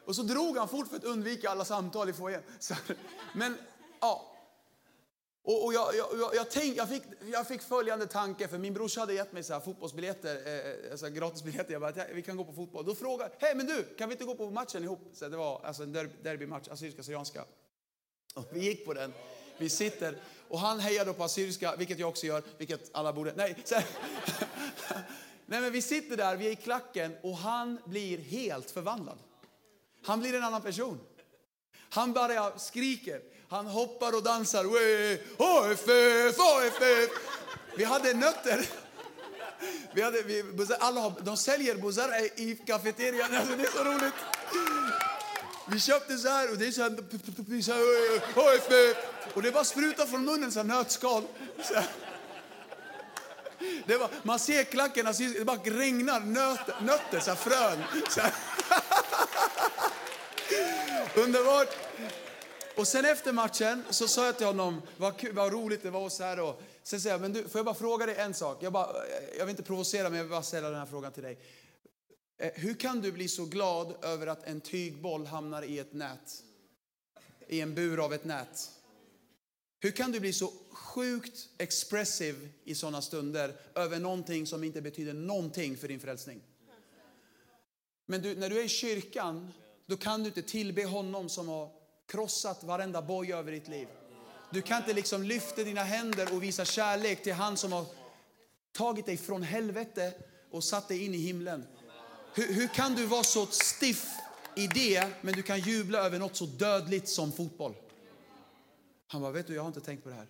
Och 0.06 0.16
så 0.16 0.24
drog 0.24 0.58
han 0.58 0.70
fort 0.70 0.88
för 0.88 0.96
att 0.96 1.04
undvika 1.04 1.50
alla 1.50 1.66
samtal 1.66 2.10
i 2.10 2.14
foajén. 2.14 2.42
Men 3.34 3.58
ja, 4.00 4.31
och, 5.44 5.66
och 5.66 5.74
jag, 5.74 5.96
jag, 5.96 6.36
jag, 6.36 6.52
tänk, 6.52 6.78
jag, 6.78 6.90
fick, 6.90 7.04
jag 7.32 7.48
fick 7.48 7.62
följande 7.62 8.08
tanke, 8.08 8.48
för 8.48 8.58
min 8.58 8.74
brorsa 8.74 9.00
hade 9.00 9.14
gett 9.14 9.34
mig 9.34 9.44
så 9.44 9.54
här 9.54 9.60
fotbollsbiljetter, 9.60 10.36
eh, 10.86 10.92
alltså 10.92 11.10
gratisbiljetter. 11.10 11.74
Jag 11.74 11.82
bara, 11.82 11.94
vi 12.14 12.22
kan 12.22 12.38
gå 12.38 12.44
på 12.44 12.54
fotboll. 12.54 12.86
Då 12.86 12.96
frågade 12.96 13.32
hej 13.40 13.56
men 13.56 13.66
du, 13.66 13.84
kan 13.84 14.10
vi 14.10 14.14
inte 14.14 14.26
gå 14.26 14.36
på 14.36 14.50
matchen 14.50 14.84
ihop? 14.84 15.00
Så 15.14 15.28
det 15.28 15.38
var 15.38 15.62
alltså 15.64 15.84
en 15.84 15.94
derbymatch, 16.24 16.68
assyriska-syrianska. 16.68 17.46
Och 18.36 18.46
vi 18.52 18.60
gick 18.60 18.86
på 18.86 18.94
den. 18.94 19.14
Vi 19.58 19.70
sitter 19.70 20.18
och 20.48 20.60
han 20.60 20.80
hejade 20.80 21.14
på 21.14 21.24
assyriska, 21.24 21.76
vilket 21.76 22.00
jag 22.00 22.10
också 22.10 22.26
gör, 22.26 22.44
vilket 22.58 22.90
alla 22.94 23.14
borde. 23.14 23.34
Nej, 23.36 23.56
så, 23.64 23.76
nej 25.46 25.62
men 25.62 25.72
vi 25.72 25.82
sitter 25.82 26.18
där, 26.18 26.36
vi 26.36 26.48
är 26.48 26.52
i 26.52 26.56
klacken 26.56 27.18
och 27.22 27.38
han 27.38 27.78
blir 27.86 28.18
helt 28.18 28.72
förvandlad. 28.72 29.18
Han 30.04 30.20
blir 30.20 30.34
en 30.34 30.44
annan 30.44 30.62
person. 30.62 31.00
Han 31.90 32.14
bara 32.14 32.60
skriker. 32.60 33.22
Han 33.52 33.68
hoppar 33.68 34.16
och 34.16 34.24
dansar. 34.24 34.64
HFF, 35.38 36.38
HFF. 36.38 37.10
Vi 37.76 37.84
hade 37.84 38.14
nötter. 38.14 38.66
Vi 39.94 40.02
hade, 40.02 40.22
vi, 40.22 40.44
alla 40.80 41.02
har, 41.02 41.14
de 41.22 41.38
säljer 41.38 41.76
buzar 41.76 42.40
i 42.40 42.56
kafeterian. 42.56 43.36
Alltså, 43.36 43.56
det 43.58 43.64
är 43.64 43.72
så 43.72 43.84
roligt. 43.84 44.14
Vi 45.68 45.80
köpte 45.80 46.18
så 46.18 46.30
här 46.30 46.52
och 46.52 46.58
det 46.58 46.68
är 46.68 46.72
så 46.72 46.82
här, 46.82 47.62
så 47.62 47.74
här 47.74 48.96
Och 49.34 49.42
det 49.42 49.52
bara 49.52 49.64
sprutar 49.64 50.06
från 50.06 50.26
munnen, 50.26 50.52
så 50.52 50.60
här 50.60 50.68
nötskal. 50.68 51.24
Så 51.64 51.74
här. 51.74 51.88
Det 53.86 53.98
var, 53.98 54.10
man 54.24 54.40
ser 54.40 54.64
klacken, 54.64 55.08
alltså, 55.08 55.24
det 55.24 55.46
bara 55.46 55.58
regnar 55.58 56.20
nöt, 56.20 56.82
nötter 56.82 57.20
så 57.20 57.32
här, 57.32 57.38
frön. 57.38 57.84
Så 58.10 58.22
här. 58.22 58.34
Underbart! 61.24 61.78
Och 62.82 62.88
sen 62.88 63.06
efter 63.06 63.34
matchen 63.34 63.84
så 63.90 64.08
sa 64.08 64.26
jag 64.26 64.38
till 64.38 64.48
honom, 64.48 64.82
vad, 64.98 65.18
kul, 65.18 65.36
vad 65.36 65.54
roligt 65.54 65.84
det 65.84 65.90
var 65.90 66.04
och 66.04 66.12
så 66.12 66.24
här. 66.24 66.40
Och 66.40 66.62
sen 66.84 67.02
säger 67.02 67.14
jag, 67.14 67.22
men 67.22 67.34
du, 67.34 67.44
får 67.50 67.60
jag 67.60 67.66
bara 67.66 67.76
fråga 67.76 68.06
dig 68.06 68.16
en 68.16 68.34
sak? 68.34 68.64
Jag, 68.64 68.74
bara, 68.74 68.86
eh, 68.86 69.38
jag 69.38 69.46
vill 69.46 69.50
inte 69.50 69.64
provocera, 69.64 70.10
men 70.10 70.18
jag 70.18 70.24
vill 70.24 70.32
bara 70.32 70.44
ställa 70.44 70.70
den 70.70 70.80
här 70.80 70.86
frågan 70.86 71.12
till 71.12 71.24
dig. 71.24 71.40
Eh, 72.38 72.52
hur 72.56 72.74
kan 72.74 73.02
du 73.02 73.12
bli 73.12 73.28
så 73.28 73.46
glad 73.46 74.06
över 74.06 74.28
att 74.28 74.44
en 74.44 74.62
tygboll 74.62 75.26
hamnar 75.26 75.64
i 75.64 75.80
ett 75.80 75.94
nät? 75.94 76.44
I 77.48 77.62
en 77.62 77.76
bur 77.76 78.06
av 78.06 78.14
ett 78.14 78.26
nät? 78.26 78.72
Hur 79.80 79.92
kan 79.92 80.12
du 80.12 80.20
bli 80.20 80.34
så 80.34 80.54
sjukt 80.72 81.50
expressiv 81.58 82.50
i 82.64 82.76
sådana 82.76 83.02
stunder 83.02 83.56
över 83.76 84.00
någonting 84.00 84.48
som 84.48 84.64
inte 84.64 84.82
betyder 84.82 85.14
någonting 85.14 85.78
för 85.78 85.88
din 85.88 86.00
frälsning? 86.00 86.42
Men 88.06 88.22
du, 88.22 88.36
när 88.36 88.50
du 88.50 88.60
är 88.60 88.66
i 88.66 88.70
kyrkan, 88.70 89.52
då 89.86 89.98
kan 89.98 90.22
du 90.22 90.28
inte 90.28 90.42
tillbe 90.42 90.86
honom 90.86 91.30
som 91.30 91.48
har 91.48 91.81
krossat 92.12 92.64
varenda 92.64 93.02
boj 93.02 93.34
över 93.34 93.52
ditt 93.52 93.68
liv. 93.68 93.88
Du 94.50 94.62
kan 94.62 94.78
inte 94.78 94.94
liksom 94.94 95.24
lyfta 95.24 95.64
dina 95.64 95.84
händer 95.84 96.34
och 96.34 96.44
visa 96.44 96.66
kärlek 96.66 97.24
till 97.24 97.34
han 97.34 97.58
som 97.58 97.72
har 97.72 97.86
tagit 98.72 99.06
dig 99.06 99.18
från 99.18 99.44
helvete 99.44 100.14
och 100.52 100.64
satt 100.64 100.88
dig 100.88 101.06
in 101.06 101.14
i 101.14 101.18
himlen. 101.18 101.68
Hur, 102.36 102.54
hur 102.54 102.68
kan 102.68 102.96
du 102.96 103.06
vara 103.06 103.24
så 103.24 103.46
stiff 103.46 104.08
i 104.56 104.68
det, 104.68 105.08
men 105.22 105.34
du 105.34 105.42
kan 105.42 105.60
jubla 105.60 106.00
över 106.00 106.20
något 106.20 106.36
så 106.36 106.46
dödligt 106.46 107.10
som 107.10 107.32
fotboll? 107.32 107.74
Han 109.08 109.22
bara, 109.22 109.32
vet 109.32 109.48
du, 109.48 109.56
jag 109.56 109.62
har 109.62 109.68
inte 109.68 109.82
tänkt 109.82 110.04
på 110.04 110.10
det 110.10 110.16
här. 110.16 110.28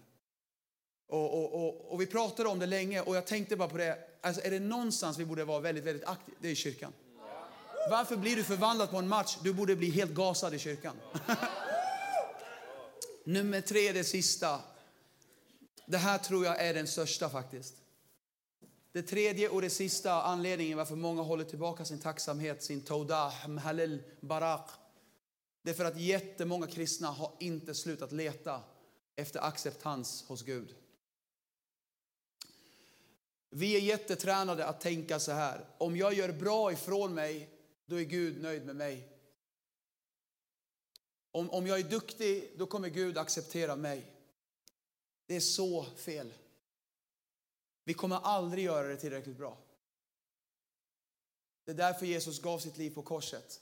Och, 1.08 1.34
och, 1.34 1.66
och, 1.66 1.92
och 1.94 2.02
vi 2.02 2.06
pratade 2.06 2.50
om 2.50 2.60
det 2.60 2.66
länge 2.66 3.02
och 3.02 3.16
jag 3.16 3.28
tänkte 3.28 3.56
bara 3.56 3.70
på 3.70 3.78
det, 3.78 3.98
alltså 4.22 4.42
är 4.46 4.52
det 4.52 4.60
någonstans 4.60 5.18
vi 5.18 5.26
borde 5.26 5.46
vara 5.46 5.60
väldigt, 5.60 5.84
väldigt 5.84 6.08
aktiva, 6.08 6.38
det 6.42 6.48
är 6.48 6.52
i 6.52 6.56
kyrkan. 6.56 6.94
Varför 7.90 8.16
blir 8.16 8.36
du 8.36 8.44
förvandlad 8.44 8.92
på 8.92 8.98
en 8.98 9.08
match? 9.08 9.38
Du 9.44 9.54
borde 9.54 9.76
bli 9.76 9.90
helt 9.90 10.12
gasad 10.12 10.54
i 10.54 10.60
kyrkan. 10.60 10.96
Nummer 13.24 13.62
tre, 13.62 13.92
det 13.92 14.04
sista. 14.04 14.62
Det 15.86 15.98
här 15.98 16.18
tror 16.18 16.46
jag 16.46 16.62
är 16.62 16.74
den 16.74 16.88
största 16.88 17.30
faktiskt. 17.30 17.76
Det 18.92 19.02
tredje 19.02 19.50
och 19.50 19.62
det 19.62 19.70
sista 19.70 20.22
anledningen 20.22 20.78
varför 20.78 20.96
många 20.96 21.22
håller 21.22 21.44
tillbaka 21.44 21.86
sin 21.86 22.00
tacksamhet, 22.00 22.64
sin 22.64 22.82
tawdah, 22.82 23.58
halil, 23.60 24.04
barak. 24.22 24.70
Det 25.62 25.70
är 25.70 25.74
för 25.74 25.86
att 25.86 26.00
jättemånga 26.00 26.68
kristna 26.68 27.08
har 27.08 27.32
inte 27.40 27.74
slutat 27.76 28.12
leta 28.12 28.62
efter 29.16 29.40
acceptans 29.40 30.24
hos 30.28 30.44
Gud. 30.44 30.76
Vi 33.50 33.76
är 33.76 33.80
jättetränade 33.80 34.66
att 34.66 34.82
tänka 34.82 35.20
så 35.20 35.32
här. 35.32 35.66
Om 35.78 35.98
jag 35.98 36.14
gör 36.14 36.32
bra 36.32 36.72
ifrån 36.72 37.14
mig, 37.14 37.50
då 37.86 38.00
är 38.00 38.04
Gud 38.04 38.42
nöjd 38.42 38.66
med 38.66 38.76
mig. 38.76 39.11
Om, 41.32 41.50
om 41.50 41.68
jag 41.68 41.80
är 41.80 41.84
duktig, 41.84 42.52
då 42.58 42.66
kommer 42.66 42.90
Gud 42.90 43.18
acceptera 43.18 43.76
mig. 43.76 44.06
Det 45.26 45.36
är 45.36 45.40
så 45.40 45.86
fel. 45.86 46.34
Vi 47.84 47.94
kommer 47.94 48.16
aldrig 48.16 48.66
göra 48.66 48.88
det 48.88 48.98
tillräckligt 48.98 49.38
bra. 49.38 49.58
Det 51.66 51.72
är 51.72 51.76
därför 51.76 52.06
Jesus 52.06 52.40
gav 52.40 52.60
sitt 52.60 52.78
liv 52.78 52.92
på 52.92 53.02
korset. 53.02 53.62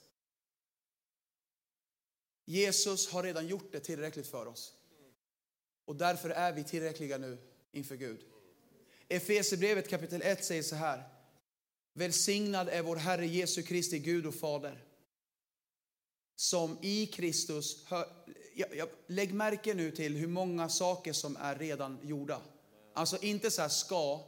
Jesus 2.45 3.09
har 3.09 3.24
redan 3.24 3.47
gjort 3.47 3.72
det 3.72 3.80
tillräckligt 3.80 4.28
för 4.28 4.45
oss. 4.45 4.74
Och 5.86 5.95
därför 5.95 6.30
är 6.30 6.53
vi 6.53 6.63
tillräckliga 6.63 7.17
nu 7.17 7.38
inför 7.72 7.95
Gud. 7.95 8.26
Efesierbrevet 9.07 9.89
kapitel 9.89 10.22
1 10.22 10.45
säger 10.45 10.63
så 10.63 10.76
här. 10.76 11.03
Välsignad 11.93 12.70
är 12.70 12.82
vår 12.82 12.95
Herre 12.95 13.28
Jesu 13.28 13.63
Kristi 13.63 13.99
Gud 13.99 14.26
och 14.26 14.36
Fader. 14.36 14.86
Som 16.40 16.78
i 16.82 17.06
Kristus, 17.06 17.86
hör, 17.86 18.08
jag, 18.56 18.76
jag, 18.76 18.90
lägg 19.08 19.34
märke 19.34 19.74
nu 19.74 19.92
till 19.92 20.16
hur 20.16 20.28
många 20.28 20.70
saker 20.70 21.14
som 21.14 21.38
är 21.38 21.56
redan 21.56 22.00
gjorda. 22.04 22.42
Alltså 22.94 23.18
inte 23.22 23.52
så 23.52 23.62
här 23.62 23.70
ska, 23.70 24.22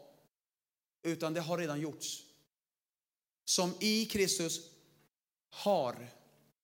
utan 1.04 1.34
det 1.34 1.42
har 1.42 1.58
redan 1.58 1.80
gjorts. 1.80 2.24
Som 3.46 3.74
i 3.80 4.06
Kristus 4.06 4.62
har, 5.50 6.10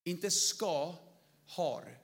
inte 0.03 0.31
ska, 0.31 0.95
har 1.45 1.97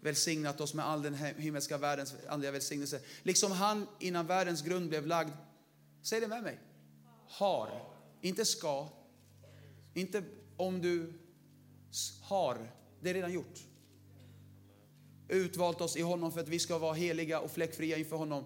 välsignat 0.00 0.60
oss 0.60 0.74
med 0.74 0.86
all 0.86 1.02
den 1.02 1.14
himmelska 1.14 1.78
världens 1.78 2.14
andliga 2.28 2.52
välsignelse. 2.52 3.00
Liksom 3.22 3.52
han 3.52 3.88
innan 4.00 4.26
världens 4.26 4.62
grund 4.62 4.88
blev 4.88 5.06
lagd, 5.06 5.32
säg 6.02 6.20
det 6.20 6.28
med 6.28 6.42
mig, 6.42 6.58
har, 7.28 7.94
inte 8.22 8.44
ska, 8.44 8.88
inte 9.94 10.24
om 10.56 10.82
du 10.82 11.27
har, 12.22 12.72
det 13.00 13.10
är 13.10 13.14
redan 13.14 13.32
gjort. 13.32 13.58
Utvalt 15.28 15.80
oss 15.80 15.96
i 15.96 16.02
honom 16.02 16.32
för 16.32 16.40
att 16.40 16.48
vi 16.48 16.58
ska 16.58 16.78
vara 16.78 16.94
heliga 16.94 17.40
och 17.40 17.50
fläckfria 17.50 17.96
inför 17.96 18.16
honom. 18.16 18.44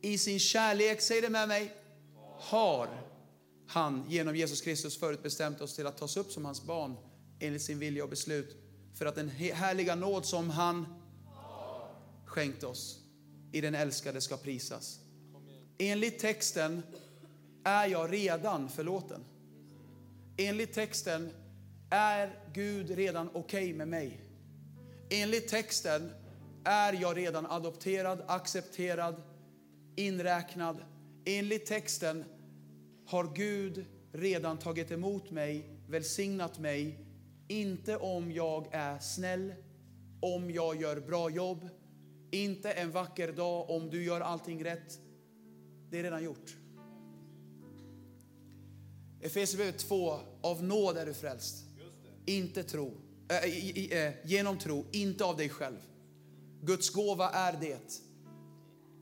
I 0.00 0.18
sin 0.18 0.38
kärlek, 0.38 1.00
säg 1.00 1.20
det 1.20 1.30
med 1.30 1.48
mig, 1.48 1.74
har 2.38 2.88
han 3.66 4.04
genom 4.08 4.36
Jesus 4.36 4.60
Kristus 4.60 4.98
förutbestämt 4.98 5.60
oss 5.60 5.76
till 5.76 5.86
att 5.86 5.98
tas 5.98 6.16
upp 6.16 6.32
som 6.32 6.44
hans 6.44 6.62
barn 6.62 6.96
enligt 7.40 7.62
sin 7.62 7.78
vilja 7.78 8.04
och 8.04 8.10
beslut 8.10 8.56
för 8.94 9.06
att 9.06 9.14
den 9.14 9.28
härliga 9.28 9.94
nåd 9.94 10.26
som 10.26 10.50
han 10.50 10.86
skänkt 12.24 12.64
oss 12.64 12.98
i 13.52 13.60
den 13.60 13.74
älskade 13.74 14.20
ska 14.20 14.36
prisas. 14.36 15.00
Enligt 15.78 16.18
texten 16.18 16.82
är 17.64 17.86
jag 17.86 18.12
redan 18.12 18.68
förlåten. 18.68 19.24
Enligt 20.36 20.72
texten 20.72 21.30
är 21.90 22.38
Gud 22.52 22.90
redan 22.90 23.28
okej 23.28 23.40
okay 23.40 23.74
med 23.74 23.88
mig. 23.88 24.20
Enligt 25.10 25.48
texten 25.48 26.10
är 26.64 26.92
jag 26.92 27.16
redan 27.16 27.46
adopterad, 27.46 28.22
accepterad, 28.26 29.22
inräknad. 29.96 30.84
Enligt 31.24 31.66
texten 31.66 32.24
har 33.06 33.34
Gud 33.34 33.84
redan 34.12 34.58
tagit 34.58 34.90
emot 34.90 35.30
mig, 35.30 35.80
välsignat 35.88 36.58
mig 36.58 37.08
inte 37.48 37.96
om 37.96 38.32
jag 38.32 38.68
är 38.72 38.98
snäll, 38.98 39.54
om 40.20 40.50
jag 40.50 40.80
gör 40.80 41.00
bra 41.00 41.30
jobb, 41.30 41.68
inte 42.30 42.72
en 42.72 42.90
vacker 42.90 43.32
dag 43.32 43.70
om 43.70 43.90
du 43.90 44.04
gör 44.04 44.20
allting 44.20 44.64
rätt. 44.64 44.98
Det 45.90 45.98
är 45.98 46.02
redan 46.02 46.24
gjort. 46.24 46.56
Efesierbrevet 49.20 49.78
2, 49.78 50.18
av 50.42 50.62
nåd 50.64 50.96
är 50.96 51.06
du 51.06 51.14
frälst. 51.14 51.67
Inte 52.28 52.62
tro. 52.62 52.92
Äh, 53.28 53.98
äh, 53.98 54.12
genom 54.24 54.58
tro, 54.58 54.86
inte 54.92 55.24
av 55.24 55.36
dig 55.36 55.48
själv. 55.48 55.78
Guds 56.62 56.90
gåva 56.90 57.30
är 57.30 57.52
det. 57.60 58.00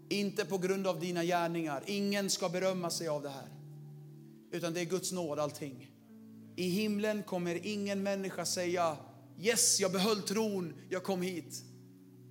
Inte 0.09 0.45
på 0.45 0.59
grund 0.59 0.87
av 0.87 1.01
dina 1.01 1.25
gärningar. 1.25 1.83
Ingen 1.87 2.31
ska 2.31 2.49
berömma 2.49 2.91
sig 2.91 3.09
av 3.09 3.23
det 3.23 3.29
här. 3.29 3.49
Utan 4.53 4.75
det 4.75 4.81
är 4.81 4.85
Guds 4.85 5.13
nåd 5.13 5.39
allting. 5.39 5.91
I 6.57 6.69
himlen 6.69 7.23
kommer 7.23 7.67
ingen 7.67 8.03
människa 8.03 8.45
säga 8.45 8.97
Yes, 9.41 9.81
jag 9.81 9.93
behöll 9.93 10.23
tron, 10.23 10.75
jag 10.89 11.03
kom 11.03 11.23
hit. 11.23 11.63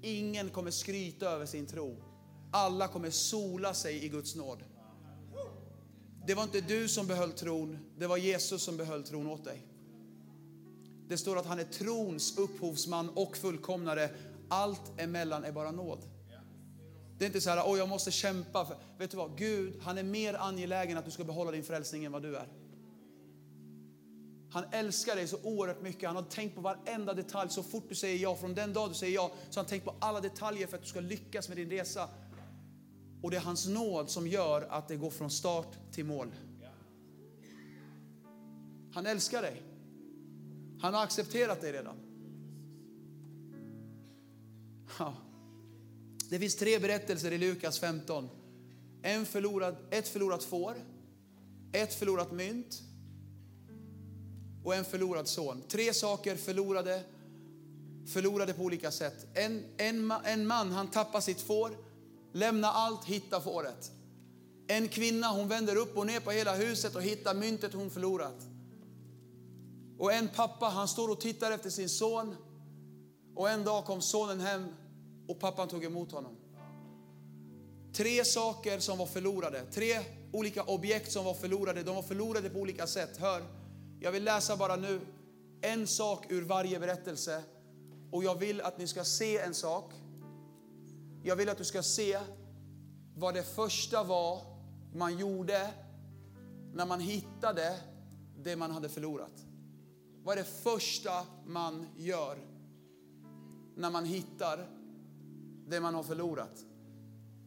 Ingen 0.01 0.49
kommer 0.49 0.71
skryta 0.71 1.29
över 1.29 1.45
sin 1.45 1.65
tro. 1.65 2.03
Alla 2.51 2.87
kommer 2.87 3.09
sola 3.09 3.73
sig 3.73 4.05
i 4.05 4.09
Guds 4.09 4.35
nåd. 4.35 4.63
Det 6.27 6.33
var 6.33 6.43
inte 6.43 6.61
du 6.61 6.87
som 6.87 7.07
behöll 7.07 7.31
tron, 7.31 7.79
det 7.97 8.07
var 8.07 8.17
Jesus 8.17 8.63
som 8.63 8.77
behöll 8.77 9.03
tron 9.03 9.27
åt 9.27 9.43
dig. 9.43 9.74
Det 11.07 11.17
står 11.17 11.37
att 11.37 11.45
han 11.45 11.59
är 11.59 11.63
trons 11.63 12.37
upphovsman 12.37 13.09
och 13.09 13.37
fullkomnare. 13.37 14.09
Allt 14.49 14.99
emellan 14.99 15.43
är 15.43 15.51
bara 15.51 15.71
nåd. 15.71 15.99
Det 17.17 17.25
är 17.25 17.27
inte 17.27 17.41
så 17.41 17.49
här, 17.49 17.63
oh, 17.63 17.77
jag 17.77 17.89
måste 17.89 18.11
kämpa. 18.11 18.65
För, 18.65 18.77
vet 18.97 19.11
du 19.11 19.17
vad? 19.17 19.37
Gud, 19.37 19.79
han 19.81 19.97
är 19.97 20.03
mer 20.03 20.33
angelägen 20.33 20.97
att 20.97 21.05
du 21.05 21.11
ska 21.11 21.23
behålla 21.23 21.51
din 21.51 21.63
frälsning 21.63 22.05
än 22.05 22.11
vad 22.11 22.21
du 22.21 22.35
är. 22.35 22.47
Han 24.51 24.63
älskar 24.71 25.15
dig 25.15 25.27
så 25.27 25.37
oerhört 25.43 25.81
mycket. 25.81 26.09
Han 26.09 26.15
har 26.15 26.23
tänkt 26.23 26.55
på 26.55 26.61
varenda 26.61 27.13
detalj. 27.13 27.49
Så 27.49 27.63
fort 27.63 27.83
du 27.89 27.95
säger 27.95 28.17
ja, 28.17 28.35
från 28.35 28.55
den 28.55 28.73
dag 28.73 28.89
du 28.89 28.93
säger 28.93 29.15
ja, 29.15 29.31
så 29.49 29.59
har 29.59 29.63
han 29.63 29.69
tänkt 29.69 29.85
på 29.85 29.95
alla 29.99 30.21
detaljer 30.21 30.67
för 30.67 30.77
att 30.77 30.83
du 30.83 30.89
ska 30.89 30.99
lyckas 30.99 31.49
med 31.49 31.57
din 31.57 31.69
resa. 31.69 32.09
Och 33.21 33.31
det 33.31 33.37
är 33.37 33.41
hans 33.41 33.67
nåd 33.67 34.09
som 34.09 34.27
gör 34.27 34.61
att 34.61 34.87
det 34.87 34.95
går 34.95 35.09
från 35.09 35.31
start 35.31 35.77
till 35.91 36.05
mål. 36.05 36.33
Han 38.93 39.05
älskar 39.05 39.41
dig. 39.41 39.74
Han 40.79 40.93
har 40.93 41.03
accepterat 41.03 41.61
dig 41.61 41.71
redan. 41.71 41.95
Ja. 44.99 45.13
Det 46.29 46.39
finns 46.39 46.55
tre 46.55 46.79
berättelser 46.79 47.31
i 47.31 47.37
Lukas 47.37 47.79
15. 47.79 48.29
En 49.01 49.25
förlorad, 49.25 49.75
ett 49.89 50.07
förlorat 50.07 50.43
får, 50.43 50.75
ett 51.71 51.93
förlorat 51.93 52.31
mynt 52.31 52.81
och 54.63 54.75
en 54.75 54.85
förlorad 54.85 55.27
son. 55.27 55.63
Tre 55.67 55.93
saker 55.93 56.35
förlorade, 56.35 57.03
förlorade 58.13 58.53
på 58.53 58.63
olika 58.63 58.91
sätt. 58.91 59.27
En, 59.33 59.63
en, 59.77 60.13
en 60.23 60.47
man, 60.47 60.71
han 60.71 60.87
tappar 60.87 61.21
sitt 61.21 61.41
får, 61.41 61.77
lämnar 62.33 62.71
allt, 62.71 63.05
hittar 63.05 63.39
fåret. 63.39 63.91
En 64.67 64.87
kvinna, 64.87 65.27
hon 65.27 65.47
vänder 65.47 65.75
upp 65.75 65.97
och 65.97 66.05
ner 66.05 66.19
på 66.19 66.31
hela 66.31 66.55
huset 66.55 66.95
och 66.95 67.01
hittar 67.01 67.33
myntet 67.33 67.73
hon 67.73 67.89
förlorat. 67.89 68.54
Och 69.97 70.13
en 70.13 70.27
pappa, 70.27 70.65
han 70.65 70.87
står 70.87 71.11
och 71.11 71.21
tittar 71.21 71.51
efter 71.51 71.69
sin 71.69 71.89
son. 71.89 72.35
Och 73.35 73.49
en 73.49 73.63
dag 73.63 73.85
kom 73.85 74.01
sonen 74.01 74.39
hem 74.39 74.67
och 75.27 75.39
pappan 75.39 75.67
tog 75.67 75.83
emot 75.83 76.11
honom. 76.11 76.35
Tre 77.93 78.25
saker 78.25 78.79
som 78.79 78.97
var 78.97 79.05
förlorade, 79.05 79.65
tre 79.71 79.99
olika 80.33 80.63
objekt 80.63 81.11
som 81.11 81.25
var 81.25 81.33
förlorade. 81.33 81.83
De 81.83 81.95
var 81.95 82.01
förlorade 82.01 82.49
på 82.49 82.59
olika 82.59 82.87
sätt. 82.87 83.17
Hör, 83.17 83.43
jag 83.99 84.11
vill 84.11 84.23
läsa 84.23 84.57
bara 84.57 84.75
nu 84.75 85.01
en 85.61 85.87
sak 85.87 86.25
ur 86.29 86.41
varje 86.41 86.79
berättelse. 86.79 87.43
Och 88.11 88.23
jag 88.23 88.35
vill 88.35 88.61
att 88.61 88.77
ni 88.77 88.87
ska 88.87 89.03
se 89.03 89.37
en 89.37 89.53
sak. 89.53 89.93
Jag 91.23 91.35
vill 91.35 91.49
att 91.49 91.57
du 91.57 91.65
ska 91.65 91.83
se 91.83 92.19
vad 93.15 93.33
det 93.33 93.43
första 93.43 94.03
var 94.03 94.41
man 94.93 95.17
gjorde 95.17 95.71
när 96.73 96.85
man 96.85 96.99
hittade 96.99 97.79
det 98.43 98.55
man 98.55 98.71
hade 98.71 98.89
förlorat. 98.89 99.45
Vad 100.25 100.37
är 100.37 100.43
det 100.43 100.63
första 100.63 101.25
man 101.45 101.87
gör 101.97 102.37
när 103.75 103.89
man 103.89 104.05
hittar 104.05 104.67
det 105.67 105.79
man 105.79 105.95
har 105.95 106.03
förlorat? 106.03 106.65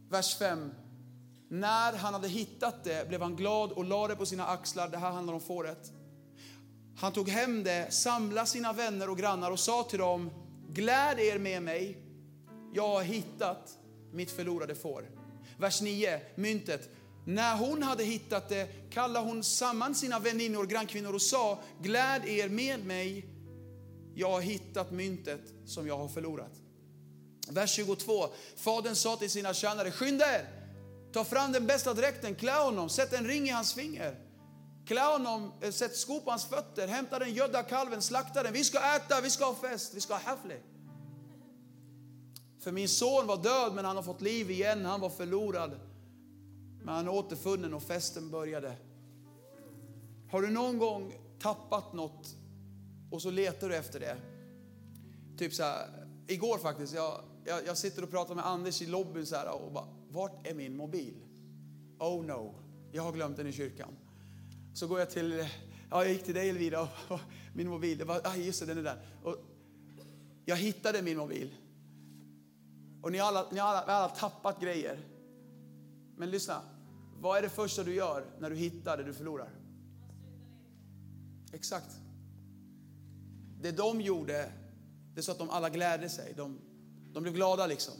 Vers 0.09 0.39
5. 0.39 0.75
När 1.49 1.93
han 1.93 2.15
hade 2.15 2.29
hittat 2.29 2.85
det 2.85 3.09
blev 3.09 3.23
han 3.23 3.37
glad 3.37 3.73
och 3.73 3.85
lade 3.85 4.13
det 4.13 4.17
på 4.17 4.27
sina 4.27 4.47
axlar. 4.47 4.89
Det 4.89 4.97
här 4.97 5.11
handlar 5.11 5.35
om 5.35 5.41
fåret. 5.41 5.93
Han 6.97 7.13
tog 7.13 7.29
hem 7.29 7.65
det, 7.65 7.93
samlade 7.93 8.47
sina 8.47 8.73
vänner 8.73 9.11
och 9.11 9.19
grannar 9.19 9.51
och 9.51 9.61
sa 9.61 9.83
till 9.83 9.99
dem, 9.99 10.31
gläd 10.69 11.21
er 11.21 11.39
med 11.39 11.63
mig, 11.63 11.99
jag 12.75 12.89
har 12.89 13.03
hittat 13.03 13.79
mitt 14.13 14.31
förlorade 14.31 14.75
får. 14.75 15.11
Vers 15.59 15.83
9, 15.83 16.21
myntet. 16.35 16.91
När 17.29 17.57
hon 17.57 17.83
hade 17.83 18.05
hittat 18.05 18.49
det 18.49 18.91
kallade 18.91 19.27
hon 19.27 19.45
samman 19.45 19.95
sina 19.95 20.19
väninnor 20.19 20.63
och 20.63 20.69
grannkvinnor 20.69 21.15
och 21.15 21.23
sa, 21.23 21.59
gläd 21.83 22.29
er 22.29 22.49
med 22.49 22.87
mig, 22.87 23.27
jag 24.15 24.31
har 24.31 24.41
hittat 24.41 24.91
myntet 24.91 25.41
som 25.67 25.87
jag 25.87 25.99
har 25.99 26.09
förlorat. 26.09 26.53
Vers 27.49 27.71
22, 27.71 28.29
fadern 28.57 28.95
sa 28.95 29.17
till 29.17 29.31
sina 29.31 29.55
tjänare, 29.55 29.91
skynda 29.91 30.25
er, 30.25 30.49
ta 31.13 31.25
fram 31.25 31.53
den 31.53 31.67
bästa 31.67 31.95
dräkten, 31.95 32.35
klä 32.35 32.53
honom, 32.53 32.89
sätt 32.89 33.13
en 33.13 33.27
ring 33.27 33.49
i 33.49 33.51
hans 33.51 33.75
finger 33.75 34.17
Klä 34.87 35.01
honom, 35.01 35.53
eh, 35.61 35.71
sätt 35.71 35.97
skor 35.97 36.21
på 36.21 36.31
hans 36.31 36.45
fötter, 36.45 36.89
hämta 36.89 37.19
den 37.19 37.35
gödda 37.35 37.63
kalven, 37.63 38.03
slakta 38.03 38.43
den. 38.43 38.53
Vi 38.53 38.65
ska 38.65 38.97
äta, 38.97 39.21
vi 39.21 39.31
ska 39.31 39.45
ha 39.45 39.55
fest, 39.55 39.95
vi 39.95 40.01
ska 40.01 40.15
ha 40.15 40.21
hafle. 40.21 40.57
För 42.61 42.73
min 42.73 42.89
son 42.89 43.27
var 43.27 43.37
död 43.37 43.75
men 43.75 43.85
han 43.85 43.97
har 43.97 44.03
fått 44.03 44.21
liv 44.21 44.51
igen, 44.51 44.85
han 44.85 45.01
var 45.01 45.11
förlorad 45.11 45.88
men 46.83 46.95
han 46.95 47.07
är 47.07 47.13
återfunnen 47.13 47.75
och 47.75 47.83
festen 47.83 48.31
började. 48.31 48.77
Har 50.31 50.43
du 50.43 50.51
någon 50.51 50.79
gång 50.79 51.15
tappat 51.39 51.93
något 51.93 52.37
och 53.11 53.23
så 53.23 53.31
letar 53.31 53.69
du 53.69 53.77
efter 53.77 54.01
det? 54.01 54.17
Typ 55.39 55.55
så 55.55 55.63
här, 55.63 55.89
igår 56.27 56.59
faktiskt, 56.59 56.95
jag, 56.95 57.21
jag, 57.45 57.67
jag 57.67 57.79
sitter 57.79 58.03
och 58.03 58.11
pratar 58.11 58.35
med 58.35 58.47
Anders 58.47 58.83
i 58.83 58.87
lobbyn 58.87 59.27
så 59.27 59.37
här 59.37 59.65
och 59.65 59.73
bara, 59.73 59.87
vart 60.11 60.47
är 60.47 60.55
min 60.55 60.77
mobil? 60.77 61.15
Oh 61.99 62.25
no, 62.25 62.55
jag 62.93 63.03
har 63.03 63.13
glömt 63.13 63.37
den 63.37 63.47
i 63.47 63.53
kyrkan. 63.53 63.97
Så 64.75 64.87
går 64.87 64.99
jag 64.99 65.11
till, 65.11 65.47
ja 65.91 66.05
jag 66.05 66.13
gick 66.13 66.25
till 66.25 66.35
dig 66.35 66.51
Elvira, 66.51 66.89
och, 67.09 67.21
min 67.55 67.69
mobil, 67.69 67.99
det 67.99 68.05
var, 68.05 68.21
ah, 68.25 68.37
just 68.37 68.61
det, 68.61 68.67
den 68.67 68.79
är 68.79 68.83
där. 68.83 69.07
Och 69.23 69.37
jag 70.45 70.57
hittade 70.57 71.03
min 71.03 71.19
mobil. 71.19 71.55
Och 73.03 73.13
ni 73.13 73.19
har 73.19 73.29
alla, 73.29 73.47
ni 73.51 73.61
alla, 73.61 73.81
alla 73.81 74.09
tappat 74.09 74.61
grejer. 74.61 74.99
Men 76.19 76.31
lyssna, 76.31 76.63
vad 77.21 77.39
är 77.39 77.43
det 77.43 77.49
första 77.49 77.85
du 77.85 77.95
gör 77.95 78.25
när 78.39 78.51
du 78.51 78.57
hittar 78.57 78.97
det 78.97 79.05
du 79.05 79.15
förlorar? 79.15 79.51
Exakt. 81.53 81.97
Det 83.61 83.71
de 83.71 84.01
gjorde, 84.01 84.53
det 85.15 85.21
är 85.21 85.23
så 85.23 85.33
att 85.33 85.39
de 85.39 85.51
alla 85.51 85.71
glädde 85.71 86.09
sig. 86.09 86.35
De, 86.37 86.59
de 87.13 87.23
blev 87.23 87.35
glada 87.35 87.67
liksom. 87.67 87.95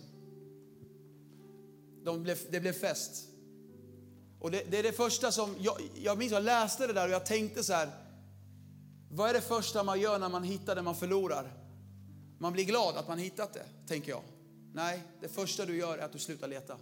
De 2.05 2.23
blev, 2.23 2.39
det 2.51 2.61
blev 2.61 2.73
fest. 2.73 3.29
Och 4.41 4.51
det, 4.51 4.71
det 4.71 4.79
är 4.79 4.83
det 4.83 4.93
första 4.93 5.33
som, 5.33 5.55
jag, 5.59 5.77
jag 5.95 6.19
minns 6.19 6.33
jag 6.33 6.45
läste 6.45 6.87
det 6.87 6.93
där 6.93 7.07
och 7.07 7.15
jag 7.15 7.27
tänkte 7.27 7.65
så 7.65 7.73
här, 7.73 7.91
vad 9.11 9.31
är 9.31 9.35
det 9.35 9.41
första 9.41 9.83
man 9.83 10.01
gör 10.01 10.19
när 10.19 10.29
man 10.29 10.43
hittar 10.43 10.75
det 10.75 10.83
man 10.83 10.97
förlorar? 10.97 11.53
Man 12.39 12.53
blir 12.53 12.65
glad 12.65 12.97
att 12.97 13.09
man 13.09 13.19
hittat 13.19 13.55
det, 13.55 13.65
tänker 13.87 14.11
jag. 14.11 14.23
Nej, 14.73 15.03
det 15.21 15.29
första 15.29 15.67
du 15.67 15.77
gör 15.77 15.99
är 15.99 16.05
att 16.05 16.13
du 16.13 16.19
slutar 16.19 16.49
leta. 16.49 16.77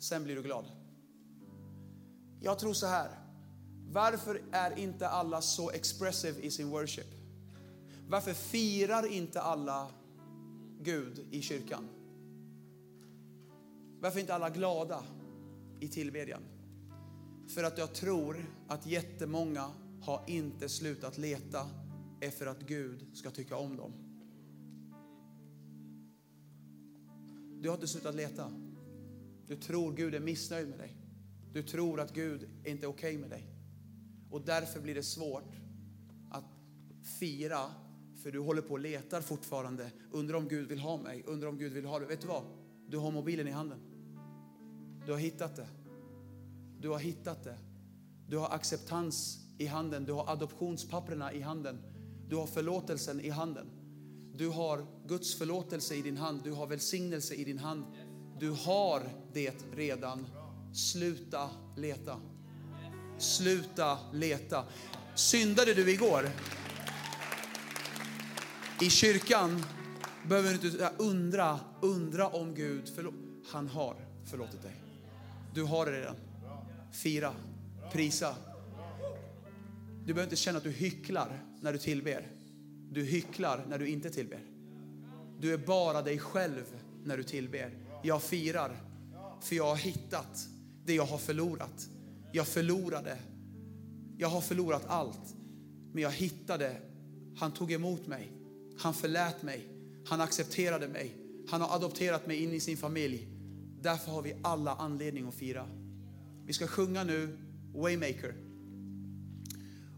Sen 0.00 0.24
blir 0.24 0.36
du 0.36 0.42
glad. 0.42 0.64
Jag 2.40 2.58
tror 2.58 2.72
så 2.72 2.86
här. 2.86 3.10
Varför 3.92 4.42
är 4.52 4.78
inte 4.78 5.08
alla 5.08 5.40
så 5.42 5.70
expressive 5.70 6.40
i 6.40 6.50
sin 6.50 6.70
worship? 6.70 7.06
Varför 8.08 8.32
firar 8.32 9.12
inte 9.12 9.40
alla 9.40 9.90
Gud 10.80 11.26
i 11.30 11.42
kyrkan? 11.42 11.88
Varför 14.00 14.18
är 14.18 14.20
inte 14.20 14.34
alla 14.34 14.50
glada 14.50 15.02
i 15.80 15.88
tillbedjan? 15.88 16.42
För 17.54 17.64
att 17.64 17.78
jag 17.78 17.94
tror 17.94 18.54
att 18.68 18.86
jättemånga 18.86 19.70
har 20.02 20.24
inte 20.26 20.68
slutat 20.68 21.18
leta 21.18 21.66
efter 22.20 22.46
att 22.46 22.60
Gud 22.60 23.16
ska 23.16 23.30
tycka 23.30 23.56
om 23.56 23.76
dem. 23.76 23.92
Du 27.62 27.68
har 27.68 27.76
inte 27.76 27.88
slutat 27.88 28.14
leta. 28.14 28.52
Du 29.50 29.56
tror 29.56 29.92
Gud 29.92 30.14
är 30.14 30.20
missnöjd 30.20 30.68
med 30.68 30.78
dig. 30.78 30.96
Du 31.52 31.62
tror 31.62 32.00
att 32.00 32.14
Gud 32.14 32.48
är 32.64 32.70
inte 32.70 32.86
är 32.86 32.88
okej 32.88 33.10
okay 33.10 33.20
med 33.20 33.30
dig. 33.30 33.46
Och 34.30 34.42
därför 34.44 34.80
blir 34.80 34.94
det 34.94 35.02
svårt 35.02 35.54
att 36.30 36.44
fira, 37.18 37.58
för 38.22 38.30
du 38.30 38.38
håller 38.38 38.62
på 38.62 38.72
och 38.72 38.80
letar 38.80 39.20
fortfarande. 39.20 39.90
Undrar 40.10 40.36
om 40.36 40.48
Gud 40.48 40.68
vill 40.68 40.78
ha 40.78 40.96
mig, 40.96 41.24
undrar 41.26 41.48
om 41.48 41.58
Gud 41.58 41.72
vill 41.72 41.84
ha 41.84 41.98
dig. 41.98 42.08
Vet 42.08 42.20
du 42.20 42.26
vad? 42.26 42.42
Du 42.88 42.98
har 42.98 43.10
mobilen 43.10 43.48
i 43.48 43.50
handen. 43.50 43.78
Du 45.06 45.12
har 45.12 45.18
hittat 45.18 45.56
det. 45.56 45.68
Du 46.80 46.88
har 46.88 46.98
hittat 46.98 47.44
det. 47.44 47.58
Du 48.28 48.36
har 48.36 48.48
acceptans 48.48 49.38
i 49.58 49.66
handen. 49.66 50.04
Du 50.04 50.12
har 50.12 50.32
adoptionspapperna 50.32 51.32
i 51.32 51.40
handen. 51.40 51.78
Du 52.28 52.36
har 52.36 52.46
förlåtelsen 52.46 53.20
i 53.20 53.28
handen. 53.28 53.66
Du 54.34 54.48
har 54.48 54.86
Guds 55.06 55.34
förlåtelse 55.34 55.94
i 55.94 56.02
din 56.02 56.16
hand. 56.16 56.40
Du 56.44 56.52
har 56.52 56.66
välsignelse 56.66 57.34
i 57.34 57.44
din 57.44 57.58
hand. 57.58 57.84
Du 58.40 58.50
har 58.50 59.02
det 59.32 59.54
redan. 59.76 60.26
Sluta 60.74 61.50
leta. 61.76 62.20
Sluta 63.18 63.98
leta. 64.12 64.64
Syndade 65.14 65.74
du 65.74 65.92
igår? 65.92 66.28
I 68.80 68.90
kyrkan 68.90 69.64
behöver 70.28 70.54
du 70.54 70.68
inte 70.68 70.90
undra, 70.98 71.60
undra 71.82 72.28
om 72.28 72.54
Gud 72.54 72.92
förlåt. 72.94 73.14
Han 73.52 73.68
har 73.68 73.96
förlåtit 74.30 74.62
dig. 74.62 74.82
Du 75.54 75.62
har 75.62 75.86
det 75.86 75.92
redan. 75.92 76.16
Fira, 76.92 77.32
prisa. 77.92 78.34
Du 79.98 80.14
behöver 80.14 80.22
inte 80.22 80.36
känna 80.36 80.58
att 80.58 80.64
du 80.64 80.70
hycklar 80.70 81.44
när 81.60 81.72
du 81.72 81.78
tillber. 81.78 82.26
Du 82.90 83.04
hycklar 83.04 83.64
när 83.68 83.78
du 83.78 83.88
inte 83.88 84.10
tillber. 84.10 84.40
Du 85.38 85.54
är 85.54 85.58
bara 85.58 86.02
dig 86.02 86.18
själv 86.18 86.64
när 87.04 87.16
du 87.16 87.22
tillber. 87.22 87.89
Jag 88.02 88.22
firar, 88.22 88.76
för 89.40 89.56
jag 89.56 89.66
har 89.66 89.76
hittat 89.76 90.48
det 90.84 90.94
jag 90.94 91.04
har 91.04 91.18
förlorat. 91.18 91.88
Jag 92.32 92.46
förlorade. 92.46 93.18
Jag 94.18 94.28
har 94.28 94.40
förlorat 94.40 94.82
allt. 94.86 95.34
Men 95.92 96.02
jag 96.02 96.10
hittade. 96.10 96.76
Han 97.36 97.52
tog 97.52 97.72
emot 97.72 98.06
mig. 98.06 98.32
Han 98.78 98.94
förlät 98.94 99.42
mig. 99.42 99.68
Han 100.06 100.20
accepterade 100.20 100.88
mig. 100.88 101.14
Han 101.48 101.60
har 101.60 101.76
adopterat 101.76 102.26
mig 102.26 102.42
in 102.42 102.52
i 102.52 102.60
sin 102.60 102.76
familj. 102.76 103.28
Därför 103.80 104.12
har 104.12 104.22
vi 104.22 104.36
alla 104.42 104.74
anledning 104.74 105.28
att 105.28 105.34
fira. 105.34 105.66
Vi 106.46 106.52
ska 106.52 106.66
sjunga 106.66 107.04
nu 107.04 107.38
Waymaker. 107.74 108.34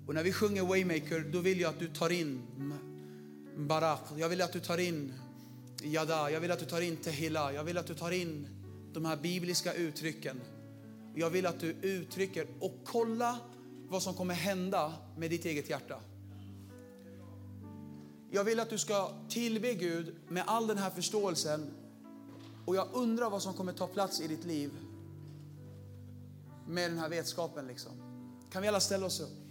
Och 0.06 0.14
när 0.14 0.22
vi 0.22 0.32
sjunger 0.32 0.62
Waymaker, 0.62 1.20
då 1.32 1.38
vill 1.38 1.60
jag 1.60 1.68
att 1.68 1.78
du 1.78 1.88
tar 1.88 2.10
in 2.10 2.42
Barak. 3.56 4.00
Jag 4.16 4.28
vill 4.28 4.42
att 4.42 4.52
du 4.52 4.60
tar 4.60 4.78
in 4.78 5.12
Yada. 5.84 6.30
Jag 6.30 6.40
vill 6.40 6.50
att 6.50 6.58
du 6.58 6.64
tar 6.64 6.80
in 6.80 6.96
Tehila. 6.96 7.52
Jag 7.52 7.64
vill 7.64 7.78
att 7.78 7.86
du 7.86 7.94
tar 7.94 8.10
in 8.10 8.48
de 8.92 9.04
här 9.04 9.16
bibliska 9.16 9.74
uttrycken. 9.74 10.40
Jag 11.14 11.30
vill 11.30 11.46
att 11.46 11.60
du 11.60 11.70
uttrycker 11.70 12.46
och 12.60 12.72
kolla 12.84 13.38
vad 13.88 14.02
som 14.02 14.14
kommer 14.14 14.34
hända 14.34 14.92
med 15.16 15.30
ditt 15.30 15.44
eget 15.44 15.70
hjärta. 15.70 16.00
Jag 18.30 18.44
vill 18.44 18.60
att 18.60 18.70
du 18.70 18.78
ska 18.78 19.10
tillbe 19.28 19.74
Gud 19.74 20.14
med 20.28 20.44
all 20.46 20.66
den 20.66 20.78
här 20.78 20.90
förståelsen 20.90 21.70
och 22.66 22.76
jag 22.76 22.88
undrar 22.92 23.30
vad 23.30 23.42
som 23.42 23.54
kommer 23.54 23.72
ta 23.72 23.86
plats 23.86 24.20
i 24.20 24.28
ditt 24.28 24.44
liv 24.44 24.70
med 26.68 26.90
den 26.90 26.98
här 26.98 27.08
vetskapen. 27.08 27.66
Liksom. 27.66 27.92
Kan 28.52 28.62
vi 28.62 28.68
alla 28.68 28.80
ställa 28.80 29.06
oss 29.06 29.20
upp? 29.20 29.41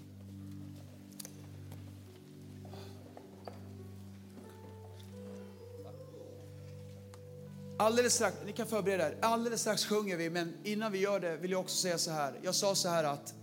Alldeles 7.82 8.14
strax, 8.14 8.38
ni 8.46 8.54
kan 8.54 8.68
förbereda 8.68 9.08
er. 9.08 9.18
Alldeles 9.22 9.62
strax 9.62 9.86
sjunger 9.86 10.18
vi, 10.18 10.30
men 10.30 10.54
innan 10.64 10.92
vi 10.92 11.00
gör 11.00 11.20
det 11.20 11.38
vill 11.38 11.52
jag 11.52 11.60
också 11.60 11.76
säga 11.76 11.98
så 11.98 12.12
här. 12.12 12.40
Jag 12.44 12.56
sa 12.56 12.76
så 12.76 12.90
här 12.90 13.04
att 13.04 13.34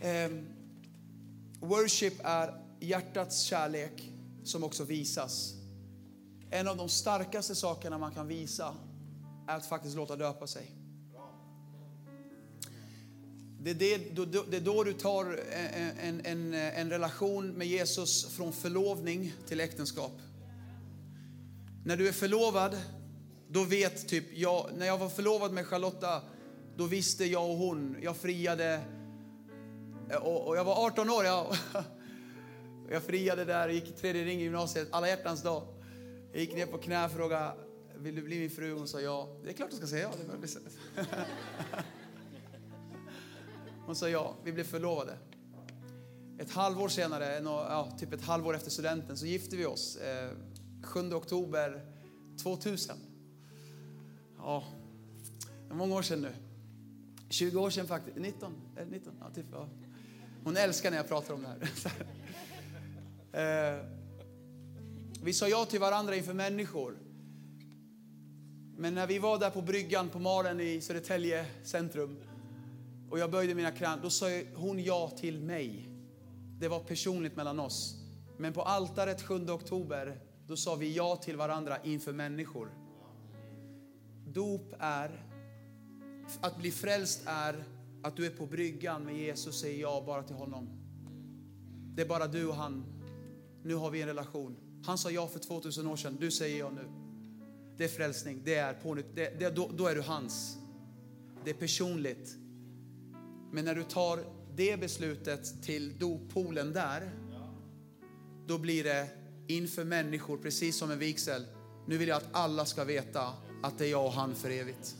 eh, 0.00 0.30
worship 1.60 2.14
är 2.24 2.54
hjärtats 2.80 3.40
kärlek 3.40 4.12
som 4.44 4.64
också 4.64 4.84
visas. 4.84 5.54
En 6.50 6.68
av 6.68 6.76
de 6.76 6.88
starkaste 6.88 7.54
sakerna 7.54 7.98
man 7.98 8.14
kan 8.14 8.28
visa 8.28 8.74
är 9.48 9.56
att 9.56 9.66
faktiskt 9.66 9.96
låta 9.96 10.16
döpa 10.16 10.46
sig. 10.46 10.70
Det 13.60 13.70
är, 13.70 13.74
det, 13.74 14.50
det 14.50 14.56
är 14.56 14.60
då 14.60 14.84
du 14.84 14.92
tar 14.92 15.40
en, 16.00 16.20
en, 16.26 16.54
en 16.54 16.90
relation 16.90 17.52
med 17.52 17.66
Jesus 17.66 18.26
från 18.26 18.52
förlovning 18.52 19.32
till 19.46 19.60
äktenskap. 19.60 20.12
När 21.84 21.96
du 21.96 22.08
är 22.08 22.12
förlovad 22.12 22.76
då 23.54 23.64
vet 23.64 24.08
typ 24.08 24.24
jag, 24.32 24.70
när 24.76 24.86
jag 24.86 24.98
var 24.98 25.08
förlovad 25.08 25.52
med 25.52 25.66
Charlotta, 25.66 26.22
då 26.76 26.86
visste 26.86 27.24
jag 27.24 27.50
och 27.50 27.56
hon, 27.56 27.96
jag 28.02 28.16
friade 28.16 28.80
eh, 30.10 30.16
och, 30.16 30.48
och 30.48 30.56
jag 30.56 30.64
var 30.64 30.86
18 30.86 31.10
år. 31.10 31.24
Jag, 31.24 31.56
jag 32.90 33.02
friade 33.02 33.44
där, 33.44 33.68
gick 33.68 33.96
tredje 33.96 34.24
ring 34.24 34.40
i 34.40 34.42
gymnasiet, 34.42 34.88
alla 34.90 35.08
hjärtans 35.08 35.42
dag. 35.42 35.62
Jag 36.32 36.40
gick 36.40 36.54
ner 36.54 36.66
på 36.66 36.78
knä 36.78 37.04
och 37.04 37.10
frågade, 37.10 37.52
vill 37.96 38.14
du 38.14 38.22
bli 38.22 38.38
min 38.38 38.50
fru? 38.50 38.72
Hon 38.72 38.88
sa 38.88 39.00
ja. 39.00 39.36
Det 39.44 39.50
är 39.50 39.54
klart 39.54 39.70
du 39.70 39.76
ska 39.76 39.86
säga 39.86 40.02
ja. 40.02 40.32
Det 40.32 40.38
bli 40.38 40.48
Hon 43.86 43.96
sa 43.96 44.08
ja, 44.08 44.34
vi 44.44 44.52
blev 44.52 44.64
förlovade. 44.64 45.18
Ett 46.38 46.50
halvår 46.50 46.88
senare, 46.88 47.40
ja, 47.44 47.96
typ 47.98 48.12
ett 48.12 48.24
halvår 48.24 48.56
efter 48.56 48.70
studenten, 48.70 49.16
så 49.16 49.26
gifte 49.26 49.56
vi 49.56 49.66
oss. 49.66 49.96
Eh, 49.96 50.30
7 50.82 51.12
oktober 51.12 51.86
2000. 52.42 53.13
Ja, 54.44 54.64
det 55.68 55.74
är 55.74 55.76
många 55.76 55.94
år 55.94 56.02
sedan 56.02 56.20
nu. 56.22 56.32
20 57.28 57.60
år 57.60 57.70
sedan 57.70 57.86
faktiskt. 57.86 58.16
19? 58.16 58.52
Är 58.76 58.84
19? 58.84 59.14
Ja, 59.20 59.30
typ, 59.30 59.46
ja. 59.52 59.68
Hon 60.44 60.56
älskar 60.56 60.90
när 60.90 60.96
jag 60.96 61.08
pratar 61.08 61.34
om 61.34 61.42
det 61.42 61.48
här. 63.32 63.76
eh, 63.76 63.84
vi 65.22 65.32
sa 65.32 65.48
ja 65.48 65.64
till 65.64 65.80
varandra 65.80 66.16
inför 66.16 66.34
människor. 66.34 66.98
Men 68.76 68.94
när 68.94 69.06
vi 69.06 69.18
var 69.18 69.38
där 69.38 69.50
på 69.50 69.62
bryggan 69.62 70.08
på 70.08 70.18
Malen 70.18 70.60
i 70.60 70.80
Södertälje 70.80 71.46
centrum 71.62 72.16
och 73.10 73.18
jag 73.18 73.30
böjde 73.30 73.54
mina 73.54 73.70
knän, 73.70 73.98
då 74.02 74.10
sa 74.10 74.26
hon 74.54 74.84
ja 74.84 75.10
till 75.10 75.40
mig. 75.40 75.88
Det 76.60 76.68
var 76.68 76.80
personligt 76.80 77.36
mellan 77.36 77.60
oss. 77.60 77.96
Men 78.38 78.52
på 78.52 78.62
altaret 78.62 79.22
7 79.22 79.48
oktober, 79.50 80.20
då 80.46 80.56
sa 80.56 80.74
vi 80.74 80.96
ja 80.96 81.16
till 81.16 81.36
varandra 81.36 81.76
inför 81.84 82.12
människor. 82.12 82.83
Dop 84.34 84.74
är 84.78 85.26
Att 86.40 86.58
bli 86.58 86.70
frälst 86.70 87.22
är 87.26 87.64
att 88.02 88.16
du 88.16 88.26
är 88.26 88.30
på 88.30 88.46
bryggan 88.46 89.04
med 89.04 89.16
Jesus 89.16 89.46
och 89.46 89.54
säger 89.54 89.80
ja 89.80 90.02
bara 90.06 90.22
till 90.22 90.36
honom. 90.36 90.68
Det 91.94 92.02
är 92.02 92.06
bara 92.06 92.26
du 92.26 92.46
och 92.46 92.54
han. 92.54 92.84
Nu 93.62 93.74
har 93.74 93.90
vi 93.90 94.02
en 94.02 94.08
relation. 94.08 94.56
Han 94.86 94.98
sa 94.98 95.10
ja 95.10 95.28
för 95.28 95.38
2000 95.38 95.86
år 95.86 95.96
sedan, 95.96 96.16
du 96.20 96.30
säger 96.30 96.58
ja 96.58 96.70
nu. 96.70 96.88
Det 97.76 97.84
är 97.84 97.88
frälsning, 97.88 98.42
det 98.44 98.54
är 98.54 98.74
på 98.74 98.94
det, 98.94 99.14
det, 99.14 99.56
då, 99.56 99.70
då 99.76 99.86
är 99.86 99.94
du 99.94 100.00
hans. 100.00 100.58
Det 101.44 101.50
är 101.50 101.54
personligt. 101.54 102.36
Men 103.52 103.64
när 103.64 103.74
du 103.74 103.82
tar 103.82 104.24
det 104.54 104.80
beslutet 104.80 105.62
till 105.62 105.98
doppoolen 105.98 106.72
där, 106.72 107.10
då 108.46 108.58
blir 108.58 108.84
det 108.84 109.08
inför 109.46 109.84
människor, 109.84 110.36
precis 110.36 110.76
som 110.76 110.90
en 110.90 110.98
vigsel. 110.98 111.46
Nu 111.86 111.98
vill 111.98 112.08
jag 112.08 112.16
att 112.16 112.28
alla 112.32 112.64
ska 112.64 112.84
veta 112.84 113.32
att 113.64 113.78
det 113.78 113.86
är 113.86 113.90
jag 113.90 114.06
och 114.06 114.12
han 114.12 114.34
för 114.34 114.50
evigt. 114.50 114.94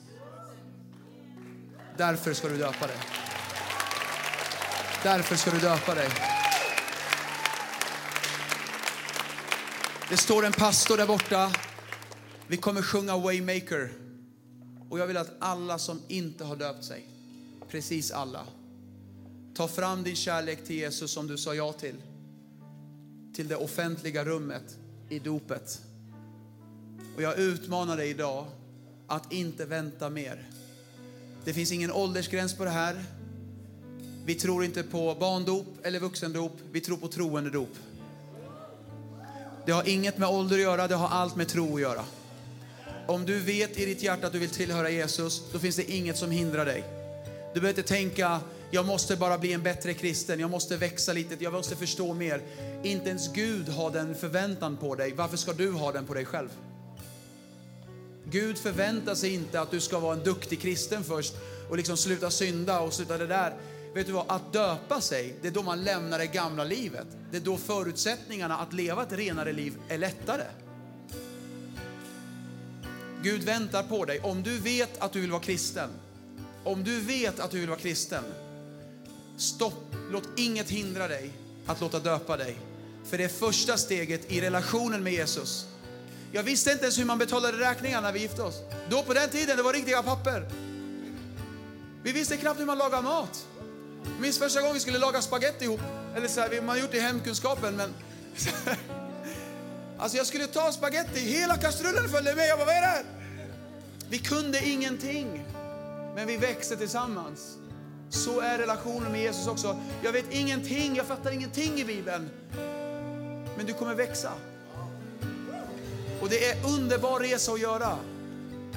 Därför 1.96 2.34
ska 2.34 2.48
du 2.48 2.56
döpa 2.56 2.86
dig. 2.86 2.96
Därför 5.02 5.36
ska 5.36 5.50
du 5.50 5.58
döpa 5.58 5.94
dig. 5.94 6.08
Det 10.10 10.16
står 10.16 10.44
en 10.44 10.52
pastor 10.52 10.96
där 10.96 11.06
borta. 11.06 11.52
Vi 12.46 12.56
kommer 12.56 12.82
sjunga 12.82 13.16
Waymaker. 13.18 13.92
Och 14.90 14.98
jag 14.98 15.06
vill 15.06 15.16
att 15.16 15.30
alla 15.38 15.78
som 15.78 16.00
inte 16.08 16.44
har 16.44 16.56
döpt 16.56 16.84
sig, 16.84 17.08
precis 17.68 18.10
alla, 18.10 18.46
ta 19.54 19.68
fram 19.68 20.02
din 20.02 20.16
kärlek 20.16 20.64
till 20.64 20.76
Jesus 20.76 21.10
som 21.10 21.26
du 21.26 21.36
sa 21.36 21.54
ja 21.54 21.72
till. 21.72 21.96
Till 23.34 23.48
det 23.48 23.56
offentliga 23.56 24.24
rummet 24.24 24.78
i 25.08 25.18
dopet. 25.18 25.80
Och 27.16 27.22
jag 27.22 27.38
utmanar 27.38 27.96
dig 27.96 28.10
idag 28.10 28.46
att 29.06 29.32
inte 29.32 29.64
vänta 29.64 30.10
mer. 30.10 30.48
Det 31.44 31.52
finns 31.52 31.72
ingen 31.72 31.92
åldersgräns 31.92 32.54
på 32.54 32.64
det 32.64 32.70
här. 32.70 33.04
Vi 34.26 34.34
tror 34.34 34.64
inte 34.64 34.82
på 34.82 35.16
barndop 35.20 35.66
eller 35.82 36.00
vuxendop, 36.00 36.52
vi 36.72 36.80
tror 36.80 36.96
på 36.96 37.08
troendedop. 37.08 37.76
Det 39.66 39.72
har 39.72 39.88
inget 39.88 40.18
med 40.18 40.28
ålder 40.28 40.56
att 40.56 40.62
göra, 40.62 40.88
det 40.88 40.94
har 40.94 41.08
allt 41.08 41.36
med 41.36 41.48
tro 41.48 41.74
att 41.74 41.80
göra. 41.80 42.04
Om 43.06 43.26
du 43.26 43.40
vet 43.40 43.78
i 43.78 43.84
ditt 43.84 44.02
hjärta 44.02 44.26
att 44.26 44.32
du 44.32 44.38
vill 44.38 44.50
tillhöra 44.50 44.90
Jesus, 44.90 45.42
då 45.52 45.58
finns 45.58 45.76
det 45.76 45.90
inget 45.90 46.18
som 46.18 46.30
hindrar 46.30 46.64
dig. 46.64 46.84
Du 47.54 47.60
behöver 47.60 47.78
inte 47.78 47.94
tänka, 47.94 48.40
jag 48.70 48.86
måste 48.86 49.16
bara 49.16 49.38
bli 49.38 49.52
en 49.52 49.62
bättre 49.62 49.94
kristen, 49.94 50.40
jag 50.40 50.50
måste 50.50 50.76
växa 50.76 51.12
lite, 51.12 51.44
jag 51.44 51.52
måste 51.52 51.76
förstå 51.76 52.14
mer. 52.14 52.42
Inte 52.82 53.08
ens 53.08 53.32
Gud 53.32 53.68
har 53.68 53.90
den 53.90 54.14
förväntan 54.14 54.76
på 54.76 54.94
dig. 54.94 55.12
Varför 55.12 55.36
ska 55.36 55.52
du 55.52 55.70
ha 55.72 55.92
den 55.92 56.06
på 56.06 56.14
dig 56.14 56.24
själv? 56.24 56.48
Gud 58.34 58.58
förväntar 58.58 59.14
sig 59.14 59.34
inte 59.34 59.60
att 59.60 59.70
du 59.70 59.80
ska 59.80 59.98
vara 59.98 60.16
en 60.16 60.24
duktig 60.24 60.60
kristen 60.60 61.04
först 61.04 61.34
och 61.70 61.76
liksom 61.76 61.96
sluta 61.96 62.30
synda 62.30 62.80
och 62.80 62.92
sluta 62.92 63.18
det 63.18 63.26
där. 63.26 63.54
Vet 63.94 64.06
du 64.06 64.12
vad? 64.12 64.24
Att 64.28 64.52
döpa 64.52 65.00
sig, 65.00 65.36
det 65.42 65.48
är 65.48 65.52
då 65.52 65.62
man 65.62 65.84
lämnar 65.84 66.18
det 66.18 66.26
gamla 66.26 66.64
livet. 66.64 67.06
Det 67.30 67.36
är 67.36 67.40
då 67.40 67.56
förutsättningarna 67.56 68.56
att 68.56 68.72
leva 68.72 69.02
ett 69.02 69.12
renare 69.12 69.52
liv 69.52 69.76
är 69.88 69.98
lättare. 69.98 70.44
Gud 73.22 73.42
väntar 73.42 73.82
på 73.82 74.04
dig. 74.04 74.20
Om 74.20 74.42
du 74.42 74.58
vet 74.58 74.98
att 74.98 75.12
du 75.12 75.20
vill 75.20 75.30
vara 75.30 75.42
kristen, 75.42 75.90
om 76.64 76.84
du 76.84 77.00
vet 77.00 77.40
att 77.40 77.50
du 77.50 77.60
vill 77.60 77.68
vara 77.68 77.78
kristen, 77.78 78.24
stopp, 79.36 79.94
låt 80.10 80.28
inget 80.36 80.70
hindra 80.70 81.08
dig 81.08 81.30
att 81.66 81.80
låta 81.80 81.98
döpa 81.98 82.36
dig. 82.36 82.56
För 83.04 83.18
det 83.18 83.24
är 83.24 83.28
första 83.28 83.76
steget 83.76 84.32
i 84.32 84.40
relationen 84.40 85.02
med 85.02 85.12
Jesus. 85.12 85.66
Jag 86.34 86.42
visste 86.42 86.72
inte 86.72 86.84
ens 86.84 86.98
hur 86.98 87.04
man 87.04 87.18
betalade 87.18 87.58
räkningar 87.58 88.02
när 88.02 88.12
vi 88.12 88.20
gifte 88.20 88.42
oss. 88.42 88.62
Då 88.90 89.02
på 89.02 89.14
den 89.14 89.30
tiden, 89.30 89.56
det 89.56 89.62
var 89.62 89.72
riktiga 89.72 90.02
papper. 90.02 90.48
Vi 92.02 92.12
visste 92.12 92.36
knappt 92.36 92.60
hur 92.60 92.66
man 92.66 92.78
lagar 92.78 93.02
mat. 93.02 93.46
Jag 94.04 94.20
minns 94.20 94.38
första 94.38 94.60
gången 94.60 94.74
vi 94.74 94.80
skulle 94.80 94.98
laga 94.98 95.22
spagetti 95.22 95.64
ihop. 95.64 95.80
Eller 96.16 96.28
så 96.28 96.40
här, 96.40 96.60
man 96.60 96.68
har 96.68 96.76
gjort 96.76 96.90
det 96.90 96.96
i 96.96 97.00
hemkunskapen, 97.00 97.76
men... 97.76 97.94
Alltså 99.98 100.16
jag 100.16 100.26
skulle 100.26 100.46
ta 100.46 100.72
spagetti, 100.72 101.20
hela 101.20 101.56
kastrullen 101.56 102.08
följde 102.08 102.34
med. 102.34 102.48
Jag 102.48 102.58
bara, 102.58 102.66
vad 102.66 102.74
är 102.74 102.80
det 102.80 102.86
här? 102.86 103.04
Vi 104.08 104.18
kunde 104.18 104.68
ingenting, 104.68 105.44
men 106.14 106.26
vi 106.26 106.36
växte 106.36 106.76
tillsammans. 106.76 107.56
Så 108.10 108.40
är 108.40 108.58
relationen 108.58 109.12
med 109.12 109.22
Jesus 109.22 109.46
också. 109.46 109.80
Jag 110.02 110.12
vet 110.12 110.24
ingenting, 110.30 110.96
jag 110.96 111.06
fattar 111.06 111.30
ingenting 111.30 111.80
i 111.80 111.84
Bibeln. 111.84 112.30
Men 113.56 113.66
du 113.66 113.72
kommer 113.72 113.94
växa. 113.94 114.32
Och 116.24 116.30
det 116.30 116.44
är 116.44 116.56
underbar 116.66 117.20
resa 117.20 117.52
att 117.52 117.60
göra. 117.60 117.98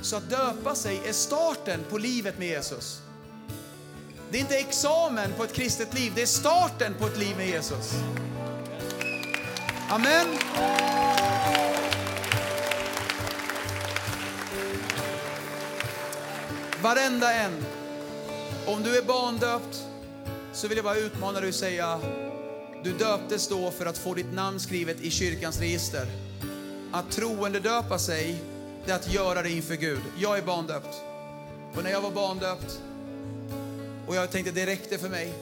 Så 0.01 0.15
att 0.15 0.29
döpa 0.29 0.75
sig 0.75 1.01
är 1.05 1.13
starten 1.13 1.79
på 1.89 1.97
livet 1.97 2.39
med 2.39 2.47
Jesus. 2.47 3.01
Det 4.31 4.37
är 4.37 4.41
inte 4.41 4.57
examen 4.57 5.33
på 5.37 5.43
ett 5.43 5.53
kristet 5.53 5.93
liv, 5.93 6.11
det 6.15 6.21
är 6.21 6.25
starten 6.25 6.93
på 6.99 7.05
ett 7.07 7.17
liv 7.17 7.37
med 7.37 7.47
Jesus. 7.47 7.93
Amen. 9.89 10.27
Varenda 16.81 17.33
en. 17.33 17.65
Om 18.65 18.83
du 18.83 18.97
är 18.97 19.03
barndöpt 19.03 19.83
så 20.53 20.67
vill 20.67 20.77
jag 20.77 20.85
bara 20.85 20.97
utmana 20.97 21.39
dig 21.39 21.49
och 21.49 21.55
säga, 21.55 21.99
du 22.83 22.93
döptes 22.93 23.47
då 23.47 23.71
för 23.71 23.85
att 23.85 23.97
få 23.97 24.13
ditt 24.13 24.33
namn 24.33 24.59
skrivet 24.59 25.01
i 25.01 25.11
kyrkans 25.11 25.59
register. 25.59 26.07
Att 26.91 27.11
troende 27.11 27.59
döpa 27.59 27.99
sig, 27.99 28.43
det 28.85 28.91
är 28.91 28.95
att 28.95 29.13
göra 29.13 29.41
det 29.41 29.49
inför 29.49 29.75
Gud. 29.75 30.01
Jag 30.17 30.37
är 30.37 30.41
barndöpt. 30.41 31.01
Och 31.75 31.83
när 31.83 31.91
jag 31.91 32.01
var 32.01 32.11
barndöpt 32.11 32.81
och 34.07 34.15
jag 34.15 34.31
tänkte 34.31 34.51
det 34.51 34.65
räckte 34.65 34.97
för 34.97 35.09
mig, 35.09 35.33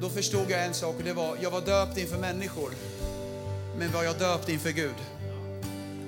då 0.00 0.08
förstod 0.08 0.50
jag 0.50 0.64
en 0.64 0.74
sak 0.74 0.96
och 0.98 1.04
det 1.04 1.12
var, 1.12 1.36
jag 1.40 1.50
var 1.50 1.60
döpt 1.60 1.98
inför 1.98 2.18
människor, 2.18 2.70
men 3.78 3.92
var 3.92 4.02
jag 4.02 4.18
döpt 4.18 4.48
inför 4.48 4.70
Gud? 4.70 4.94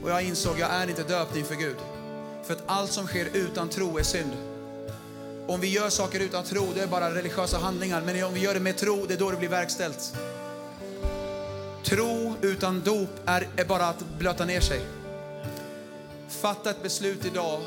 Och 0.02 0.10
jag 0.10 0.22
insåg, 0.22 0.58
jag 0.58 0.70
är 0.70 0.88
inte 0.88 1.02
döpt 1.02 1.36
inför 1.36 1.54
Gud. 1.54 1.76
För 2.44 2.54
att 2.54 2.62
allt 2.66 2.92
som 2.92 3.06
sker 3.06 3.28
utan 3.32 3.68
tro 3.68 3.98
är 3.98 4.02
synd. 4.02 4.32
Om 5.46 5.60
vi 5.60 5.68
gör 5.68 5.88
saker 5.88 6.20
utan 6.20 6.44
tro, 6.44 6.66
det 6.74 6.82
är 6.82 6.86
bara 6.86 7.14
religiösa 7.14 7.58
handlingar. 7.58 8.02
Men 8.06 8.24
om 8.24 8.34
vi 8.34 8.40
gör 8.40 8.54
det 8.54 8.60
med 8.60 8.76
tro, 8.76 9.06
det 9.06 9.14
är 9.14 9.18
då 9.18 9.30
det 9.30 9.36
blir 9.36 9.48
verkställt. 9.48 10.14
Tro 11.84 12.36
utan 12.42 12.80
dop 12.80 13.10
är, 13.26 13.48
är 13.56 13.64
bara 13.64 13.86
att 13.86 14.04
blöta 14.18 14.44
ner 14.44 14.60
sig. 14.60 14.80
Fatta 16.28 16.70
ett 16.70 16.82
beslut 16.82 17.24
idag. 17.24 17.60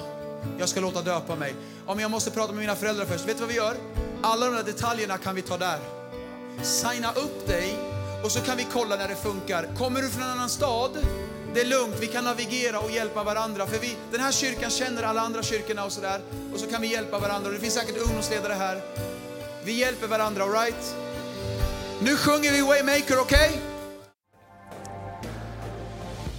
Jag 0.59 0.69
ska 0.69 0.79
låta 0.79 1.01
döpa 1.01 1.35
mig. 1.35 1.55
Om 1.85 1.99
jag 1.99 2.11
måste 2.11 2.31
prata 2.31 2.51
med 2.51 2.61
mina 2.61 2.75
föräldrar 2.75 3.05
först. 3.05 3.27
Vet 3.27 3.37
du 3.37 3.41
vad 3.41 3.49
vi 3.49 3.55
gör? 3.55 3.75
Alla 4.21 4.45
de 4.45 4.55
där 4.55 4.63
detaljerna 4.63 5.17
kan 5.17 5.35
vi 5.35 5.41
ta 5.41 5.57
där. 5.57 5.79
Signa 6.63 7.11
upp 7.11 7.47
dig 7.47 7.77
och 8.23 8.31
så 8.31 8.39
kan 8.39 8.57
vi 8.57 8.67
kolla 8.73 8.95
när 8.95 9.07
det 9.07 9.15
funkar. 9.15 9.67
Kommer 9.77 10.01
du 10.01 10.09
från 10.09 10.23
en 10.23 10.29
annan 10.29 10.49
stad? 10.49 10.91
Det 11.53 11.61
är 11.61 11.65
lugnt, 11.65 11.95
vi 11.99 12.07
kan 12.07 12.23
navigera 12.23 12.79
och 12.79 12.91
hjälpa 12.91 13.23
varandra. 13.23 13.67
För 13.67 13.79
vi, 13.79 13.95
den 14.11 14.21
här 14.21 14.31
kyrkan 14.31 14.69
känner 14.69 15.03
alla 15.03 15.21
andra 15.21 15.43
kyrkorna 15.43 15.85
och 15.85 15.91
sådär. 15.91 16.21
Och 16.53 16.59
så 16.59 16.67
kan 16.67 16.81
vi 16.81 16.87
hjälpa 16.87 17.19
varandra. 17.19 17.47
Och 17.47 17.53
det 17.53 17.59
finns 17.59 17.73
säkert 17.73 17.97
ungdomsledare 17.97 18.53
här. 18.53 18.81
Vi 19.63 19.71
hjälper 19.71 20.07
varandra, 20.07 20.43
alright? 20.43 20.95
Nu 22.01 22.15
sjunger 22.15 22.51
vi 22.51 22.61
Waymaker, 22.61 23.19
okej? 23.19 23.49
Okay? 23.49 23.74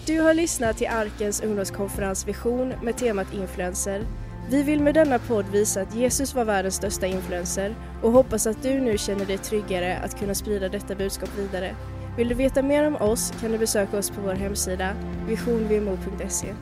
Du 0.07 0.21
har 0.21 0.35
lyssnat 0.35 0.77
till 0.77 0.89
Arkens 0.89 1.41
ungdomskonferens 1.41 2.29
Vision 2.29 2.73
med 2.83 2.97
temat 2.97 3.35
influencer. 3.35 4.07
Vi 4.51 4.63
vill 4.63 4.83
med 4.83 4.95
denna 4.95 5.19
podd 5.19 5.47
visa 5.53 5.81
att 5.81 5.95
Jesus 5.95 6.35
var 6.35 6.45
världens 6.45 6.75
största 6.75 7.07
influencer 7.07 7.75
och 8.03 8.13
hoppas 8.13 8.47
att 8.47 8.63
du 8.63 8.81
nu 8.81 8.99
känner 8.99 9.27
dig 9.27 9.39
tryggare 9.39 9.97
att 9.99 10.19
kunna 10.19 10.35
sprida 10.35 10.69
detta 10.69 10.95
budskap 10.95 11.31
vidare. 11.39 11.77
Vill 12.17 12.29
du 12.29 12.35
veta 12.35 12.63
mer 12.63 12.87
om 12.87 12.97
oss 12.97 13.33
kan 13.41 13.53
du 13.53 13.59
besöka 13.59 13.99
oss 13.99 14.11
på 14.11 14.21
vår 14.21 14.35
hemsida 14.35 14.93
visionvmo.se. 15.29 16.55